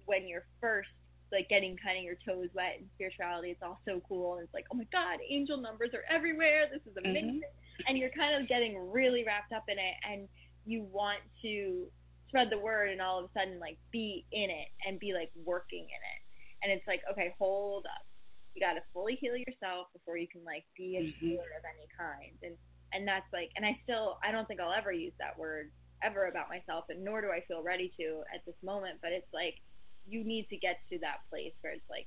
when 0.07 0.27
you're 0.27 0.47
first 0.61 0.89
like 1.35 1.49
getting 1.49 1.77
kind 1.77 1.99
of 1.99 2.05
your 2.05 2.17
toes 2.25 2.49
wet 2.55 2.79
in 2.79 2.87
spirituality. 2.95 3.51
It's 3.51 3.63
all 3.63 3.81
so 3.85 4.01
cool, 4.09 4.37
and 4.37 4.45
it's 4.45 4.55
like, 4.55 4.67
oh 4.73 4.77
my 4.77 4.87
God, 4.93 5.19
angel 5.29 5.57
numbers 5.57 5.91
are 5.93 6.05
everywhere. 6.09 6.71
This 6.73 6.83
is 6.87 6.97
amazing, 6.97 7.43
mm-hmm. 7.43 7.83
and 7.89 7.99
you're 7.99 8.15
kind 8.17 8.41
of 8.41 8.49
getting 8.49 8.79
really 8.91 9.25
wrapped 9.27 9.53
up 9.53 9.65
in 9.69 9.79
it, 9.79 9.97
and 10.09 10.29
you 10.65 10.87
want 10.93 11.19
to 11.43 11.87
spread 12.29 12.49
the 12.51 12.59
word, 12.59 12.91
and 12.91 13.03
all 13.03 13.19
of 13.19 13.25
a 13.27 13.29
sudden 13.35 13.59
like 13.59 13.77
be 13.91 14.25
in 14.33 14.49
it 14.49 14.69
and 14.87 15.01
be 15.01 15.13
like 15.13 15.31
working 15.45 15.83
in 15.83 16.03
it, 16.15 16.21
and 16.63 16.73
it's 16.73 16.87
like, 16.87 17.03
okay, 17.11 17.35
hold 17.37 17.85
up, 17.87 18.07
you 18.55 18.63
got 18.63 18.75
to 18.75 18.83
fully 18.95 19.19
heal 19.21 19.37
yourself 19.37 19.91
before 19.93 20.17
you 20.17 20.27
can 20.31 20.43
like 20.47 20.65
be 20.79 20.97
a 20.97 21.03
mm-hmm. 21.03 21.19
healer 21.19 21.51
of 21.59 21.67
any 21.67 21.91
kind, 21.99 22.39
and 22.43 22.55
and 22.95 23.07
that's 23.07 23.27
like, 23.33 23.51
and 23.57 23.67
I 23.67 23.77
still, 23.83 24.19
I 24.23 24.31
don't 24.31 24.47
think 24.47 24.61
I'll 24.61 24.73
ever 24.73 24.93
use 24.93 25.13
that 25.19 25.37
word 25.37 25.71
ever 26.03 26.27
about 26.27 26.49
myself, 26.49 26.85
and 26.89 27.05
nor 27.05 27.21
do 27.21 27.29
I 27.29 27.43
feel 27.49 27.63
ready 27.63 27.93
to 27.99 28.23
at 28.33 28.47
this 28.47 28.55
moment, 28.63 28.99
but 29.03 29.11
it's 29.11 29.27
like 29.35 29.59
you 30.07 30.23
need 30.23 30.49
to 30.51 30.57
get 30.57 30.79
to 30.91 30.99
that 31.01 31.27
place 31.29 31.53
where 31.61 31.73
it's 31.73 31.91
like, 31.91 32.07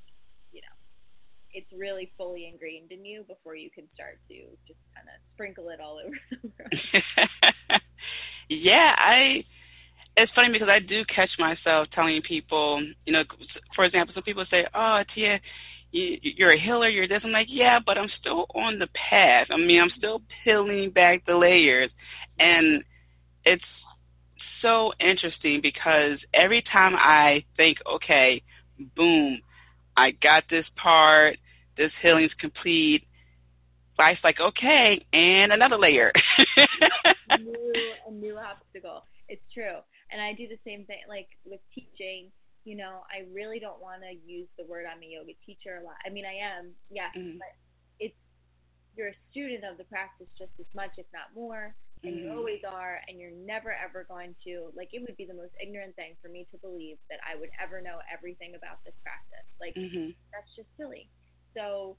you 0.54 0.62
know, 0.62 0.76
it's 1.52 1.68
really 1.76 2.12
fully 2.18 2.48
ingrained 2.48 2.92
in 2.92 3.04
you 3.04 3.24
before 3.28 3.56
you 3.56 3.70
can 3.70 3.84
start 3.94 4.20
to 4.30 4.36
just 4.68 4.80
kind 4.96 5.08
of 5.08 5.20
sprinkle 5.34 5.70
it 5.70 5.80
all 5.82 6.00
over 6.00 6.16
the 6.32 6.50
room. 6.58 7.82
yeah, 8.50 8.96
I. 8.98 9.44
It's 10.20 10.32
funny 10.34 10.52
because 10.52 10.68
I 10.68 10.80
do 10.80 11.06
catch 11.06 11.30
myself 11.38 11.90
telling 11.94 12.24
people, 12.24 12.82
you 13.06 13.14
know, 13.14 13.22
for 13.76 13.86
example, 13.86 14.16
some 14.16 14.24
people 14.24 14.46
say, 14.50 14.66
"Oh, 14.74 15.04
Tia, 15.14 15.40
you're 15.92 16.52
a 16.52 16.60
healer, 16.60 16.90
you're 16.90 17.08
this." 17.08 17.22
I'm 17.24 17.32
like, 17.32 17.48
"Yeah, 17.50 17.80
but 17.80 17.98
I'm 17.98 18.10
still 18.20 18.46
on 18.54 18.80
the 18.80 18.88
path. 18.88 19.48
I 19.52 19.58
mean, 19.58 19.82
I'm 19.82 19.92
still 19.98 20.22
peeling 20.44 20.92
back 20.92 21.26
the 21.26 21.36
layers, 21.36 21.92
and 22.40 22.84
it's 23.46 23.64
so 24.62 24.94
interesting 25.00 25.62
because 25.62 26.20
every 26.34 26.62
time 26.62 26.96
I 26.96 27.44
think, 27.56 27.78
okay, 27.86 28.42
boom, 28.96 29.42
I 29.96 30.12
got 30.12 30.44
this 30.50 30.66
part, 30.76 31.38
this 31.78 31.92
healing's 32.02 32.34
complete, 32.40 33.04
life's 33.98 34.24
like, 34.24 34.40
okay, 34.40 35.06
and 35.14 35.52
another 35.52 35.78
layer. 35.78 36.12
a, 37.30 37.38
new, 37.38 37.74
a 38.08 38.12
new 38.12 38.38
obstacle. 38.38 39.04
It's 39.28 39.42
true. 39.54 39.78
And 40.12 40.22
I 40.22 40.34
do 40.34 40.48
the 40.48 40.60
same 40.66 40.86
thing, 40.86 41.00
like 41.10 41.28
with 41.46 41.60
teaching. 41.74 42.32
You 42.68 42.76
know, 42.76 43.08
I 43.08 43.24
really 43.32 43.64
don't 43.64 43.80
want 43.80 44.04
to 44.04 44.12
use 44.28 44.52
the 44.60 44.68
word 44.68 44.84
I'm 44.84 45.00
a 45.00 45.08
yoga 45.08 45.32
teacher 45.48 45.80
a 45.80 45.84
lot. 45.88 45.96
I 46.04 46.12
mean, 46.12 46.28
I 46.28 46.36
am, 46.36 46.76
yes, 46.92 47.16
mm-hmm. 47.16 47.40
but 47.40 47.56
it's 48.04 48.20
you're 49.00 49.16
a 49.16 49.20
student 49.32 49.64
of 49.64 49.80
the 49.80 49.88
practice 49.88 50.28
just 50.36 50.52
as 50.60 50.68
much, 50.76 51.00
if 51.00 51.08
not 51.16 51.32
more. 51.32 51.72
and 52.04 52.12
mm-hmm. 52.12 52.28
you 52.28 52.36
always 52.36 52.62
are, 52.68 53.00
and 53.08 53.18
you're 53.20 53.32
never 53.32 53.72
ever 53.72 54.06
going 54.06 54.36
to 54.44 54.70
like. 54.76 54.90
It 54.92 55.02
would 55.02 55.16
be 55.16 55.26
the 55.26 55.34
most 55.34 55.56
ignorant 55.64 55.96
thing 55.96 56.20
for 56.22 56.28
me 56.30 56.46
to 56.52 56.58
believe 56.60 56.98
that 57.10 57.24
I 57.24 57.40
would 57.40 57.50
ever 57.56 57.82
know 57.82 58.04
everything 58.12 58.54
about 58.54 58.84
this 58.86 58.94
practice. 59.02 59.48
Like 59.64 59.74
mm-hmm. 59.74 60.12
that's 60.36 60.52
just 60.54 60.68
silly. 60.78 61.10
So 61.56 61.96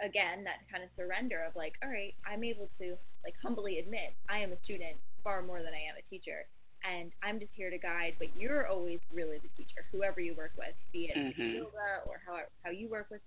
again, 0.00 0.44
that 0.44 0.64
kind 0.70 0.82
of 0.82 0.90
surrender 0.96 1.44
of 1.44 1.54
like, 1.56 1.74
all 1.82 1.90
right, 1.90 2.14
I'm 2.24 2.44
able 2.44 2.70
to 2.80 2.96
like 3.24 3.34
humbly 3.42 3.78
admit 3.78 4.14
I 4.30 4.38
am 4.40 4.52
a 4.52 4.60
student 4.64 4.96
far 5.22 5.42
more 5.42 5.58
than 5.58 5.74
I 5.74 5.82
am 5.90 5.98
a 5.98 6.04
teacher, 6.08 6.46
and 6.84 7.12
I'm 7.22 7.38
just 7.38 7.52
here 7.54 7.70
to 7.70 7.78
guide. 7.78 8.14
But 8.18 8.28
you're 8.38 8.66
always 8.66 9.00
really 9.12 9.38
the 9.38 9.50
teacher, 9.56 9.86
whoever 9.90 10.20
you 10.20 10.34
work 10.34 10.52
with, 10.58 10.74
be 10.92 11.10
it 11.10 11.16
mm-hmm. 11.16 11.56
yoga 11.56 12.02
or 12.06 12.20
how 12.26 12.40
how 12.62 12.70
you 12.70 12.88
work 12.88 13.06
with 13.10 13.20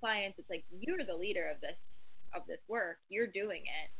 clients. 0.00 0.38
It's 0.38 0.50
like 0.50 0.64
you're 0.70 1.04
the 1.04 1.16
leader 1.16 1.48
of 1.48 1.60
this 1.60 1.76
of 2.34 2.42
this 2.46 2.60
work. 2.68 2.98
You're 3.08 3.28
doing 3.28 3.62
it 3.62 3.90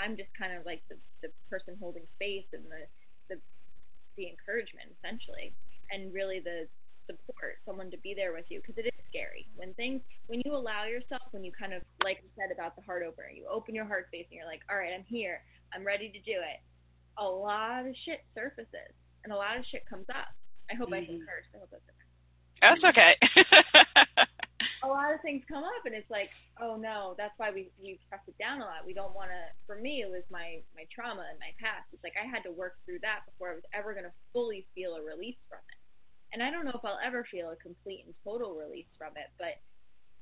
I'm 0.00 0.16
just 0.16 0.30
kind 0.38 0.56
of 0.56 0.64
like 0.64 0.80
the, 0.88 0.96
the 1.20 1.28
person 1.48 1.74
holding 1.80 2.08
space 2.16 2.46
and 2.52 2.64
the, 2.70 2.86
the 3.28 3.36
the 4.16 4.28
encouragement 4.28 4.92
essentially, 4.98 5.54
and 5.90 6.12
really 6.12 6.40
the 6.40 6.68
support, 7.06 7.58
someone 7.66 7.90
to 7.90 7.98
be 7.98 8.14
there 8.14 8.32
with 8.32 8.46
you 8.48 8.62
because 8.62 8.78
it 8.78 8.86
is 8.86 8.94
scary 9.10 9.46
when 9.58 9.74
things 9.74 9.98
when 10.30 10.40
you 10.46 10.54
allow 10.54 10.86
yourself 10.86 11.26
when 11.34 11.42
you 11.42 11.50
kind 11.50 11.74
of 11.74 11.82
like 12.04 12.22
you 12.22 12.30
said 12.38 12.54
about 12.54 12.76
the 12.76 12.82
heart 12.82 13.02
opener, 13.02 13.28
you 13.28 13.46
open 13.50 13.74
your 13.74 13.84
heart 13.84 14.06
space 14.08 14.26
and 14.30 14.38
you're 14.38 14.48
like, 14.48 14.62
all 14.70 14.78
right, 14.78 14.94
I'm 14.94 15.06
here, 15.06 15.42
I'm 15.74 15.84
ready 15.84 16.08
to 16.08 16.20
do 16.22 16.38
it. 16.38 16.58
A 17.18 17.24
lot 17.24 17.86
of 17.86 17.94
shit 18.04 18.20
surfaces 18.34 18.94
and 19.24 19.32
a 19.32 19.36
lot 19.36 19.58
of 19.58 19.64
shit 19.70 19.84
comes 19.88 20.06
up. 20.08 20.32
I 20.70 20.74
hope 20.74 20.90
mm-hmm. 20.90 21.02
I 21.02 21.06
can 21.06 21.20
curse. 21.20 21.48
I 21.54 21.58
hope 21.58 21.70
that's 21.70 21.88
okay. 21.90 22.08
That's 22.60 22.84
okay. 22.84 23.12
a 24.84 24.88
lot 24.88 25.12
of 25.12 25.20
things 25.20 25.44
come 25.48 25.64
up 25.64 25.84
and 25.84 25.94
it's 25.94 26.08
like 26.10 26.32
oh 26.60 26.76
no 26.76 27.14
that's 27.16 27.36
why 27.36 27.50
we 27.52 27.68
we 27.80 28.00
press 28.08 28.20
it 28.28 28.36
down 28.40 28.60
a 28.60 28.64
lot 28.64 28.84
we 28.86 28.96
don't 28.96 29.14
want 29.14 29.28
to 29.28 29.42
for 29.66 29.76
me 29.76 30.00
it 30.00 30.10
was 30.10 30.24
my 30.30 30.60
my 30.74 30.84
trauma 30.88 31.24
and 31.28 31.40
my 31.40 31.52
past 31.60 31.84
it's 31.92 32.04
like 32.04 32.16
i 32.16 32.24
had 32.24 32.40
to 32.40 32.52
work 32.52 32.80
through 32.84 33.00
that 33.00 33.24
before 33.28 33.52
i 33.52 33.56
was 33.56 33.66
ever 33.76 33.92
going 33.92 34.08
to 34.08 34.16
fully 34.32 34.66
feel 34.74 34.96
a 34.96 35.02
release 35.04 35.40
from 35.48 35.60
it 35.60 35.80
and 36.32 36.40
i 36.40 36.48
don't 36.48 36.64
know 36.64 36.76
if 36.76 36.84
i'll 36.84 37.00
ever 37.04 37.24
feel 37.28 37.52
a 37.52 37.58
complete 37.60 38.04
and 38.08 38.14
total 38.24 38.56
release 38.56 38.88
from 38.96 39.12
it 39.20 39.28
but 39.36 39.60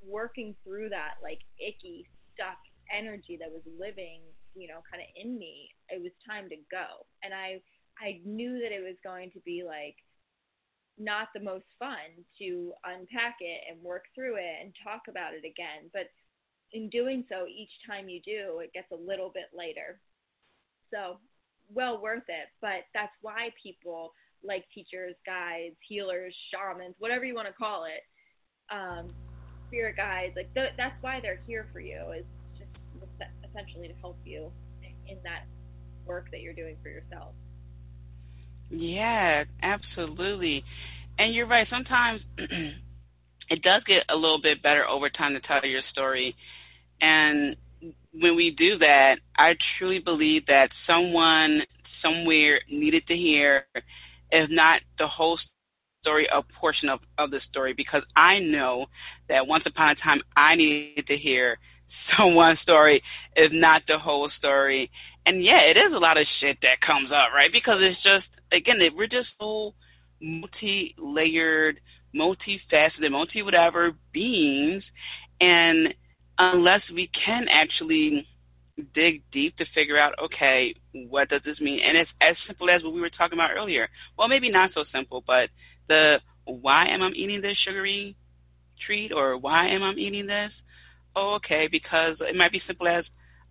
working 0.03 0.55
through 0.62 0.89
that 0.91 1.18
like 1.22 1.43
icky 1.62 2.07
stuck 2.34 2.59
energy 2.97 3.36
that 3.39 3.51
was 3.51 3.62
living 3.78 4.20
you 4.55 4.68
know 4.68 4.80
kind 4.91 5.03
of 5.03 5.09
in 5.16 5.39
me 5.39 5.70
it 5.89 6.01
was 6.03 6.12
time 6.26 6.49
to 6.49 6.57
go 6.70 7.05
and 7.22 7.34
i 7.34 7.61
i 8.01 8.20
knew 8.24 8.61
that 8.61 8.72
it 8.72 8.82
was 8.82 8.97
going 9.05 9.30
to 9.30 9.41
be 9.45 9.62
like 9.64 9.97
not 10.99 11.28
the 11.34 11.41
most 11.41 11.66
fun 11.78 12.26
to 12.39 12.72
unpack 12.84 13.36
it 13.41 13.61
and 13.70 13.82
work 13.82 14.05
through 14.14 14.36
it 14.36 14.57
and 14.61 14.72
talk 14.82 15.03
about 15.09 15.32
it 15.32 15.47
again. 15.47 15.91
But 15.93 16.11
in 16.72 16.91
doing 16.91 17.24
so, 17.28 17.47
each 17.47 17.70
time 17.89 18.09
you 18.09 18.20
do, 18.24 18.61
it 18.61 18.72
gets 18.72 18.91
a 18.93 18.97
little 18.97 19.30
bit 19.32 19.45
lighter. 19.57 20.01
So, 20.93 21.18
well 21.72 22.01
worth 22.01 22.28
it. 22.28 22.49
But 22.61 22.89
that's 22.95 23.12
why 23.22 23.51
people 23.62 24.12
like 24.43 24.64
teachers, 24.74 25.14
guides, 25.26 25.76
healers, 25.86 26.34
shamans, 26.53 26.95
whatever 26.99 27.24
you 27.24 27.34
want 27.34 27.49
to 27.49 27.55
call 27.55 27.84
it, 27.84 28.03
um, 28.74 29.11
spirit 29.68 29.97
guides, 29.97 30.34
like 30.36 30.53
th- 30.55 30.74
that's 30.76 30.97
why 31.01 31.20
they're 31.20 31.41
here 31.47 31.66
for 31.72 31.80
you, 31.80 32.12
is 32.16 32.24
essentially 33.59 33.88
to 33.88 33.94
help 34.00 34.18
you 34.24 34.50
in 35.06 35.18
that 35.24 35.44
work 36.06 36.28
that 36.30 36.40
you're 36.40 36.54
doing 36.54 36.76
for 36.82 36.88
yourself. 36.88 37.34
Yeah, 38.70 39.44
absolutely. 39.62 40.64
And 41.18 41.34
you're 41.34 41.46
right. 41.46 41.66
Sometimes 41.70 42.20
it 43.50 43.62
does 43.62 43.82
get 43.84 44.04
a 44.09 44.14
little 44.14 44.40
bit 44.40 44.62
better 44.62 44.86
over 44.86 45.09
time 45.09 45.34
to 45.34 45.40
tell 45.40 45.64
your 45.64 45.82
story. 45.90 46.34
And 47.00 47.56
when 48.12 48.36
we 48.36 48.50
do 48.50 48.78
that, 48.78 49.16
I 49.36 49.56
truly 49.78 49.98
believe 49.98 50.46
that 50.46 50.70
someone 50.86 51.62
somewhere 52.02 52.61
needed 52.70 53.06
to 53.09 53.16
hear, 53.16 53.64
if 54.30 54.50
not 54.50 54.80
the 54.98 55.06
whole 55.06 55.38
story, 56.02 56.28
a 56.32 56.42
portion 56.61 56.88
of, 56.88 57.00
of 57.18 57.30
the 57.30 57.40
story. 57.50 57.72
Because 57.72 58.02
I 58.16 58.38
know 58.38 58.86
that 59.28 59.46
once 59.46 59.64
upon 59.66 59.90
a 59.90 59.94
time, 59.96 60.20
I 60.36 60.54
needed 60.54 61.06
to 61.06 61.16
hear 61.16 61.59
someone's 62.16 62.61
story, 62.61 63.03
if 63.36 63.53
not 63.53 63.82
the 63.89 63.99
whole 63.99 64.30
story. 64.39 64.91
And 65.26 65.43
yeah, 65.43 65.62
it 65.62 65.76
is 65.76 65.93
a 65.93 65.99
lot 65.99 66.16
of 66.16 66.26
shit 66.41 66.59
that 66.62 66.80
comes 66.80 67.11
up, 67.11 67.32
right? 67.34 67.53
Because 67.53 67.78
it's 67.80 68.03
just 68.03 68.26
again, 68.53 68.78
we're 68.97 69.07
just 69.07 69.28
so 69.41 69.74
multi-layered, 70.20 71.80
multifaceted, 72.14 73.11
multi-whatever 73.11 73.93
beings, 74.12 74.82
and 75.41 75.95
unless 76.39 76.82
we 76.93 77.09
can 77.09 77.47
actually 77.49 78.26
dig 78.95 79.22
deep 79.32 79.57
to 79.57 79.66
figure 79.74 79.99
out, 79.99 80.14
okay, 80.22 80.74
what 81.09 81.28
does 81.28 81.43
this 81.45 81.61
mean? 81.61 81.80
And 81.80 81.97
it's 81.97 82.11
as 82.20 82.36
simple 82.47 82.70
as 82.70 82.82
what 82.82 82.95
we 82.95 83.01
were 83.01 83.11
talking 83.11 83.36
about 83.36 83.51
earlier. 83.57 83.89
Well, 84.16 84.28
maybe 84.28 84.51
not 84.51 84.70
so 84.74 84.84
simple, 84.93 85.22
but 85.26 85.51
the 85.89 86.20
why 86.45 86.86
am 86.86 87.03
I 87.03 87.11
eating 87.11 87.41
this 87.41 87.59
sugary 87.59 88.16
treat 88.86 89.12
or 89.12 89.36
why 89.36 89.68
am 89.68 89.82
I 89.82 89.93
eating 89.93 90.26
this? 90.26 90.53
Oh, 91.18 91.34
okay, 91.34 91.66
because 91.66 92.16
it 92.20 92.36
might 92.36 92.52
be 92.52 92.62
simple 92.64 92.86
as 92.86 93.04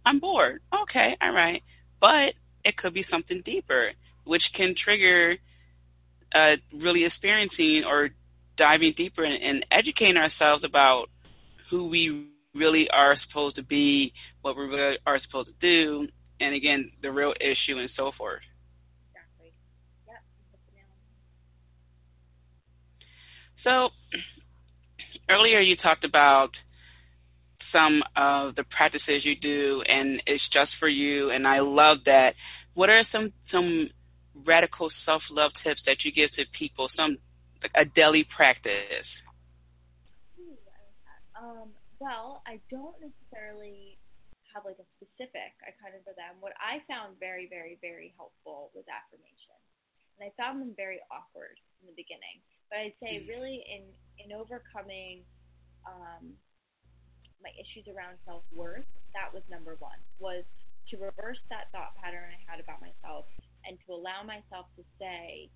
I'm 0.05 0.19
bored. 0.19 0.61
Okay, 0.83 1.17
all 1.21 1.33
right. 1.33 1.61
But 1.99 2.33
it 2.63 2.77
could 2.77 2.93
be 2.93 3.05
something 3.11 3.41
deeper 3.45 3.91
which 4.23 4.43
can 4.55 4.73
trigger 4.81 5.35
uh, 6.33 6.55
really 6.73 7.03
experiencing 7.03 7.83
or 7.85 8.09
diving 8.57 8.93
deeper 8.95 9.25
and, 9.25 9.41
and 9.43 9.65
educating 9.71 10.15
ourselves 10.15 10.63
about 10.63 11.09
who 11.69 11.87
we 11.87 12.27
really 12.55 12.89
are 12.91 13.17
supposed 13.27 13.57
to 13.57 13.63
be, 13.63 14.13
what 14.41 14.55
we 14.57 14.63
really 14.63 14.97
are 15.05 15.19
supposed 15.25 15.49
to 15.49 15.55
do, 15.59 16.07
and 16.39 16.55
again, 16.55 16.91
the 17.01 17.11
real 17.11 17.33
issue 17.41 17.77
and 17.77 17.89
so 17.97 18.11
forth. 18.17 18.41
Exactly. 19.11 19.51
Yep. 20.07 20.23
So, 23.63 23.89
earlier 25.29 25.59
you 25.59 25.75
talked 25.75 26.05
about 26.05 26.51
some 27.71 28.03
of 28.15 28.55
the 28.55 28.63
practices 28.65 29.23
you 29.23 29.35
do, 29.35 29.83
and 29.87 30.21
it's 30.25 30.43
just 30.51 30.71
for 30.79 30.87
you, 30.87 31.31
and 31.31 31.47
I 31.47 31.59
love 31.59 31.99
that. 32.05 32.33
What 32.73 32.89
are 32.89 33.03
some 33.11 33.33
some 33.51 33.89
radical 34.45 34.89
self 35.05 35.21
love 35.31 35.51
tips 35.63 35.81
that 35.85 36.03
you 36.03 36.11
give 36.11 36.31
to 36.33 36.45
people? 36.57 36.89
Some 36.95 37.17
like 37.61 37.71
a 37.75 37.85
daily 37.85 38.25
practice. 38.35 39.07
Um, 41.37 41.69
well, 41.99 42.41
I 42.45 42.59
don't 42.69 42.97
necessarily 42.97 43.97
have 44.53 44.65
like 44.65 44.81
a 44.81 44.87
specific. 44.97 45.53
I 45.65 45.73
kind 45.81 45.93
of 45.93 46.01
for 46.01 46.17
them. 46.17 46.41
What 46.41 46.53
I 46.57 46.81
found 46.89 47.17
very, 47.19 47.45
very, 47.49 47.77
very 47.81 48.13
helpful 48.17 48.73
was 48.73 48.85
affirmation, 48.89 49.57
and 50.17 50.25
I 50.25 50.33
found 50.37 50.61
them 50.61 50.73
very 50.77 51.01
awkward 51.09 51.57
in 51.81 51.89
the 51.89 51.97
beginning. 51.97 52.41
But 52.69 52.89
I'd 52.89 52.97
say 53.01 53.21
mm. 53.21 53.29
really 53.29 53.61
in 53.65 53.85
in 54.21 54.33
overcoming 54.33 55.21
um, 55.85 56.33
my 57.41 57.53
issues 57.55 57.85
around 57.89 58.17
self 58.25 58.43
worth, 58.53 58.87
that 59.13 59.33
was 59.33 59.43
number 59.49 59.75
one. 59.79 59.99
Was 60.19 60.43
to 60.89 60.95
reverse 60.97 61.39
that 61.51 61.67
thought 61.71 61.95
pattern 61.99 62.23
I 62.23 62.39
had 62.47 62.63
about 62.63 62.79
myself 62.79 63.27
and 63.67 63.75
to 63.85 63.93
allow 63.93 64.23
myself 64.23 64.71
to 64.79 64.83
say, 64.95 65.51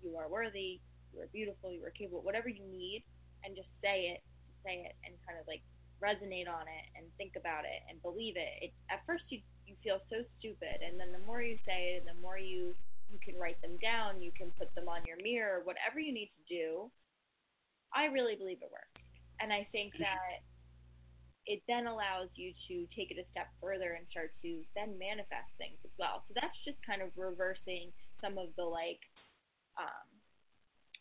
you 0.00 0.16
are 0.16 0.28
worthy, 0.28 0.80
you 1.12 1.20
are 1.20 1.28
beautiful, 1.32 1.68
you 1.68 1.84
are 1.84 1.92
capable, 1.92 2.24
whatever 2.24 2.48
you 2.48 2.64
need, 2.64 3.04
and 3.44 3.52
just 3.54 3.68
say 3.84 4.16
it, 4.16 4.24
say 4.64 4.84
it, 4.88 4.96
and 5.04 5.12
kind 5.28 5.36
of 5.36 5.44
like 5.44 5.60
resonate 6.00 6.48
on 6.48 6.68
it 6.68 6.84
and 6.96 7.08
think 7.16 7.36
about 7.36 7.64
it 7.64 7.80
and 7.88 8.00
believe 8.02 8.36
it. 8.36 8.68
it 8.68 8.72
at 8.90 9.04
first, 9.06 9.24
you 9.28 9.40
you 9.66 9.74
feel 9.82 9.98
so 10.08 10.22
stupid, 10.38 10.78
and 10.84 10.98
then 11.00 11.10
the 11.10 11.22
more 11.26 11.42
you 11.42 11.58
say 11.66 11.96
it, 11.96 12.04
and 12.04 12.08
the 12.16 12.20
more 12.22 12.38
you 12.38 12.74
you 13.10 13.18
can 13.22 13.38
write 13.38 13.60
them 13.62 13.76
down, 13.82 14.22
you 14.22 14.32
can 14.32 14.50
put 14.58 14.72
them 14.74 14.88
on 14.88 15.02
your 15.06 15.16
mirror, 15.22 15.62
whatever 15.64 16.00
you 16.00 16.12
need 16.12 16.30
to 16.34 16.44
do. 16.48 16.90
I 17.94 18.06
really 18.06 18.34
believe 18.34 18.58
it 18.62 18.70
works, 18.70 19.00
and 19.40 19.52
I 19.52 19.66
think 19.72 19.94
mm-hmm. 19.94 20.04
that 20.04 20.44
it 21.46 21.62
then 21.70 21.86
allows 21.86 22.26
you 22.34 22.50
to 22.66 22.90
take 22.90 23.14
it 23.14 23.22
a 23.22 23.26
step 23.30 23.46
further 23.62 23.94
and 23.94 24.02
start 24.10 24.34
to 24.42 24.66
then 24.74 24.98
manifest 24.98 25.46
things 25.58 25.78
as 25.86 25.94
well. 25.94 26.26
So 26.26 26.34
that's 26.34 26.58
just 26.66 26.78
kind 26.82 27.00
of 27.00 27.14
reversing 27.14 27.94
some 28.18 28.34
of 28.34 28.50
the 28.58 28.66
like 28.66 28.98
um, 29.78 30.06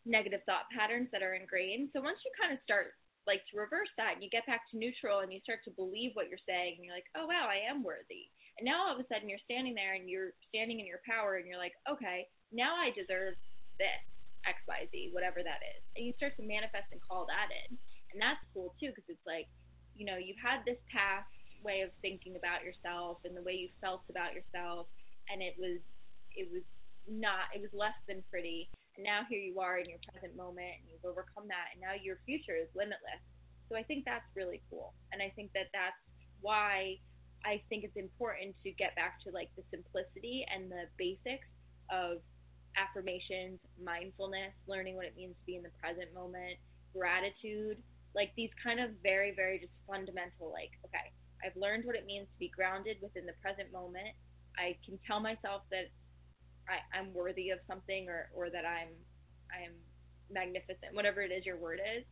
negative 0.05 0.45
thought 0.45 0.69
patterns 0.69 1.09
that 1.09 1.25
are 1.25 1.33
ingrained. 1.33 1.89
So 1.91 1.99
once 1.99 2.21
you 2.21 2.29
kind 2.37 2.53
of 2.53 2.61
start 2.61 2.93
like 3.25 3.41
to 3.49 3.57
reverse 3.57 3.89
that 3.97 4.13
and 4.13 4.21
you 4.21 4.29
get 4.29 4.45
back 4.45 4.69
to 4.69 4.77
neutral 4.77 5.25
and 5.25 5.33
you 5.33 5.41
start 5.41 5.65
to 5.65 5.73
believe 5.73 6.13
what 6.13 6.29
you're 6.29 6.41
saying 6.45 6.77
and 6.77 6.85
you're 6.85 6.93
like, 6.93 7.09
oh 7.17 7.25
wow, 7.25 7.49
I 7.49 7.65
am 7.65 7.81
worthy. 7.81 8.29
And 8.61 8.69
now 8.69 8.85
all 8.85 8.93
of 8.93 9.01
a 9.01 9.07
sudden 9.09 9.25
you're 9.25 9.41
standing 9.49 9.73
there 9.73 9.97
and 9.97 10.05
you're 10.05 10.37
standing 10.53 10.77
in 10.77 10.85
your 10.85 11.01
power 11.01 11.41
and 11.41 11.49
you're 11.49 11.59
like, 11.59 11.73
okay, 11.89 12.29
now 12.53 12.77
I 12.77 12.93
deserve 12.93 13.33
this 13.81 14.05
X 14.45 14.61
Y 14.69 14.85
Z, 14.93 15.09
whatever 15.09 15.41
that 15.41 15.65
is. 15.65 15.81
And 15.97 16.05
you 16.05 16.13
start 16.21 16.37
to 16.37 16.45
manifest 16.45 16.93
and 16.93 17.01
call 17.01 17.25
that 17.25 17.49
in. 17.49 17.73
And 18.13 18.21
that's 18.21 18.39
cool 18.53 18.77
too 18.77 18.93
because 18.93 19.09
it's 19.09 19.25
like 19.25 19.49
you 19.95 20.05
know, 20.05 20.19
you've 20.19 20.41
had 20.43 20.61
this 20.67 20.79
past 20.91 21.31
way 21.63 21.81
of 21.81 21.89
thinking 22.03 22.35
about 22.35 22.61
yourself 22.67 23.23
and 23.25 23.33
the 23.35 23.41
way 23.41 23.55
you 23.55 23.69
felt 23.81 24.03
about 24.11 24.35
yourself, 24.35 24.87
and 25.31 25.41
it 25.41 25.55
was, 25.57 25.81
it 26.35 26.51
was 26.51 26.61
not, 27.07 27.49
it 27.55 27.63
was 27.63 27.71
less 27.73 27.97
than 28.05 28.21
pretty. 28.29 28.69
And 28.95 29.03
now 29.03 29.23
here 29.27 29.39
you 29.39 29.59
are 29.59 29.79
in 29.79 29.89
your 29.89 29.99
present 30.11 30.35
moment, 30.35 30.79
and 30.79 30.85
you've 30.87 31.07
overcome 31.07 31.47
that, 31.47 31.73
and 31.73 31.81
now 31.81 31.95
your 31.95 32.19
future 32.27 32.55
is 32.55 32.69
limitless. 32.75 33.23
So 33.67 33.75
I 33.75 33.83
think 33.83 34.05
that's 34.05 34.27
really 34.35 34.61
cool, 34.69 34.93
and 35.11 35.23
I 35.23 35.33
think 35.33 35.51
that 35.57 35.73
that's 35.73 35.97
why 36.39 36.99
I 37.45 37.61
think 37.69 37.83
it's 37.85 37.97
important 37.97 38.53
to 38.63 38.71
get 38.73 38.95
back 38.95 39.21
to 39.25 39.31
like 39.33 39.49
the 39.57 39.63
simplicity 39.69 40.45
and 40.49 40.69
the 40.69 40.85
basics 40.97 41.49
of 41.89 42.21
affirmations, 42.77 43.61
mindfulness, 43.77 44.53
learning 44.67 44.95
what 44.95 45.05
it 45.05 45.15
means 45.15 45.33
to 45.33 45.45
be 45.45 45.55
in 45.55 45.63
the 45.63 45.73
present 45.79 46.13
moment, 46.13 46.59
gratitude, 46.93 47.77
like 48.15 48.31
these 48.39 48.49
kind 48.63 48.79
of 48.79 48.91
very, 49.03 49.35
very 49.35 49.59
just 49.59 49.75
fundamental, 49.85 50.49
like, 50.49 50.71
okay, 50.87 51.11
I've 51.43 51.55
learned 51.59 51.83
what 51.83 51.95
it 51.95 52.07
means 52.07 52.25
to 52.31 52.37
be 52.39 52.49
grounded 52.49 52.97
within 53.03 53.27
the 53.27 53.35
present 53.43 53.71
moment. 53.75 54.15
I 54.57 54.79
can 54.87 54.97
tell 55.05 55.19
myself 55.19 55.67
that 55.69 55.91
I, 56.71 56.79
I'm 56.95 57.13
worthy 57.13 57.51
of 57.51 57.59
something 57.67 58.07
or, 58.07 58.31
or 58.33 58.49
that 58.49 58.63
I'm 58.65 58.95
I'm 59.51 59.75
magnificent, 60.31 60.95
whatever 60.97 61.21
it 61.21 61.29
is 61.29 61.45
your 61.45 61.59
word 61.59 61.79
is. 61.83 62.03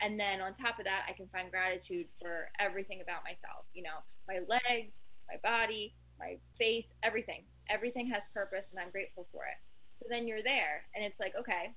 And 0.00 0.18
then 0.18 0.40
on 0.40 0.54
top 0.56 0.78
of 0.78 0.86
that, 0.86 1.04
I 1.10 1.12
can 1.12 1.26
find 1.34 1.50
gratitude 1.50 2.06
for 2.22 2.48
everything 2.62 3.02
about 3.02 3.26
myself. 3.26 3.66
You 3.74 3.82
know, 3.82 3.98
my 4.30 4.40
legs, 4.46 4.94
my 5.26 5.36
body, 5.42 5.92
my 6.18 6.38
face, 6.56 6.86
everything. 7.02 7.44
Everything 7.68 8.08
has 8.08 8.22
purpose, 8.32 8.64
and 8.70 8.78
I'm 8.80 8.94
grateful 8.94 9.26
for 9.34 9.44
it. 9.44 9.58
So 10.00 10.06
then 10.08 10.26
you're 10.26 10.46
there, 10.46 10.86
and 10.94 11.04
it's 11.04 11.18
like, 11.18 11.34
okay, 11.34 11.74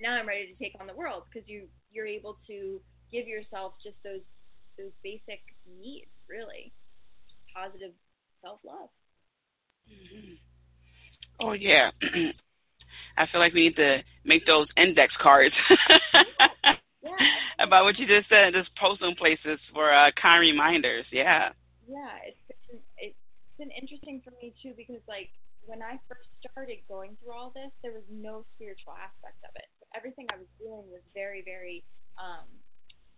now 0.00 0.14
I'm 0.14 0.26
ready 0.26 0.46
to 0.46 0.54
take 0.62 0.74
on 0.80 0.86
the 0.86 0.94
world 0.94 1.24
because 1.28 1.48
you 1.48 1.68
you're 1.92 2.06
able 2.06 2.38
to 2.46 2.80
give 3.12 3.26
yourself 3.26 3.74
just 3.82 3.96
those 4.04 4.24
those 4.78 4.92
basic 5.02 5.42
needs, 5.80 6.10
really, 6.28 6.72
positive 7.54 7.92
self 8.42 8.60
love. 8.64 8.88
Mm-hmm. 9.88 10.34
Oh 11.40 11.52
yeah, 11.52 11.90
I 13.18 13.26
feel 13.30 13.40
like 13.40 13.54
we 13.54 13.68
need 13.68 13.76
to 13.76 13.98
make 14.24 14.46
those 14.46 14.68
index 14.76 15.12
cards 15.20 15.54
yeah. 17.02 17.10
about 17.58 17.84
what 17.84 17.98
you 17.98 18.06
just 18.06 18.28
said. 18.28 18.54
Just 18.54 18.74
post 18.76 19.00
them 19.00 19.14
places 19.16 19.58
for 19.72 19.92
uh, 19.92 20.10
kind 20.20 20.40
reminders. 20.40 21.06
Yeah. 21.12 21.50
Yeah, 21.88 22.14
it's 22.24 22.38
been, 22.68 22.78
it's 22.98 23.18
been 23.58 23.70
interesting 23.70 24.22
for 24.24 24.30
me 24.40 24.54
too 24.62 24.72
because 24.76 25.02
like 25.08 25.28
when 25.66 25.82
I 25.82 25.98
first 26.08 26.28
started 26.40 26.78
going 26.88 27.16
through 27.20 27.34
all 27.34 27.52
this, 27.54 27.70
there 27.82 27.92
was 27.92 28.06
no 28.10 28.44
spiritual 28.54 28.94
aspect 28.94 29.42
of 29.44 29.50
it. 29.56 29.68
Everything 29.96 30.26
I 30.30 30.36
was 30.36 30.50
doing 30.58 30.86
was 30.90 31.02
very, 31.14 31.42
very 31.42 31.84
um, 32.18 32.46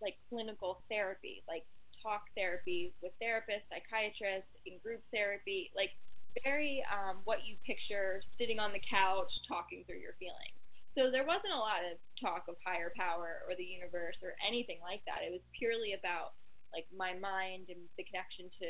like 0.01 0.17
clinical 0.29 0.83
therapy, 0.89 1.43
like 1.47 1.65
talk 2.03 2.27
therapy 2.35 2.93
with 3.03 3.13
therapists, 3.23 3.69
psychiatrists, 3.71 4.51
in 4.67 4.79
group 4.83 5.03
therapy, 5.15 5.71
like 5.77 5.95
very 6.43 6.83
um, 6.89 7.21
what 7.25 7.45
you 7.45 7.55
picture 7.63 8.25
sitting 8.41 8.59
on 8.59 8.73
the 8.73 8.83
couch 8.83 9.31
talking 9.47 9.85
through 9.87 10.01
your 10.01 10.17
feelings. 10.17 10.57
So 10.97 11.09
there 11.09 11.25
wasn't 11.25 11.57
a 11.57 11.61
lot 11.61 11.85
of 11.85 11.97
talk 12.21 12.49
of 12.49 12.57
higher 12.61 12.93
power 12.97 13.45
or 13.49 13.57
the 13.57 13.65
universe 13.65 14.17
or 14.21 14.37
anything 14.45 14.81
like 14.85 15.01
that. 15.09 15.25
It 15.25 15.33
was 15.33 15.45
purely 15.57 15.97
about 15.97 16.37
like 16.73 16.89
my 16.93 17.13
mind 17.17 17.69
and 17.69 17.81
the 17.97 18.05
connection 18.05 18.49
to 18.61 18.69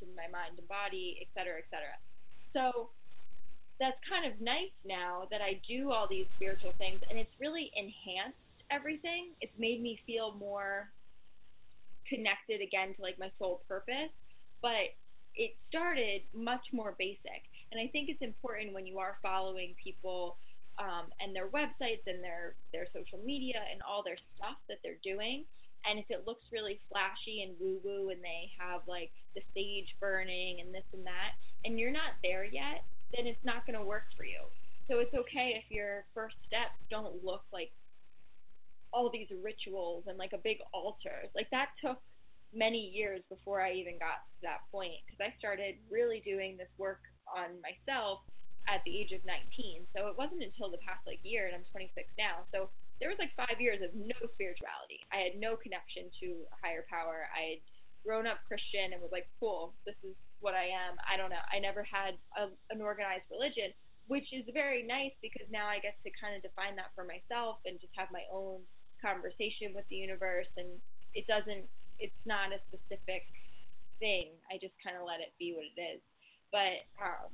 to 0.00 0.02
my 0.16 0.26
mind 0.32 0.58
and 0.58 0.66
body, 0.68 1.20
et 1.20 1.28
cetera, 1.36 1.60
et 1.60 1.68
cetera. 1.70 1.96
So 2.52 2.90
that's 3.82 3.98
kind 4.06 4.30
of 4.30 4.38
nice 4.40 4.70
now 4.86 5.26
that 5.34 5.42
I 5.42 5.58
do 5.66 5.90
all 5.90 6.06
these 6.06 6.26
spiritual 6.36 6.72
things, 6.78 7.02
and 7.10 7.18
it's 7.18 7.34
really 7.40 7.72
enhanced 7.74 8.38
everything. 8.70 9.34
It's 9.40 9.52
made 9.58 9.82
me 9.82 9.98
feel 10.06 10.38
more 10.38 10.86
connected 12.06 12.62
again 12.62 12.94
to 12.94 13.02
like 13.02 13.18
my 13.18 13.30
soul 13.40 13.62
purpose, 13.66 14.14
but 14.62 14.94
it 15.34 15.58
started 15.68 16.22
much 16.30 16.62
more 16.70 16.94
basic. 16.96 17.42
And 17.72 17.80
I 17.82 17.90
think 17.90 18.08
it's 18.08 18.22
important 18.22 18.72
when 18.72 18.86
you 18.86 19.00
are 19.00 19.18
following 19.20 19.74
people 19.82 20.36
um, 20.78 21.10
and 21.18 21.34
their 21.34 21.48
websites 21.48 22.06
and 22.06 22.22
their 22.22 22.54
their 22.72 22.86
social 22.94 23.18
media 23.24 23.58
and 23.72 23.82
all 23.82 24.04
their 24.04 24.20
stuff 24.36 24.62
that 24.68 24.78
they're 24.84 25.02
doing. 25.02 25.42
And 25.90 25.98
if 25.98 26.06
it 26.08 26.22
looks 26.24 26.44
really 26.52 26.78
flashy 26.86 27.42
and 27.42 27.58
woo 27.58 27.82
woo, 27.82 28.10
and 28.14 28.22
they 28.22 28.46
have 28.62 28.86
like 28.86 29.10
the 29.34 29.42
sage 29.58 29.90
burning 29.98 30.60
and 30.60 30.72
this 30.72 30.86
and 30.94 31.04
that, 31.04 31.34
and 31.64 31.80
you're 31.80 31.90
not 31.90 32.14
there 32.22 32.44
yet, 32.44 32.86
then 33.16 33.26
it's 33.26 33.44
not 33.44 33.66
going 33.66 33.78
to 33.78 33.84
work 33.84 34.04
for 34.16 34.24
you. 34.24 34.40
So 34.88 34.98
it's 34.98 35.14
okay 35.14 35.60
if 35.62 35.70
your 35.70 36.04
first 36.14 36.36
steps 36.46 36.76
don't 36.90 37.24
look 37.24 37.44
like 37.52 37.70
all 38.92 39.08
these 39.08 39.28
rituals 39.42 40.04
and 40.06 40.18
like 40.18 40.32
a 40.32 40.42
big 40.42 40.58
altar. 40.72 41.28
Like 41.34 41.48
that 41.50 41.72
took 41.80 41.98
many 42.52 42.92
years 42.92 43.24
before 43.28 43.60
I 43.64 43.72
even 43.72 43.96
got 43.96 44.28
to 44.28 44.40
that 44.44 44.68
point 44.70 45.00
because 45.06 45.20
I 45.20 45.32
started 45.38 45.80
really 45.88 46.20
doing 46.24 46.56
this 46.56 46.68
work 46.76 47.00
on 47.24 47.56
myself 47.64 48.20
at 48.68 48.84
the 48.84 48.92
age 48.92 49.10
of 49.16 49.24
19. 49.24 49.88
So 49.96 50.06
it 50.06 50.14
wasn't 50.14 50.44
until 50.44 50.70
the 50.70 50.78
past 50.84 51.02
like 51.06 51.18
year, 51.24 51.48
and 51.48 51.56
I'm 51.56 51.66
26 51.72 52.06
now. 52.20 52.44
So 52.52 52.68
there 53.00 53.10
was 53.10 53.18
like 53.18 53.34
five 53.34 53.58
years 53.58 53.82
of 53.82 53.90
no 53.96 54.14
spirituality. 54.36 55.02
I 55.10 55.24
had 55.26 55.40
no 55.40 55.58
connection 55.58 56.12
to 56.22 56.46
a 56.52 56.56
higher 56.62 56.86
power. 56.86 57.26
I 57.32 57.58
had 57.58 57.60
grown 58.04 58.26
up 58.26 58.42
Christian 58.46 58.92
and 58.92 59.00
was 59.00 59.14
like, 59.14 59.26
cool, 59.38 59.74
this 59.86 59.96
is 60.02 60.14
what 60.42 60.54
I 60.54 60.66
am. 60.66 60.98
I 61.06 61.16
don't 61.16 61.30
know. 61.30 61.42
I 61.50 61.62
never 61.62 61.86
had 61.86 62.18
a, 62.34 62.50
an 62.74 62.82
organized 62.82 63.26
religion, 63.30 63.70
which 64.10 64.34
is 64.34 64.42
very 64.50 64.82
nice 64.82 65.14
because 65.22 65.46
now 65.50 65.70
I 65.70 65.78
get 65.78 65.96
to 66.02 66.10
kind 66.18 66.34
of 66.34 66.42
define 66.42 66.74
that 66.76 66.90
for 66.98 67.06
myself 67.06 67.62
and 67.64 67.78
just 67.78 67.94
have 67.94 68.10
my 68.10 68.26
own 68.28 68.62
conversation 68.98 69.70
with 69.74 69.86
the 69.88 69.96
universe. 69.96 70.50
And 70.58 70.68
it 71.14 71.26
doesn't, 71.30 71.66
it's 72.02 72.22
not 72.26 72.50
a 72.50 72.58
specific 72.70 73.26
thing. 74.02 74.34
I 74.50 74.58
just 74.58 74.74
kind 74.82 74.98
of 74.98 75.06
let 75.06 75.22
it 75.22 75.30
be 75.38 75.54
what 75.54 75.66
it 75.66 75.78
is. 75.78 76.02
But 76.50 76.84
um, 76.98 77.30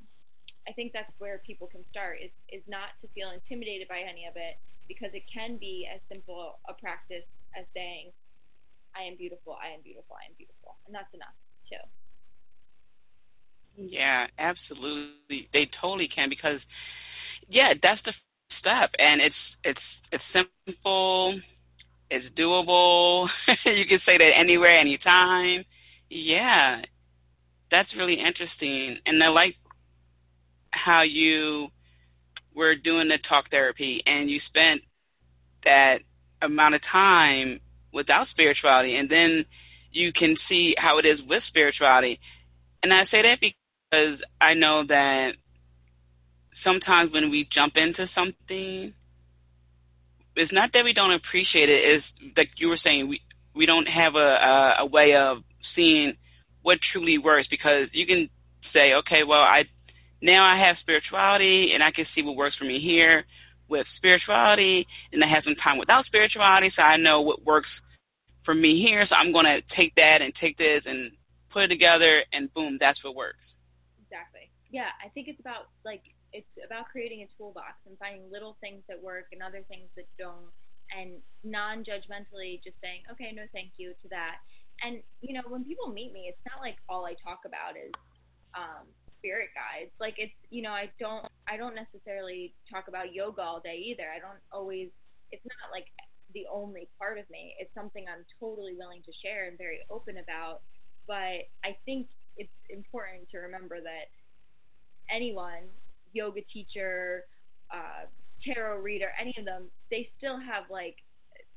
I 0.69 0.77
think 0.77 0.93
that's 0.93 1.11
where 1.17 1.41
people 1.49 1.67
can 1.67 1.83
start 1.89 2.21
is, 2.21 2.31
is 2.53 2.63
not 2.69 2.93
to 3.01 3.09
feel 3.17 3.33
intimidated 3.33 3.89
by 3.89 4.05
any 4.05 4.29
of 4.29 4.37
it 4.37 4.61
because 4.85 5.13
it 5.17 5.25
can 5.33 5.57
be 5.57 5.89
as 5.89 6.01
simple 6.13 6.61
a 6.69 6.77
practice 6.77 7.25
as 7.57 7.65
saying, 7.73 8.13
I 8.99 9.03
am 9.05 9.17
beautiful, 9.17 9.57
I 9.63 9.75
am 9.75 9.81
beautiful, 9.83 10.17
I 10.17 10.27
am 10.27 10.35
beautiful. 10.37 10.77
And 10.87 10.95
that's 10.95 11.13
enough, 11.15 11.35
too. 11.69 11.77
Yeah, 13.77 14.27
absolutely. 14.39 15.49
They 15.53 15.71
totally 15.81 16.09
can 16.09 16.29
because 16.29 16.61
yeah, 17.49 17.75
that's 17.81 18.01
the 18.05 18.13
step 18.59 18.91
and 18.99 19.21
it's 19.21 19.35
it's 19.65 19.81
it's 20.11 20.25
simple, 20.67 21.39
it's 22.11 22.27
doable. 22.37 23.29
you 23.65 23.87
can 23.87 24.01
say 24.05 24.19
that 24.19 24.33
anywhere, 24.37 24.77
anytime. 24.77 25.65
Yeah. 26.11 26.83
That's 27.71 27.95
really 27.97 28.15
interesting. 28.15 28.99
And 29.07 29.23
I 29.23 29.29
like 29.29 29.55
how 30.71 31.03
you 31.03 31.69
were 32.55 32.75
doing 32.75 33.09
the 33.09 33.19
talk 33.29 33.51
therapy 33.51 34.03
and 34.07 34.29
you 34.31 34.41
spent 34.47 34.81
that 35.65 35.99
amount 36.43 36.75
of 36.75 36.81
time 36.91 37.61
without 37.93 38.29
spirituality 38.29 38.97
and 38.97 39.11
then 39.11 39.45
you 39.93 40.13
can 40.13 40.37
see 40.49 40.75
how 40.79 40.99
it 40.99 41.07
is 41.07 41.21
with 41.29 41.43
spirituality. 41.49 42.21
And 42.83 42.93
I 42.93 43.07
say 43.11 43.23
that 43.23 43.41
because 43.41 44.21
I 44.41 44.55
know 44.55 44.85
that 44.87 45.33
sometimes 46.63 47.13
when 47.13 47.31
we 47.31 47.49
jump 47.53 47.77
into 47.77 48.07
something, 48.15 48.93
it's 50.37 50.53
not 50.53 50.71
that 50.75 50.85
we 50.85 50.93
don't 50.93 51.13
appreciate 51.13 51.69
it. 51.69 52.03
It's 52.23 52.37
like 52.37 52.51
you 52.57 52.69
were 52.69 52.79
saying, 52.83 53.09
we 53.09 53.21
we 53.55 53.67
don't 53.67 53.89
have 53.89 54.15
a, 54.15 54.19
a, 54.19 54.75
a 54.81 54.87
way 54.87 55.17
of 55.17 55.39
seeing 55.75 56.15
what 56.63 56.79
truly 56.93 57.19
works 57.19 57.49
because 57.51 57.89
you 57.93 58.07
can 58.07 58.29
say, 58.73 58.95
okay, 58.95 59.25
well, 59.25 59.41
I 59.41 59.65
now 60.23 60.45
I 60.45 60.59
have 60.65 60.77
spirituality 60.81 61.73
and 61.75 61.83
I 61.83 61.91
can 61.91 62.07
see 62.15 62.23
what 62.23 62.37
works 62.37 62.57
for 62.57 62.65
me 62.65 62.79
here 62.79 63.25
with 63.69 63.87
spirituality, 63.97 64.87
and 65.13 65.23
I 65.23 65.29
have 65.29 65.45
some 65.45 65.55
time 65.57 65.79
without 65.79 66.07
spirituality, 66.07 66.73
so 66.75 66.83
I 66.83 66.97
know 66.97 67.21
what 67.21 67.45
works 67.45 67.69
for 68.45 68.55
me 68.55 68.81
here. 68.81 69.07
So 69.09 69.15
I'm 69.15 69.33
going 69.33 69.47
to 69.47 69.61
take 69.77 69.95
that 69.97 70.23
and 70.23 70.33
take 70.41 70.57
this 70.57 70.83
and 70.87 71.13
put 71.51 71.65
it 71.65 71.69
together, 71.69 72.23
and 72.33 72.53
boom, 72.55 72.79
that's 72.81 73.03
what 73.05 73.15
works. 73.15 73.45
Exactly. 74.03 74.51
Yeah, 74.71 74.89
I 75.05 75.09
think 75.11 75.29
it's 75.29 75.41
about 75.41 75.69
like 75.85 76.03
it's 76.33 76.49
about 76.65 76.89
creating 76.93 77.25
a 77.25 77.29
toolbox 77.37 77.81
and 77.87 77.97
finding 77.99 78.31
little 78.31 78.57
things 78.61 78.83
that 78.89 79.03
work 79.03 79.33
and 79.33 79.43
other 79.43 79.65
things 79.69 79.89
that 79.97 80.05
don't, 80.19 80.53
and 80.93 81.21
non-judgmentally 81.45 82.61
just 82.65 82.77
saying, 82.83 83.01
okay, 83.13 83.33
no, 83.33 83.45
thank 83.53 83.73
you 83.77 83.93
to 84.03 84.09
that. 84.11 84.37
And 84.85 85.01
you 85.21 85.35
know, 85.35 85.43
when 85.49 85.65
people 85.65 85.89
meet 85.89 86.13
me, 86.13 86.29
it's 86.29 86.41
not 86.49 86.61
like 86.61 86.77
all 86.89 87.05
I 87.07 87.15
talk 87.25 87.41
about 87.45 87.77
is 87.77 87.93
um, 88.57 88.87
spirit 89.19 89.51
guides. 89.55 89.91
Like 90.01 90.15
it's 90.19 90.35
you 90.51 90.63
know 90.63 90.73
I 90.73 90.91
don't 90.99 91.27
I 91.47 91.57
don't 91.57 91.75
necessarily 91.75 92.55
talk 92.71 92.89
about 92.89 93.15
yoga 93.15 93.43
all 93.43 93.61
day 93.61 93.83
either. 93.91 94.09
I 94.09 94.19
don't 94.19 94.41
always. 94.53 94.89
It's 95.31 95.45
not 95.45 95.71
like 95.71 95.87
the 96.35 96.47
only 96.53 96.89
part 96.99 97.19
of 97.19 97.29
me. 97.31 97.55
It's 97.59 97.73
something 97.75 98.05
I'm 98.09 98.25
totally 98.41 98.75
willing 98.79 99.03
to 99.05 99.13
share 99.23 99.49
and 99.49 99.59
very 99.59 99.81
open 99.91 100.17
about. 100.19 100.61
But 101.07 101.49
I 101.65 101.77
think 101.85 102.09
it's 102.37 102.53
important 102.71 103.29
to 103.33 103.39
remember 103.39 103.81
that 103.81 104.09
anyone, 105.11 105.69
yoga 106.13 106.41
teacher, 106.53 107.25
uh, 107.73 108.07
tarot 108.45 108.79
reader, 108.81 109.09
any 109.21 109.35
of 109.39 109.45
them, 109.45 109.69
they 109.91 110.09
still 110.19 110.39
have 110.39 110.65
like 110.71 110.97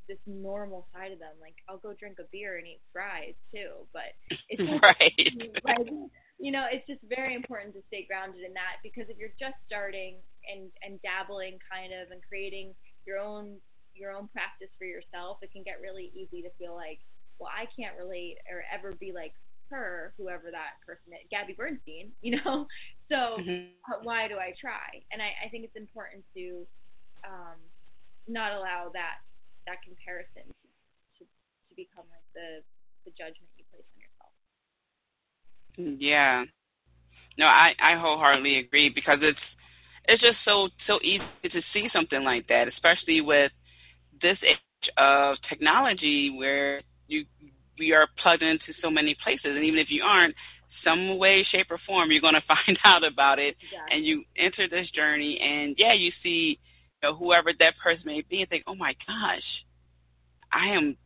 this 0.08 0.18
normal 0.26 0.88
side 0.94 1.12
of 1.12 1.20
them. 1.20 1.36
Like 1.40 1.56
I'll 1.70 1.78
go 1.78 1.94
drink 1.98 2.18
a 2.20 2.28
beer 2.32 2.58
and 2.58 2.68
eat 2.68 2.82
fries 2.92 3.36
too, 3.54 3.88
but 3.94 4.12
it's 4.50 4.62
right. 4.84 5.14
like 5.64 5.88
you 6.40 6.52
know, 6.52 6.66
it's 6.72 6.86
just 6.88 7.02
very 7.10 7.36
important 7.36 7.74
to 7.76 7.82
stay 7.88 8.06
grounded 8.08 8.44
in 8.46 8.54
that 8.54 8.80
because 8.84 9.08
if 9.10 9.18
you're 9.18 9.36
just 9.40 9.56
starting 9.66 10.20
and 10.48 10.70
and 10.84 11.02
dabbling 11.02 11.58
kind 11.66 11.92
of 11.94 12.12
and 12.12 12.22
creating 12.28 12.74
your 13.06 13.18
own 13.20 13.58
your 13.94 14.12
own 14.12 14.28
practice 14.30 14.70
for 14.78 14.86
yourself, 14.86 15.38
it 15.42 15.52
can 15.52 15.64
get 15.64 15.82
really 15.82 16.12
easy 16.16 16.42
to 16.42 16.50
feel 16.58 16.76
like, 16.76 17.00
well, 17.40 17.52
I 17.52 17.66
can't 17.76 17.98
relate 17.98 18.38
or 18.52 18.64
ever 18.72 18.94
be 19.00 19.12
like 19.12 19.34
her, 19.70 20.14
whoever 20.18 20.52
that 20.52 20.80
person 20.86 21.14
is, 21.14 21.26
Gabby 21.32 21.54
Bernstein, 21.58 22.12
you 22.22 22.38
know. 22.38 22.68
So 23.12 23.38
Mhm. 23.40 23.74
uh, 23.90 24.00
why 24.04 24.28
do 24.28 24.38
I 24.38 24.54
try? 24.60 25.02
And 25.12 25.22
I, 25.22 25.34
I 25.46 25.50
think 25.50 25.66
it's 25.66 25.76
important 25.80 26.24
to 26.36 26.66
um, 27.26 27.58
not 28.28 28.54
allow 28.54 28.90
that 28.94 29.22
that 29.68 29.82
comparison 29.84 30.48
to 31.18 31.24
to 31.26 31.72
become 31.76 32.06
like 32.12 32.26
the 32.36 32.62
the 33.06 33.12
judgment 33.18 33.50
you 33.58 33.64
place 33.72 33.86
on 33.96 34.00
yourself. 34.00 34.21
Yeah. 36.00 36.46
No, 37.38 37.46
I 37.46 37.74
I 37.82 37.96
wholeheartedly 37.96 38.60
agree 38.60 38.90
because 38.90 39.20
it's 39.22 39.40
it's 40.06 40.22
just 40.22 40.38
so 40.46 40.70
so 40.88 41.00
easy 41.02 41.24
to 41.44 41.62
see 41.74 41.90
something 41.94 42.24
like 42.24 42.48
that, 42.48 42.68
especially 42.68 43.22
with 43.22 43.52
this 44.22 44.38
age 44.48 44.90
of 44.98 45.38
technology 45.50 46.30
where 46.30 46.82
you 47.08 47.26
we 47.80 47.94
are 47.94 48.08
plugged 48.22 48.44
into 48.44 48.74
so 48.82 48.90
many 48.90 49.16
places, 49.24 49.56
and 49.56 49.64
even 49.64 49.80
if 49.80 49.90
you 49.90 50.04
aren't, 50.04 50.36
some 50.84 51.18
way, 51.18 51.46
shape, 51.52 51.68
or 51.72 51.80
form, 51.86 52.12
you're 52.12 52.22
going 52.22 52.34
to 52.42 52.44
find 52.48 52.78
out 52.84 53.04
about 53.04 53.40
it, 53.40 53.56
Exactly. 53.62 53.98
and 53.98 54.06
you 54.06 54.24
enter 54.38 54.68
this 54.68 54.90
journey, 54.92 55.40
and 55.40 55.76
yeah, 55.78 55.94
you 55.94 56.12
see, 56.22 56.60
you 57.02 57.10
know, 57.10 57.16
whoever 57.16 57.52
that 57.60 57.74
person 57.84 58.04
may 58.06 58.24
be, 58.30 58.42
and 58.42 58.50
think, 58.50 58.64
oh 58.68 58.76
my 58.76 58.94
gosh, 59.08 59.44
I 60.52 60.68
am 60.68 60.98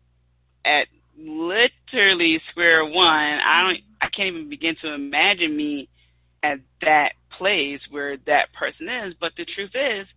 at 0.65 0.87
literally 1.17 2.41
square 2.49 2.85
one. 2.85 3.07
I 3.07 3.61
don't, 3.61 3.77
I 4.01 4.07
can't 4.09 4.35
even 4.35 4.49
begin 4.49 4.75
to 4.81 4.93
imagine 4.93 5.55
me 5.55 5.89
at 6.43 6.59
that 6.81 7.13
place 7.37 7.79
where 7.89 8.17
that 8.25 8.53
person 8.53 8.87
is. 8.87 9.13
But 9.19 9.33
the 9.37 9.45
truth 9.45 9.71
is, 9.73 10.07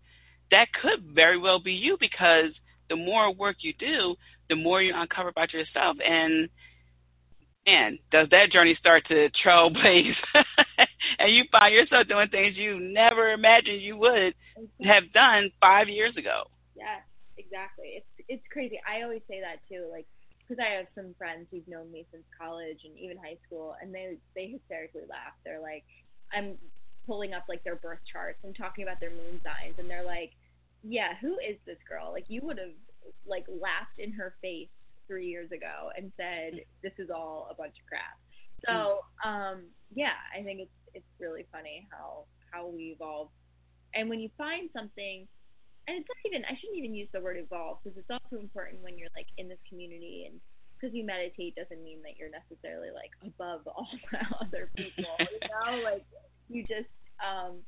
that 0.51 0.69
could 0.81 1.03
very 1.15 1.39
well 1.39 1.61
be 1.61 1.73
you 1.73 1.97
because 2.01 2.53
the 2.89 2.97
more 2.97 3.33
work 3.33 3.57
you 3.61 3.75
do, 3.79 4.17
the 4.49 4.57
more 4.57 4.83
you 4.83 4.93
uncover 4.95 5.29
about 5.29 5.53
yourself. 5.53 5.97
And 6.05 6.49
man, 7.67 7.99
does 8.11 8.29
that 8.31 8.51
journey 8.51 8.77
start 8.79 9.07
to 9.09 9.29
trailblaze? 9.45 10.15
and 11.19 11.33
you 11.33 11.45
find 11.53 11.75
yourself 11.75 12.09
doing 12.09 12.29
things 12.29 12.57
you 12.57 12.81
never 12.81 13.33
imagined 13.33 13.83
you 13.83 13.97
would 13.97 14.35
have 14.83 15.13
done 15.13 15.51
five 15.61 15.89
years 15.89 16.17
ago. 16.17 16.45
Yeah, 16.75 17.01
exactly. 17.37 17.87
It's 17.97 18.07
it's 18.29 18.45
crazy. 18.53 18.79
I 18.89 19.03
always 19.03 19.23
say 19.29 19.41
that 19.41 19.61
too, 19.69 19.89
like 19.91 20.07
because 20.49 20.65
I 20.65 20.77
have 20.77 20.87
some 20.95 21.15
friends 21.19 21.47
who've 21.51 21.69
known 21.69 21.93
me 21.93 22.07
since 22.11 22.25
college 22.41 22.79
and 22.85 22.97
even 22.99 23.19
high 23.19 23.37
school, 23.47 23.77
and 23.81 23.95
they 23.95 24.17
they 24.35 24.49
hysterically 24.49 25.05
laugh. 25.09 25.37
They're 25.45 25.61
like, 25.61 25.85
I'm 26.33 26.57
pulling 27.07 27.35
up 27.35 27.45
like 27.49 27.65
their 27.65 27.77
birth 27.77 28.01
charts 28.11 28.39
and 28.45 28.57
talking 28.57 28.85
about 28.85 29.01
their 29.01 29.11
moon 29.11 29.41
signs, 29.45 29.77
and 29.79 29.91
they're 29.91 30.05
like, 30.05 30.33
Yeah, 30.83 31.15
who 31.21 31.35
is 31.39 31.57
this 31.67 31.79
girl? 31.89 32.13
Like 32.13 32.25
you 32.29 32.41
would 32.45 32.59
have 32.59 32.77
like 33.27 33.45
laughed 33.49 33.99
in 33.99 34.13
her 34.13 34.35
face 34.41 34.69
three 35.07 35.27
years 35.27 35.51
ago 35.53 35.91
and 35.97 36.13
said 36.17 36.61
this 36.83 36.93
is 36.99 37.11
all 37.11 37.49
a 37.51 37.55
bunch 37.55 37.75
of 37.81 37.87
crap. 37.89 38.17
So 38.67 39.01
um, 39.29 39.65
yeah, 39.95 40.17
I 40.37 40.43
think 40.43 40.61
it's 40.61 40.79
it's 40.95 41.13
really 41.21 41.47
funny 41.53 41.87
how 41.91 42.25
how 42.51 42.69
we 42.69 42.95
evolve, 42.97 43.29
and 43.95 44.09
when 44.09 44.21
you 44.21 44.31
find 44.39 44.71
something 44.73 45.29
and 45.89 45.97
it's 45.97 46.07
not 46.07 46.21
even 46.29 46.45
I 46.45 46.53
shouldn't 46.61 46.77
even 46.77 46.93
use 46.95 47.09
the 47.17 47.25
word 47.25 47.41
evolve 47.41 47.81
because 47.83 47.97
it's 47.97 48.13
also 48.13 48.37
important 48.37 48.85
when 48.85 49.01
you're 49.01 49.11
like 49.17 49.33
in 49.41 49.49
this 49.49 49.59
community 49.65 50.29
and 50.29 50.37
because 50.77 50.95
you 50.95 51.03
meditate 51.03 51.57
doesn't 51.57 51.83
mean 51.83 52.05
that 52.05 52.21
you're 52.21 52.31
necessarily 52.31 52.93
like 52.93 53.11
above 53.25 53.65
all 53.73 53.89
other 54.39 54.71
people, 54.77 55.17
you 55.19 55.49
know, 55.51 55.83
like 55.83 56.05
you 56.53 56.63
just 56.63 56.93
um 57.25 57.65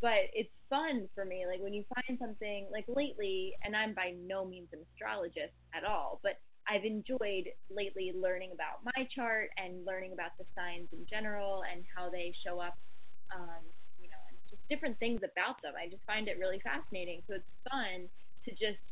but 0.00 0.30
it's 0.32 0.54
fun 0.70 1.10
for 1.12 1.26
me 1.26 1.44
like 1.50 1.58
when 1.58 1.74
you 1.74 1.82
find 1.90 2.16
something 2.22 2.70
like 2.70 2.86
lately 2.86 3.52
and 3.66 3.74
I'm 3.74 3.92
by 3.92 4.14
no 4.14 4.46
means 4.46 4.70
an 4.72 4.86
astrologist 4.94 5.58
at 5.74 5.82
all, 5.82 6.22
but 6.22 6.38
I've 6.70 6.86
enjoyed 6.86 7.50
lately 7.66 8.14
learning 8.14 8.54
about 8.54 8.86
my 8.86 9.02
chart 9.10 9.50
and 9.58 9.84
learning 9.84 10.12
about 10.14 10.38
the 10.38 10.46
signs 10.54 10.86
in 10.94 11.02
general 11.10 11.66
and 11.66 11.82
how 11.90 12.08
they 12.14 12.32
show 12.46 12.62
up 12.62 12.78
um 13.34 13.66
you 13.66 13.66
know 13.66 13.66
and 13.66 13.89
just 14.50 14.62
different 14.68 14.98
things 14.98 15.22
about 15.22 15.62
them. 15.62 15.74
I 15.78 15.88
just 15.88 16.02
find 16.06 16.28
it 16.28 16.38
really 16.38 16.60
fascinating. 16.60 17.22
So 17.28 17.38
it's 17.38 17.52
fun 17.70 18.10
to 18.44 18.50
just 18.52 18.82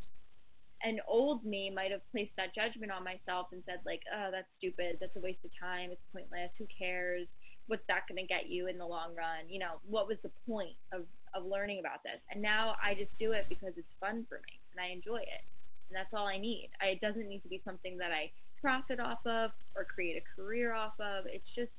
an 0.82 1.00
old 1.08 1.44
me 1.44 1.70
might 1.74 1.90
have 1.90 2.02
placed 2.12 2.30
that 2.38 2.54
judgment 2.54 2.92
on 2.92 3.02
myself 3.02 3.50
and 3.50 3.62
said 3.66 3.82
like, 3.84 4.02
oh, 4.14 4.30
that's 4.30 4.46
stupid. 4.58 4.98
That's 5.00 5.14
a 5.16 5.20
waste 5.20 5.42
of 5.44 5.50
time. 5.58 5.90
It's 5.90 6.06
pointless. 6.14 6.54
Who 6.58 6.66
cares? 6.70 7.26
What's 7.66 7.82
that 7.88 8.06
going 8.08 8.22
to 8.22 8.26
get 8.26 8.48
you 8.48 8.68
in 8.68 8.78
the 8.78 8.86
long 8.86 9.12
run? 9.14 9.50
You 9.50 9.58
know, 9.58 9.82
what 9.90 10.06
was 10.06 10.16
the 10.22 10.30
point 10.46 10.78
of 10.92 11.02
of 11.36 11.44
learning 11.44 11.80
about 11.80 12.02
this? 12.02 12.22
And 12.32 12.40
now 12.40 12.76
I 12.80 12.94
just 12.94 13.12
do 13.18 13.32
it 13.32 13.46
because 13.48 13.74
it's 13.76 13.92
fun 14.00 14.24
for 14.28 14.40
me 14.46 14.54
and 14.72 14.80
I 14.80 14.94
enjoy 14.94 15.20
it. 15.20 15.44
And 15.90 15.96
that's 15.96 16.12
all 16.14 16.26
I 16.26 16.38
need. 16.38 16.70
I, 16.80 16.96
it 16.96 17.00
doesn't 17.00 17.28
need 17.28 17.42
to 17.42 17.48
be 17.48 17.60
something 17.64 17.98
that 17.98 18.12
I 18.12 18.30
profit 18.60 19.00
off 19.00 19.20
of 19.26 19.50
or 19.76 19.84
create 19.84 20.16
a 20.16 20.24
career 20.40 20.72
off 20.72 20.94
of. 21.00 21.26
It's 21.26 21.48
just 21.54 21.72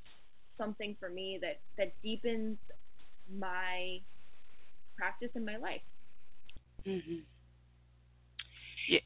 something 0.58 0.96
for 1.00 1.10
me 1.10 1.40
that 1.42 1.62
that 1.78 1.94
deepens 2.04 2.58
my 3.38 4.00
practice 4.98 5.30
in 5.36 5.46
my 5.46 5.58
life. 5.58 5.82
Mm-hmm. 6.86 7.20
Yeah, 8.88 9.00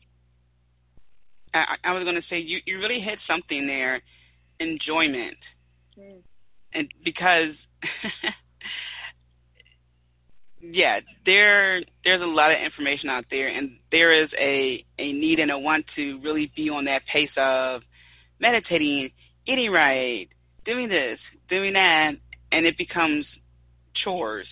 I, 1.54 1.76
I 1.84 1.92
was 1.94 2.04
going 2.04 2.16
to 2.16 2.22
say 2.30 2.40
you 2.40 2.60
you 2.66 2.80
really 2.80 3.00
hit 3.02 3.20
something 3.28 3.68
there, 3.68 4.02
enjoyment, 4.60 5.38
Mm. 6.00 6.22
and 6.74 6.88
because 7.04 7.54
yeah, 10.62 11.02
there 11.26 11.82
there's 12.04 12.22
a 12.22 12.26
lot 12.26 12.52
of 12.52 12.58
information 12.60 13.10
out 13.10 13.26
there, 13.30 13.48
and 13.50 13.78
there 13.92 14.12
is 14.12 14.30
a 14.40 14.84
a 14.98 15.12
need 15.12 15.40
and 15.40 15.52
a 15.52 15.60
want 15.60 15.86
to 15.96 16.20
really 16.22 16.52
be 16.56 16.70
on 16.70 16.86
that 16.86 17.02
pace 17.12 17.30
of 17.38 17.82
meditating, 18.40 19.12
eating 19.46 19.72
right, 19.72 20.30
doing 20.66 20.90
this, 20.90 21.20
doing 21.50 21.74
that, 21.74 22.14
and 22.52 22.66
it 22.66 22.78
becomes 22.78 23.26
chores 24.04 24.48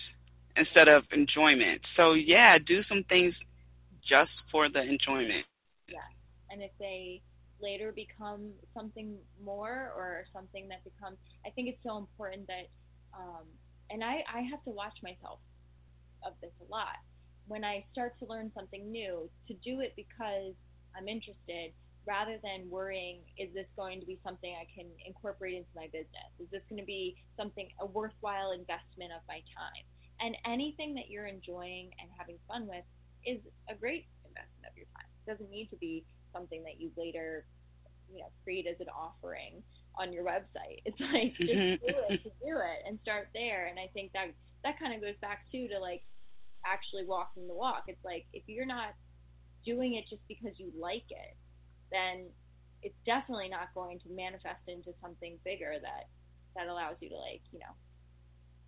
instead 0.56 0.88
of 0.88 1.04
enjoyment. 1.12 1.80
So 1.96 2.12
yeah, 2.12 2.58
do 2.58 2.82
some 2.88 3.04
things 3.08 3.34
just 4.06 4.32
for 4.50 4.68
the 4.68 4.82
enjoyment. 4.82 5.44
Yeah. 5.88 5.98
And 6.50 6.62
if 6.62 6.70
they 6.78 7.22
later 7.62 7.92
become 7.94 8.50
something 8.74 9.14
more 9.42 9.92
or 9.96 10.24
something 10.32 10.68
that 10.68 10.82
becomes 10.84 11.16
i 11.46 11.50
think 11.50 11.68
it's 11.68 11.82
so 11.86 11.96
important 11.96 12.46
that 12.48 12.66
um 13.16 13.46
and 13.90 14.02
i 14.02 14.22
i 14.34 14.40
have 14.50 14.62
to 14.64 14.70
watch 14.70 14.98
myself 15.02 15.38
of 16.26 16.34
this 16.42 16.52
a 16.60 16.70
lot 16.70 16.98
when 17.46 17.64
i 17.64 17.84
start 17.92 18.12
to 18.18 18.26
learn 18.26 18.50
something 18.54 18.90
new 18.90 19.30
to 19.46 19.54
do 19.64 19.80
it 19.80 19.92
because 19.96 20.52
i'm 20.98 21.08
interested 21.08 21.72
rather 22.06 22.38
than 22.42 22.68
worrying 22.68 23.22
is 23.38 23.52
this 23.54 23.66
going 23.76 24.00
to 24.00 24.06
be 24.06 24.18
something 24.24 24.54
i 24.58 24.66
can 24.74 24.86
incorporate 25.06 25.54
into 25.54 25.70
my 25.74 25.86
business 25.92 26.30
is 26.40 26.48
this 26.50 26.62
going 26.68 26.80
to 26.80 26.86
be 26.86 27.16
something 27.36 27.68
a 27.80 27.86
worthwhile 27.86 28.52
investment 28.52 29.12
of 29.14 29.22
my 29.28 29.40
time 29.54 29.84
and 30.20 30.36
anything 30.46 30.94
that 30.94 31.08
you're 31.08 31.26
enjoying 31.26 31.90
and 32.00 32.10
having 32.18 32.38
fun 32.48 32.66
with 32.66 32.84
is 33.24 33.38
a 33.70 33.74
great 33.74 34.06
investment 34.26 34.66
of 34.66 34.74
your 34.76 34.86
time 34.98 35.08
it 35.26 35.30
doesn't 35.30 35.50
need 35.50 35.68
to 35.70 35.76
be 35.78 36.04
something 36.32 36.62
that 36.64 36.80
you 36.80 36.90
later, 36.96 37.46
you 38.08 38.18
know, 38.20 38.30
create 38.42 38.66
as 38.66 38.80
an 38.80 38.88
offering 38.88 39.62
on 39.98 40.12
your 40.12 40.24
website. 40.24 40.80
It's 40.86 41.00
like 41.00 41.34
just 41.38 41.52
Mhm. 41.52 41.80
do 41.80 41.94
it, 42.08 42.22
just 42.22 42.38
do 42.40 42.56
it, 42.58 42.78
and 42.86 42.98
start 43.02 43.28
there. 43.34 43.66
And 43.66 43.78
I 43.78 43.88
think 43.92 44.12
that 44.12 44.34
that 44.64 44.78
kind 44.78 44.94
of 44.94 45.00
goes 45.00 45.16
back 45.20 45.44
too 45.50 45.68
to 45.68 45.78
like 45.78 46.02
actually 46.64 47.04
walking 47.04 47.46
the 47.46 47.54
walk. 47.54 47.84
It's 47.88 48.04
like 48.04 48.26
if 48.32 48.44
you're 48.48 48.66
not 48.66 48.94
doing 49.64 49.94
it 49.94 50.08
just 50.08 50.22
because 50.28 50.58
you 50.58 50.72
like 50.78 51.06
it, 51.10 51.36
then 51.92 52.26
it's 52.82 52.98
definitely 53.06 53.48
not 53.48 53.70
going 53.74 54.00
to 54.00 54.08
manifest 54.10 54.66
into 54.66 54.90
something 55.00 55.38
bigger 55.44 55.78
that 55.80 56.08
that 56.56 56.66
allows 56.66 56.96
you 57.00 57.08
to 57.08 57.16
like 57.16 57.42
you 57.52 57.60
know 57.60 57.74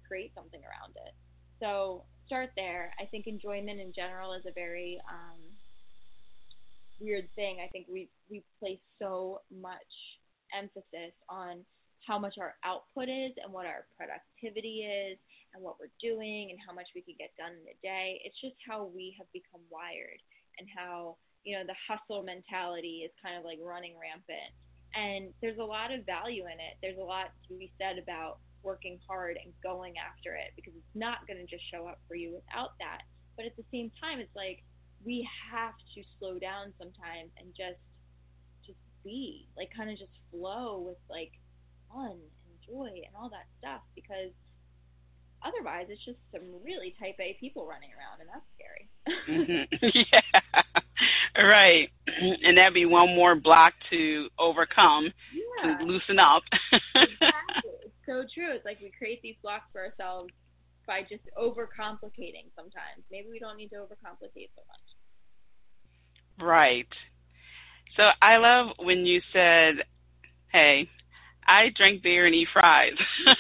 create 0.07 0.33
something 0.35 0.61
around 0.61 0.95
it. 0.95 1.15
So 1.61 2.05
start 2.27 2.51
there. 2.57 2.93
I 3.01 3.07
think 3.07 3.27
enjoyment 3.27 3.81
in 3.81 3.93
general 3.93 4.35
is 4.35 4.45
a 4.47 4.53
very 4.53 5.01
um, 5.09 5.41
weird 7.01 7.29
thing. 7.35 7.59
I 7.65 7.69
think 7.69 7.87
we 7.91 8.09
we 8.31 8.45
place 8.61 8.83
so 9.01 9.41
much 9.51 9.93
emphasis 10.55 11.13
on 11.29 11.65
how 12.07 12.19
much 12.19 12.37
our 12.39 12.55
output 12.65 13.09
is 13.09 13.33
and 13.43 13.53
what 13.53 13.67
our 13.67 13.89
productivity 13.97 14.85
is 14.85 15.19
and 15.55 15.63
what 15.63 15.77
we're 15.81 15.93
doing 16.03 16.51
and 16.51 16.59
how 16.61 16.75
much 16.75 16.89
we 16.95 17.01
can 17.01 17.15
get 17.19 17.33
done 17.39 17.53
in 17.57 17.67
a 17.71 17.79
day. 17.81 18.21
It's 18.25 18.37
just 18.41 18.57
how 18.67 18.91
we 18.93 19.17
have 19.19 19.31
become 19.33 19.63
wired 19.71 20.21
and 20.59 20.69
how, 20.69 21.17
you 21.45 21.57
know, 21.57 21.65
the 21.65 21.77
hustle 21.87 22.25
mentality 22.25 23.05
is 23.05 23.13
kind 23.23 23.37
of 23.37 23.45
like 23.45 23.61
running 23.61 23.95
rampant. 24.01 24.51
And 24.97 25.35
there's 25.43 25.59
a 25.59 25.65
lot 25.65 25.93
of 25.93 26.07
value 26.07 26.45
in 26.49 26.59
it. 26.59 26.81
There's 26.81 26.99
a 26.99 27.05
lot 27.05 27.31
to 27.49 27.55
be 27.55 27.73
said 27.79 27.99
about 28.01 28.39
working 28.63 28.99
hard 29.07 29.37
and 29.37 29.53
going 29.63 29.95
after 30.01 30.35
it 30.35 30.57
because 30.57 30.73
it's 30.73 30.97
not 30.97 31.27
going 31.29 31.39
to 31.39 31.45
just 31.45 31.63
show 31.71 31.87
up 31.87 32.01
for 32.09 32.17
you 32.17 32.33
without 32.33 32.73
that. 32.81 33.05
But 33.37 33.45
at 33.45 33.57
the 33.57 33.67
same 33.71 33.93
time, 34.01 34.21
it's 34.21 34.35
like 34.35 34.65
we 35.05 35.29
have 35.53 35.77
to 35.95 36.01
slow 36.19 36.39
down 36.39 36.73
sometimes 36.79 37.29
and 37.37 37.53
just 37.53 37.83
just 38.65 38.81
be 39.05 39.47
like 39.57 39.69
kind 39.77 39.91
of 39.91 39.99
just 39.99 40.17
flow 40.31 40.81
with 40.81 41.03
like 41.11 41.33
fun 41.93 42.17
and 42.17 42.55
joy 42.65 42.89
and 43.05 43.13
all 43.13 43.29
that 43.29 43.45
stuff 43.61 43.85
because 43.95 44.33
otherwise, 45.45 45.87
it's 45.89 46.05
just 46.05 46.19
some 46.33 46.43
really 46.65 46.95
type 46.99 47.17
A 47.21 47.37
people 47.39 47.67
running 47.67 47.91
around, 47.93 48.21
and 48.21 48.29
that's 48.33 48.49
scary. 48.57 48.89
mm-hmm. 49.29 50.01
Yeah, 50.13 51.43
right. 51.43 51.89
And 52.45 52.57
that'd 52.57 52.75
be 52.75 52.87
one 52.87 53.15
more 53.15 53.35
block 53.35 53.75
to 53.91 54.29
overcome 54.39 55.13
yeah. 55.33 55.79
to 55.79 55.85
loosen 55.85 56.19
up. 56.19 56.43
exactly. 56.73 57.71
It's 57.85 58.07
so 58.07 58.25
true. 58.35 58.53
It's 58.53 58.65
like 58.67 58.81
we 58.81 58.93
create 58.97 59.23
these 59.23 59.37
blocks 59.43 59.65
for 59.73 59.81
ourselves 59.81 60.31
by 60.87 61.01
just 61.03 61.25
overcomplicating 61.39 62.53
sometimes. 62.55 63.03
Maybe 63.11 63.29
we 63.31 63.39
don't 63.39 63.57
need 63.57 63.69
to 63.71 63.77
overcomplicate 63.77 64.51
so 64.55 64.63
much. 64.69 64.87
Right. 66.47 66.89
So 67.97 68.11
I 68.21 68.37
love 68.37 68.77
when 68.79 69.07
you 69.07 69.23
said, 69.33 69.85
"Hey, 70.53 70.89
I 71.47 71.71
drink 71.77 72.03
beer 72.03 72.27
and 72.27 72.35
eat 72.35 72.49
fries." 72.53 72.93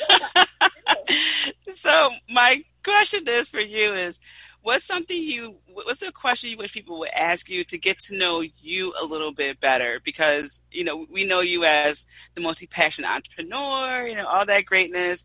so 1.82 2.10
my 2.30 2.62
question 2.84 3.26
is 3.26 3.46
for 3.50 3.60
you 3.60 3.94
is, 3.94 4.14
what's 4.62 4.86
something 4.86 5.16
you, 5.16 5.54
what's 5.72 6.02
a 6.02 6.12
question 6.12 6.50
you 6.50 6.58
wish 6.58 6.72
people 6.72 6.98
would 6.98 7.10
ask 7.10 7.48
you 7.48 7.64
to 7.66 7.78
get 7.78 7.96
to 8.08 8.16
know 8.16 8.42
you 8.60 8.92
a 9.00 9.04
little 9.04 9.32
bit 9.32 9.60
better? 9.60 10.00
Because 10.04 10.44
you 10.70 10.84
know 10.84 11.06
we 11.12 11.24
know 11.24 11.40
you 11.40 11.64
as 11.64 11.96
the 12.34 12.40
multi-passionate 12.40 13.08
entrepreneur, 13.08 14.06
you 14.06 14.16
know 14.16 14.26
all 14.26 14.46
that 14.46 14.66
greatness. 14.66 15.18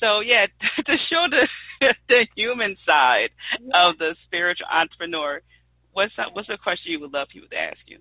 So 0.00 0.20
yeah, 0.20 0.46
to 0.86 0.96
show 1.08 1.26
the 1.30 1.48
the 2.08 2.26
human 2.34 2.76
side 2.86 3.30
yeah. 3.60 3.88
of 3.88 3.98
the 3.98 4.16
spiritual 4.26 4.66
entrepreneur, 4.72 5.40
what's 5.92 6.12
that, 6.16 6.34
what's 6.34 6.48
a 6.48 6.58
question 6.58 6.92
you 6.92 7.00
would 7.00 7.12
love 7.12 7.28
people 7.28 7.48
to 7.48 7.58
ask 7.58 7.78
you? 7.86 7.98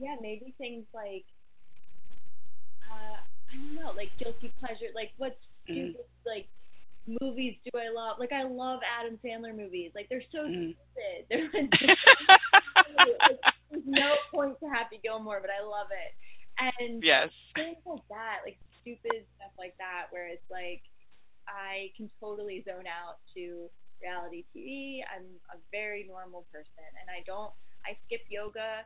Yeah, 0.00 0.16
maybe 0.20 0.54
things 0.56 0.86
like 0.94 1.24
uh, 2.90 3.20
I 3.52 3.56
don't 3.56 3.74
know, 3.74 3.92
like 3.96 4.10
guilty 4.18 4.52
pleasure, 4.60 4.92
like 4.94 5.12
what 5.16 5.36
mm. 5.68 5.92
stupid 5.92 5.96
mm. 5.96 6.26
like 6.26 6.46
movies 7.20 7.56
do 7.64 7.70
I 7.78 7.88
love? 7.92 8.18
Like 8.18 8.32
I 8.32 8.44
love 8.44 8.80
Adam 8.84 9.18
Sandler 9.24 9.56
movies. 9.56 9.92
Like 9.94 10.08
they're 10.08 10.22
so 10.32 10.44
mm. 10.44 10.74
stupid. 10.76 11.26
They're 11.30 11.48
like, 11.52 11.70
there's 13.70 13.86
no 13.86 14.16
point 14.32 14.58
to 14.60 14.68
Happy 14.68 15.00
Gilmore, 15.02 15.40
but 15.40 15.50
I 15.50 15.62
love 15.64 15.88
it. 15.92 16.14
And 16.58 17.02
yes, 17.02 17.30
things 17.54 17.78
like 17.86 18.06
that, 18.08 18.40
like 18.44 18.58
stupid 18.82 19.24
stuff 19.36 19.52
like 19.58 19.76
that, 19.78 20.06
where 20.10 20.26
it's 20.26 20.44
like 20.50 20.82
I 21.46 21.92
can 21.96 22.10
totally 22.20 22.64
zone 22.66 22.86
out 22.88 23.18
to 23.34 23.70
reality 24.02 24.44
TV. 24.54 25.00
I'm 25.06 25.24
a 25.54 25.58
very 25.70 26.04
normal 26.08 26.46
person, 26.52 26.88
and 27.00 27.08
I 27.08 27.22
don't. 27.26 27.52
I 27.86 27.96
skip 28.06 28.22
yoga 28.28 28.84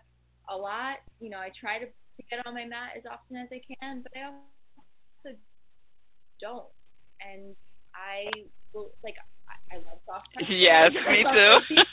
a 0.49 0.57
lot. 0.57 0.99
You 1.21 1.31
know, 1.31 1.39
I 1.39 1.51
try 1.59 1.79
to, 1.79 1.87
to 2.17 2.23
get 2.31 2.47
on 2.47 2.55
my 2.55 2.65
mat 2.65 2.97
as 2.97 3.05
often 3.11 3.37
as 3.37 3.49
I 3.53 3.61
can, 3.81 4.03
but 4.03 4.13
I 4.17 4.27
also 4.27 5.37
don't. 6.41 6.69
And 7.21 7.55
I 7.95 8.31
will 8.75 8.91
like 9.05 9.15
I, 9.49 9.77
I 9.77 9.79
love 9.79 9.99
soft 10.07 10.29
touch. 10.35 10.45
Yes, 10.49 10.93
me 10.93 11.23
too. 11.23 11.59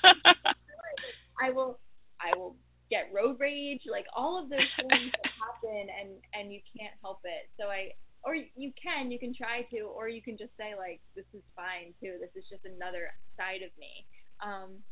I 1.41 1.51
will 1.51 1.80
I 2.20 2.38
will 2.38 2.55
get 2.89 3.09
road 3.13 3.38
rage, 3.39 3.84
like 3.89 4.05
all 4.15 4.41
of 4.41 4.49
those 4.49 4.67
things 4.78 5.11
that 5.11 5.32
happen 5.45 5.88
and 5.88 6.09
and 6.34 6.51
you 6.51 6.59
can't 6.76 6.93
help 7.01 7.20
it. 7.24 7.49
So 7.59 7.70
I 7.70 7.93
or 8.24 8.36
you 8.36 8.72
can, 8.76 9.11
you 9.11 9.20
can 9.20 9.34
try 9.34 9.63
to, 9.72 9.88
or 9.95 10.09
you 10.09 10.22
can 10.22 10.36
just 10.38 10.51
say 10.59 10.76
like, 10.76 10.99
this 11.15 11.28
is 11.34 11.43
fine 11.55 11.95
too. 12.03 12.20
This 12.20 12.32
is 12.36 12.43
just 12.51 12.67
another 12.67 13.15
side 13.39 13.63
of 13.63 13.72
me. 13.80 14.03
Um, 14.43 14.84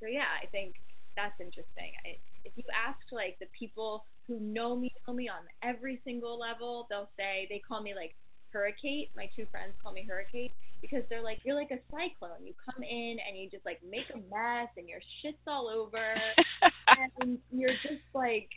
so 0.00 0.08
yeah, 0.08 0.28
I 0.40 0.46
think 0.48 0.80
that's 1.16 1.36
interesting. 1.40 1.92
I, 2.04 2.16
if 2.44 2.52
you 2.56 2.64
ask 2.72 3.00
like 3.12 3.36
the 3.40 3.48
people 3.52 4.04
who 4.26 4.40
know 4.40 4.76
me, 4.76 4.92
know 5.06 5.14
me 5.14 5.28
on 5.28 5.44
every 5.62 6.00
single 6.04 6.38
level, 6.38 6.86
they'll 6.90 7.10
say 7.16 7.46
they 7.48 7.60
call 7.66 7.82
me 7.82 7.94
like 7.94 8.14
Hurricane. 8.52 9.08
My 9.16 9.28
two 9.36 9.46
friends 9.50 9.74
call 9.82 9.92
me 9.92 10.06
Hurricane 10.08 10.50
because 10.80 11.02
they're 11.08 11.22
like 11.22 11.38
you're 11.44 11.56
like 11.56 11.70
a 11.70 11.80
cyclone. 11.90 12.44
You 12.44 12.54
come 12.64 12.82
in 12.82 13.16
and 13.26 13.36
you 13.36 13.50
just 13.50 13.64
like 13.64 13.80
make 13.88 14.08
a 14.12 14.18
mess 14.32 14.68
and 14.76 14.88
your 14.88 15.00
shit's 15.20 15.44
all 15.46 15.68
over, 15.68 16.14
and 17.20 17.38
you're 17.52 17.76
just 17.82 18.04
like 18.14 18.48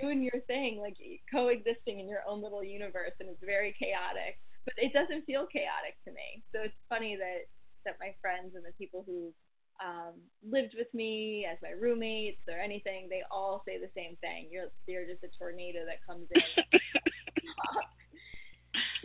doing 0.00 0.22
your 0.22 0.40
thing, 0.46 0.78
like 0.80 0.96
coexisting 1.30 2.00
in 2.00 2.08
your 2.08 2.22
own 2.28 2.42
little 2.42 2.64
universe, 2.64 3.12
and 3.20 3.28
it's 3.28 3.44
very 3.44 3.74
chaotic. 3.78 4.38
But 4.64 4.74
it 4.78 4.92
doesn't 4.92 5.24
feel 5.26 5.46
chaotic 5.46 5.94
to 6.04 6.10
me. 6.10 6.42
So 6.52 6.60
it's 6.62 6.74
funny 6.88 7.16
that 7.16 7.46
that 7.84 7.96
my 8.00 8.14
friends 8.20 8.54
and 8.56 8.64
the 8.64 8.74
people 8.76 9.04
who 9.06 9.32
um, 9.80 10.14
lived 10.40 10.74
with 10.76 10.92
me 10.94 11.46
as 11.50 11.58
my 11.62 11.70
roommates 11.70 12.42
or 12.48 12.58
anything, 12.58 13.08
they 13.08 13.22
all 13.30 13.62
say 13.66 13.78
the 13.78 13.90
same 13.94 14.16
thing. 14.20 14.48
You're 14.50 14.72
you're 14.86 15.06
just 15.06 15.24
a 15.24 15.32
tornado 15.38 15.84
that 15.84 16.04
comes 16.06 16.28
in. 16.32 16.42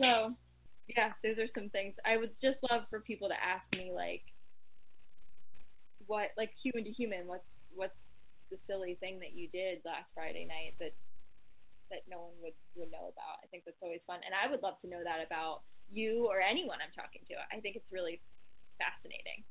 so, 0.00 0.32
yeah, 0.88 1.12
those 1.22 1.38
are 1.38 1.50
some 1.54 1.68
things. 1.70 1.94
I 2.04 2.16
would 2.16 2.32
just 2.40 2.58
love 2.70 2.88
for 2.90 3.00
people 3.00 3.28
to 3.28 3.36
ask 3.36 3.64
me 3.72 3.92
like, 3.94 4.22
what 6.06 6.32
like 6.36 6.50
human 6.62 6.84
to 6.84 6.92
human, 6.92 7.26
what's 7.26 7.48
what's 7.74 7.96
the 8.50 8.58
silly 8.68 8.96
thing 9.00 9.20
that 9.20 9.32
you 9.32 9.48
did 9.48 9.80
last 9.84 10.08
Friday 10.14 10.44
night 10.44 10.76
that 10.80 10.92
that 11.90 12.08
no 12.08 12.32
one 12.32 12.36
would 12.40 12.56
would 12.76 12.90
know 12.90 13.12
about. 13.12 13.44
I 13.44 13.46
think 13.52 13.64
that's 13.64 13.80
always 13.82 14.00
fun, 14.06 14.20
and 14.24 14.32
I 14.32 14.48
would 14.50 14.64
love 14.64 14.80
to 14.82 14.88
know 14.88 15.04
that 15.04 15.20
about 15.20 15.62
you 15.92 16.24
or 16.24 16.40
anyone 16.40 16.80
I'm 16.80 16.94
talking 16.96 17.20
to. 17.28 17.36
I 17.52 17.60
think 17.60 17.76
it's 17.76 17.92
really 17.92 18.20
fascinating 18.80 19.44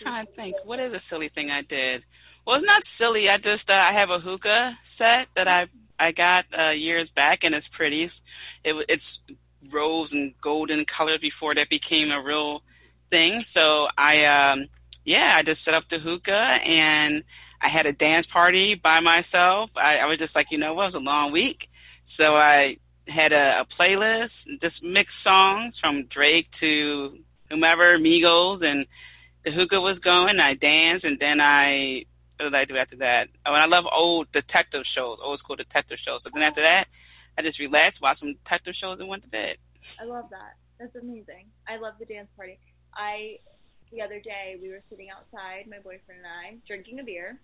trying 0.00 0.26
to 0.26 0.32
think, 0.32 0.56
what 0.64 0.80
is 0.80 0.92
a 0.92 1.02
silly 1.10 1.30
thing 1.34 1.50
I 1.50 1.62
did? 1.62 2.02
Well, 2.46 2.56
it's 2.56 2.66
not 2.66 2.82
silly. 2.98 3.28
I 3.28 3.38
just 3.38 3.68
uh, 3.68 3.72
I 3.72 3.92
have 3.92 4.10
a 4.10 4.18
hookah 4.18 4.76
set 4.98 5.28
that 5.36 5.48
I 5.48 5.66
I 5.98 6.12
got 6.12 6.44
uh, 6.58 6.70
years 6.70 7.08
back, 7.14 7.40
and 7.42 7.54
it's 7.54 7.66
pretty. 7.76 8.10
It 8.64 8.86
it's 8.88 9.02
rose 9.72 10.10
and 10.12 10.34
golden 10.42 10.84
color 10.84 11.18
before 11.18 11.54
that 11.54 11.70
became 11.70 12.10
a 12.10 12.22
real 12.22 12.62
thing. 13.10 13.44
So 13.54 13.88
I 13.96 14.24
um 14.24 14.66
yeah, 15.04 15.34
I 15.36 15.42
just 15.42 15.64
set 15.64 15.74
up 15.74 15.84
the 15.90 15.98
hookah 15.98 16.32
and 16.32 17.22
I 17.62 17.68
had 17.68 17.86
a 17.86 17.92
dance 17.92 18.26
party 18.32 18.74
by 18.74 19.00
myself. 19.00 19.70
I, 19.76 19.98
I 19.98 20.06
was 20.06 20.18
just 20.18 20.34
like, 20.34 20.48
you 20.50 20.58
know 20.58 20.74
what, 20.74 20.88
it 20.88 20.94
was 20.94 21.02
a 21.02 21.04
long 21.04 21.32
week. 21.32 21.68
So 22.18 22.36
I 22.36 22.76
had 23.08 23.32
a, 23.32 23.60
a 23.60 23.66
playlist, 23.78 24.30
just 24.60 24.82
mixed 24.82 25.14
songs 25.22 25.74
from 25.80 26.04
Drake 26.06 26.46
to 26.60 27.18
whomever, 27.50 27.98
Migos, 27.98 28.64
and 28.64 28.86
the 29.44 29.52
hookah 29.52 29.80
was 29.80 29.98
going. 29.98 30.40
I 30.40 30.54
danced, 30.54 31.04
and 31.04 31.18
then 31.18 31.40
I 31.40 32.04
what 32.36 32.50
did 32.50 32.54
I 32.54 32.64
do 32.64 32.76
after 32.76 32.96
that? 32.96 33.28
Oh, 33.46 33.54
and 33.54 33.62
I 33.62 33.66
love 33.66 33.84
old 33.94 34.26
detective 34.32 34.82
shows, 34.94 35.18
old 35.22 35.38
school 35.38 35.56
detective 35.56 35.98
shows. 36.04 36.20
So 36.24 36.30
then 36.34 36.42
after 36.42 36.62
that, 36.62 36.86
I 37.38 37.42
just 37.42 37.58
relaxed, 37.58 38.02
watched 38.02 38.20
some 38.20 38.34
detective 38.34 38.74
shows, 38.80 38.98
and 38.98 39.08
went 39.08 39.22
to 39.22 39.28
bed. 39.28 39.56
I 40.00 40.04
love 40.04 40.24
that. 40.30 40.56
That's 40.78 40.96
amazing. 40.96 41.46
I 41.68 41.76
love 41.76 41.94
the 41.98 42.06
dance 42.06 42.28
party. 42.36 42.58
I 42.94 43.38
the 43.92 44.02
other 44.02 44.18
day 44.18 44.56
we 44.60 44.70
were 44.70 44.82
sitting 44.90 45.08
outside, 45.10 45.68
my 45.68 45.78
boyfriend 45.78 46.24
and 46.24 46.26
I, 46.26 46.56
drinking 46.66 46.98
a 46.98 47.04
beer, 47.04 47.38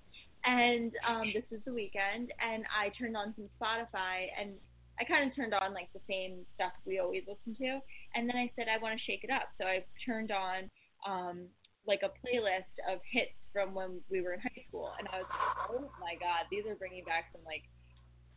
and 0.45 0.93
um, 1.07 1.31
this 1.33 1.45
is 1.53 1.63
the 1.65 1.73
weekend, 1.73 2.33
and 2.43 2.65
I 2.75 2.89
turned 2.99 3.17
on 3.17 3.35
some 3.37 3.47
Spotify, 3.61 4.27
and 4.39 4.53
I 4.99 5.05
kind 5.05 5.31
of 5.31 5.37
turned 5.37 5.55
on 5.55 5.75
like 5.75 5.93
the 5.93 6.01
same 6.09 6.45
stuff 6.57 6.73
we 6.85 6.99
always 6.99 7.23
listen 7.29 7.55
to, 7.63 7.79
and 8.15 8.29
then 8.29 8.37
I 8.37 8.51
said 8.57 8.67
I 8.67 8.83
want 8.83 8.99
to 8.99 9.05
shake 9.05 9.23
it 9.23 9.31
up, 9.31 9.49
so 9.61 9.67
I 9.67 9.85
turned 10.05 10.33
on 10.33 10.71
um, 11.07 11.47
like 11.87 12.01
a 12.03 12.13
playlist 12.23 12.73
of 12.91 13.01
hits 13.11 13.33
from 13.53 13.75
when 13.75 14.01
we 14.11 14.21
were 14.21 14.35
in 14.35 14.41
high 14.41 14.65
school, 14.69 14.93
and 14.99 15.09
I 15.13 15.19
was 15.19 15.27
like, 15.29 15.81
oh 15.81 15.91
my 16.01 16.15
god, 16.21 16.47
these 16.51 16.65
are 16.69 16.77
bringing 16.77 17.05
back 17.05 17.33
some 17.33 17.43
like 17.45 17.65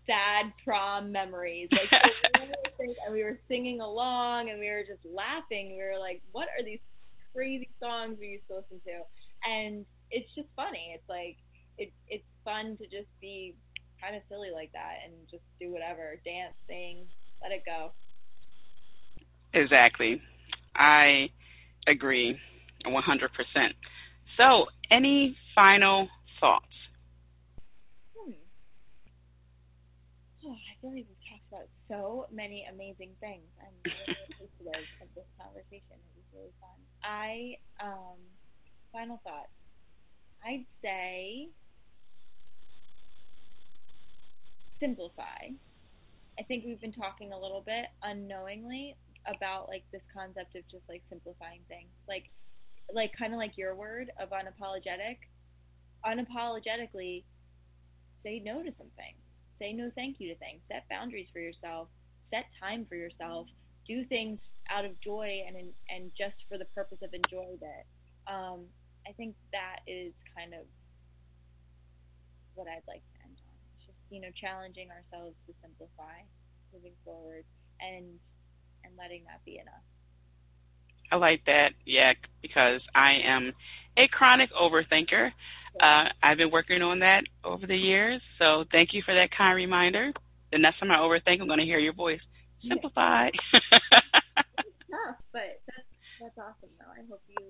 sad 0.05 0.51
prom 0.63 1.11
memories. 1.11 1.69
Like, 1.71 1.91
and 2.33 3.13
we 3.13 3.23
were 3.23 3.39
singing 3.47 3.81
along, 3.81 4.49
and 4.49 4.59
we 4.59 4.69
were 4.69 4.83
just 4.83 5.05
laughing. 5.05 5.75
We 5.77 5.83
were 5.83 5.99
like, 5.99 6.21
what 6.31 6.47
are 6.57 6.63
these 6.63 6.79
crazy 7.35 7.69
songs 7.81 8.17
we 8.19 8.27
used 8.27 8.47
to 8.49 8.55
listen 8.55 8.81
to? 8.85 9.03
And 9.49 9.85
it's 10.11 10.29
just 10.35 10.47
funny. 10.55 10.93
It's 10.95 11.07
like 11.09 11.37
it, 11.77 11.91
it's 12.07 12.25
fun 12.43 12.77
to 12.77 12.83
just 12.85 13.09
be 13.21 13.55
kind 14.01 14.15
of 14.15 14.21
silly 14.29 14.49
like 14.53 14.71
that 14.73 15.03
and 15.05 15.13
just 15.29 15.43
do 15.59 15.71
whatever, 15.71 16.19
dance, 16.25 16.53
sing, 16.67 17.05
let 17.41 17.51
it 17.51 17.63
go. 17.65 17.91
Exactly. 19.53 20.21
I 20.75 21.29
agree. 21.87 22.39
100%. 22.86 23.73
So, 24.38 24.65
any 24.91 25.38
final 25.53 26.07
thoughts? 26.39 26.65
Hmm. 28.17 28.34
Oh, 30.45 30.53
I 30.53 30.73
feel 30.81 30.91
like 30.91 31.05
we've 31.07 31.25
talked 31.29 31.47
about 31.51 31.69
so 31.88 32.27
many 32.31 32.65
amazing 32.71 33.11
things. 33.19 33.45
I'm 33.61 33.73
really 33.86 34.17
appreciative 34.34 34.89
of 35.01 35.07
this 35.15 35.29
conversation. 35.39 35.97
It 35.97 36.13
was 36.17 36.27
really 36.34 36.55
fun. 36.59 36.79
I, 37.03 37.55
um, 37.81 38.19
final 38.91 39.21
thoughts. 39.23 39.53
I'd 40.45 40.65
say 40.84 41.47
simplify. 44.79 45.55
I 46.39 46.43
think 46.43 46.65
we've 46.65 46.81
been 46.81 46.93
talking 46.93 47.31
a 47.31 47.39
little 47.39 47.63
bit 47.65 47.86
unknowingly 48.03 48.97
about 49.27 49.69
like 49.69 49.84
this 49.93 50.03
concept 50.11 50.55
of 50.55 50.63
just 50.67 50.84
like 50.89 51.01
simplifying 51.07 51.61
things. 51.69 51.88
Like 52.07 52.27
like 52.93 53.11
kind 53.17 53.34
of 53.34 53.39
like 53.39 53.57
your 53.57 53.75
word 53.75 54.11
of 54.19 54.29
unapologetic, 54.29 55.17
unapologetically 56.05 57.23
say 58.23 58.41
no 58.43 58.63
to 58.63 58.71
something. 58.77 59.15
Say 59.59 59.73
no 59.73 59.91
thank 59.95 60.17
you 60.19 60.34
to 60.34 60.39
things. 60.39 60.61
Set 60.67 60.86
boundaries 60.89 61.27
for 61.31 61.39
yourself. 61.39 61.89
Set 62.31 62.45
time 62.61 62.86
for 62.89 62.95
yourself. 62.95 63.47
do 63.88 64.05
things 64.05 64.39
out 64.71 64.86
of 64.86 64.99
joy 65.01 65.43
and 65.47 65.55
and 65.89 66.11
just 66.17 66.36
for 66.49 66.57
the 66.57 66.65
purpose 66.75 66.99
of 67.03 67.13
enjoying 67.13 67.59
it. 67.61 67.86
Um, 68.27 68.65
I 69.07 69.11
think 69.13 69.36
that 69.51 69.79
is 69.88 70.13
kind 70.36 70.53
of 70.53 70.65
what 72.55 72.67
I'd 72.67 72.88
like 72.88 73.03
to 73.03 73.15
end 73.25 73.38
on. 73.47 73.55
It's 73.75 73.86
just 73.86 73.99
you 74.09 74.21
know 74.21 74.31
challenging 74.36 74.89
ourselves 74.89 75.36
to 75.47 75.53
simplify, 75.61 76.23
moving 76.73 76.95
forward, 77.05 77.45
and 77.81 78.19
and 78.84 78.93
letting 78.97 79.23
that 79.25 79.43
be 79.45 79.59
enough. 79.59 79.86
I 81.14 81.16
like 81.16 81.45
that, 81.45 81.74
yeah, 81.86 82.14
because 82.41 82.82
I 82.95 83.22
am 83.24 83.53
a 83.97 84.07
chronic 84.07 84.49
overthinker. 84.53 85.30
Uh, 85.80 86.09
I've 86.24 86.38
been 86.38 86.49
working 86.49 86.82
on 86.82 86.97
that 87.05 87.22
over 87.43 87.68
the 87.68 87.78
years, 87.78 88.20
so 88.39 88.66
thank 88.72 88.93
you 88.93 89.03
for 89.05 89.14
that 89.14 89.30
kind 89.30 89.55
reminder. 89.55 90.11
The 90.51 90.57
next 90.57 90.80
time 90.80 90.89
I 90.89 90.97
overthink, 90.97 91.39
I'm 91.39 91.45
going 91.45 91.59
to 91.59 91.70
hear 91.70 91.78
your 91.78 91.93
voice. 91.93 92.20
Simplify. 92.68 93.30
tough, 93.53 95.22
but 95.30 95.61
that's 95.70 95.89
that's 96.18 96.38
awesome 96.41 96.74
though. 96.82 96.89
I 96.89 97.05
hope 97.05 97.22
you 97.30 97.45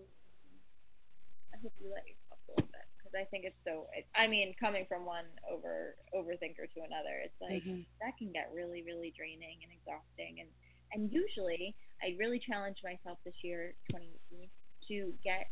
I 1.56 1.58
hope 1.64 1.72
you 1.80 1.88
let 1.88 2.04
yourself 2.04 2.44
go 2.44 2.60
with 2.60 2.68
it 2.68 2.88
because 3.00 3.16
I 3.16 3.24
think 3.32 3.48
it's 3.48 3.60
so. 3.64 3.88
It, 3.96 4.12
I 4.12 4.28
mean, 4.28 4.56
coming 4.60 4.84
from 4.92 5.08
one 5.08 5.30
over 5.48 5.96
overthinker 6.12 6.68
to 6.68 6.80
another, 6.84 7.24
it's 7.24 7.40
like 7.40 7.64
mm-hmm. 7.64 7.88
that 8.04 8.20
can 8.20 8.36
get 8.36 8.52
really 8.52 8.84
really 8.84 9.16
draining 9.16 9.64
and 9.64 9.72
exhausting. 9.72 10.44
And 10.44 10.52
and 10.94 11.12
usually, 11.12 11.76
I 12.02 12.16
really 12.18 12.40
challenged 12.40 12.82
myself 12.84 13.18
this 13.26 13.36
year, 13.42 13.74
2018, 13.92 14.50
to 14.90 15.14
get 15.24 15.50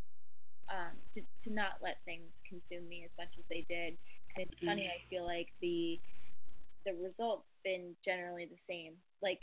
um 0.69 0.95
to 1.15 1.21
to 1.43 1.49
not 1.53 1.81
let 1.81 1.97
things 2.05 2.29
consume 2.47 2.87
me 2.87 3.03
as 3.03 3.11
much 3.17 3.33
as 3.37 3.45
they 3.49 3.65
did. 3.67 3.97
And 4.35 4.47
it's 4.47 4.59
funny. 4.63 4.87
I 4.87 5.01
feel 5.09 5.25
like 5.25 5.47
the 5.61 5.99
the 6.85 6.93
results 6.93 7.45
been 7.63 7.95
generally 8.05 8.45
the 8.45 8.61
same. 8.67 8.93
Like 9.21 9.39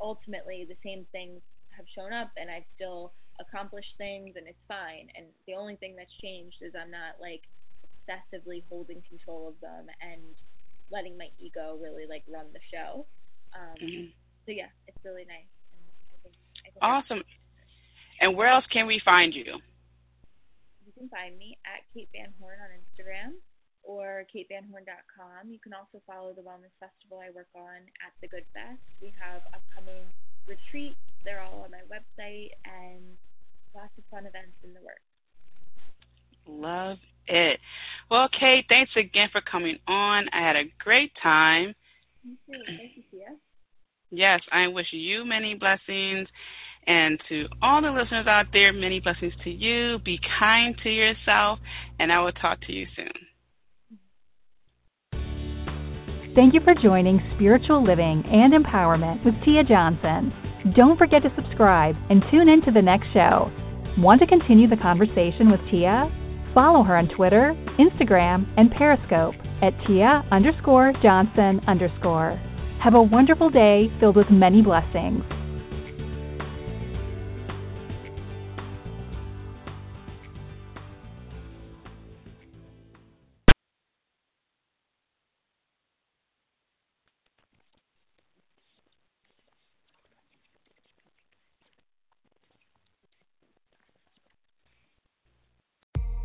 ultimately 0.00 0.66
the 0.68 0.78
same 0.84 1.06
things 1.12 1.40
have 1.76 1.86
shown 1.94 2.12
up 2.12 2.30
and 2.36 2.50
I've 2.50 2.66
still 2.74 3.12
accomplished 3.40 3.94
things 3.98 4.34
and 4.36 4.46
it's 4.46 4.62
fine. 4.66 5.08
And 5.16 5.26
the 5.46 5.54
only 5.54 5.76
thing 5.76 5.94
that's 5.96 6.12
changed 6.22 6.56
is 6.62 6.72
I'm 6.74 6.90
not 6.90 7.20
like 7.20 7.42
obsessively 7.84 8.62
holding 8.68 9.02
control 9.08 9.48
of 9.48 9.60
them 9.60 9.86
and 10.02 10.34
letting 10.90 11.16
my 11.18 11.28
ego 11.38 11.78
really 11.82 12.06
like 12.08 12.24
run 12.28 12.46
the 12.52 12.62
show. 12.72 13.06
Um, 13.54 13.76
mm-hmm. 13.78 14.06
So 14.48 14.56
yeah, 14.56 14.72
it's 14.88 14.96
really 15.04 15.28
nice. 15.28 15.44
I 15.44 16.16
think, 16.24 16.34
I 16.64 16.72
think 16.72 16.80
awesome. 16.80 17.20
And 18.24 18.32
where 18.32 18.48
else 18.48 18.64
can 18.72 18.88
we 18.88 18.96
find 19.04 19.36
you? 19.36 19.60
You 20.88 20.92
can 20.96 21.12
find 21.12 21.36
me 21.36 21.60
at 21.68 21.84
Kate 21.92 22.08
Van 22.16 22.32
Horn 22.40 22.56
on 22.64 22.72
Instagram 22.72 23.36
or 23.84 24.24
katevanhorn.com. 24.32 25.52
You 25.52 25.60
can 25.60 25.76
also 25.76 26.00
follow 26.08 26.32
the 26.32 26.40
wellness 26.40 26.72
festival 26.80 27.20
I 27.20 27.28
work 27.36 27.52
on 27.54 27.84
at 28.00 28.16
the 28.24 28.28
Good 28.32 28.48
Fest. 28.56 28.80
We 29.04 29.12
have 29.20 29.44
upcoming 29.52 30.08
retreats. 30.48 30.96
They're 31.28 31.44
all 31.44 31.68
on 31.68 31.70
my 31.76 31.84
website 31.84 32.56
and 32.64 33.04
lots 33.76 33.92
of 33.98 34.04
fun 34.10 34.24
events 34.24 34.56
in 34.64 34.72
the 34.72 34.80
works. 34.80 35.04
Love 36.48 36.96
it. 37.26 37.60
Well, 38.10 38.30
Kate, 38.32 38.64
thanks 38.70 38.92
again 38.96 39.28
for 39.30 39.42
coming 39.42 39.76
on. 39.86 40.24
I 40.32 40.40
had 40.40 40.56
a 40.56 40.72
great 40.80 41.12
time. 41.22 41.74
Thank 42.24 42.38
you. 42.48 42.64
Thank 42.64 42.96
you, 42.96 43.02
Tia. 43.12 43.36
Yes, 44.10 44.40
I 44.52 44.68
wish 44.68 44.88
you 44.92 45.24
many 45.24 45.54
blessings. 45.54 46.28
And 46.86 47.20
to 47.28 47.46
all 47.60 47.82
the 47.82 47.90
listeners 47.90 48.26
out 48.26 48.46
there, 48.52 48.72
many 48.72 49.00
blessings 49.00 49.34
to 49.44 49.50
you. 49.50 49.98
Be 49.98 50.18
kind 50.38 50.74
to 50.82 50.88
yourself, 50.88 51.58
and 51.98 52.10
I 52.10 52.20
will 52.20 52.32
talk 52.32 52.60
to 52.62 52.72
you 52.72 52.86
soon. 52.96 53.12
Thank 56.34 56.54
you 56.54 56.60
for 56.60 56.74
joining 56.74 57.20
Spiritual 57.34 57.84
Living 57.84 58.24
and 58.30 58.54
Empowerment 58.54 59.24
with 59.24 59.34
Tia 59.44 59.64
Johnson. 59.64 60.32
Don't 60.74 60.96
forget 60.96 61.22
to 61.22 61.32
subscribe 61.34 61.96
and 62.10 62.22
tune 62.30 62.48
in 62.48 62.62
to 62.62 62.70
the 62.70 62.80
next 62.80 63.08
show. 63.12 63.50
Want 63.98 64.20
to 64.20 64.26
continue 64.26 64.68
the 64.68 64.76
conversation 64.76 65.50
with 65.50 65.60
Tia? 65.70 66.10
Follow 66.54 66.82
her 66.84 66.96
on 66.96 67.08
Twitter, 67.08 67.54
Instagram, 67.78 68.46
and 68.56 68.70
Periscope 68.70 69.34
at 69.62 69.74
Tia 69.86 70.24
underscore 70.30 70.92
Johnson 71.02 71.60
underscore. 71.66 72.40
Have 72.80 72.94
a 72.94 73.02
wonderful 73.02 73.50
day 73.50 73.92
filled 74.00 74.16
with 74.16 74.30
many 74.30 74.62
blessings. 74.62 75.24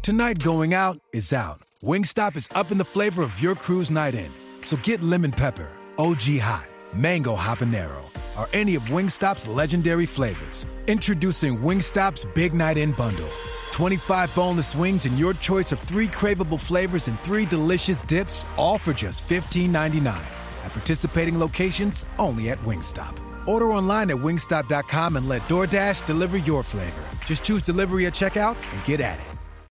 Tonight 0.03 0.43
going 0.43 0.73
out 0.73 0.99
is 1.13 1.31
out. 1.31 1.61
Wingstop 1.81 2.35
is 2.35 2.49
up 2.53 2.71
in 2.71 2.77
the 2.77 2.83
flavor 2.83 3.23
of 3.23 3.41
your 3.41 3.55
crew's 3.55 3.89
night 3.89 4.13
in. 4.13 4.29
So 4.59 4.75
get 4.83 5.01
lemon 5.01 5.31
pepper, 5.31 5.71
OG 5.97 6.39
hot, 6.39 6.65
mango 6.93 7.35
habanero, 7.35 8.03
or 8.39 8.47
any 8.53 8.73
of 8.73 8.81
Wingstop's 8.83 9.47
legendary 9.47 10.07
flavors. 10.07 10.65
Introducing 10.87 11.59
Wingstop's 11.59 12.25
Big 12.33 12.55
Night 12.55 12.77
In 12.77 12.93
Bundle. 12.93 13.29
25 13.71 14.33
boneless 14.33 14.75
wings 14.75 15.05
and 15.05 15.19
your 15.19 15.33
choice 15.35 15.71
of 15.71 15.79
three 15.79 16.07
craveable 16.07 16.59
flavors 16.59 17.07
and 17.07 17.19
three 17.19 17.45
delicious 17.45 18.01
dips, 18.03 18.47
all 18.57 18.79
for 18.79 18.91
just 18.93 19.27
$15.99. 19.29 20.07
At 20.07 20.71
participating 20.71 21.37
locations, 21.37 22.05
only 22.17 22.49
at 22.49 22.57
Wingstop. 22.59 23.19
Order 23.47 23.71
online 23.73 24.09
at 24.09 24.17
wingstop.com 24.17 25.17
and 25.17 25.29
let 25.29 25.41
DoorDash 25.43 26.07
deliver 26.07 26.37
your 26.37 26.63
flavor. 26.63 27.03
Just 27.25 27.43
choose 27.43 27.61
delivery 27.61 28.07
at 28.07 28.13
checkout 28.13 28.55
and 28.73 28.83
get 28.85 28.99
at 28.99 29.19
it. 29.19 29.42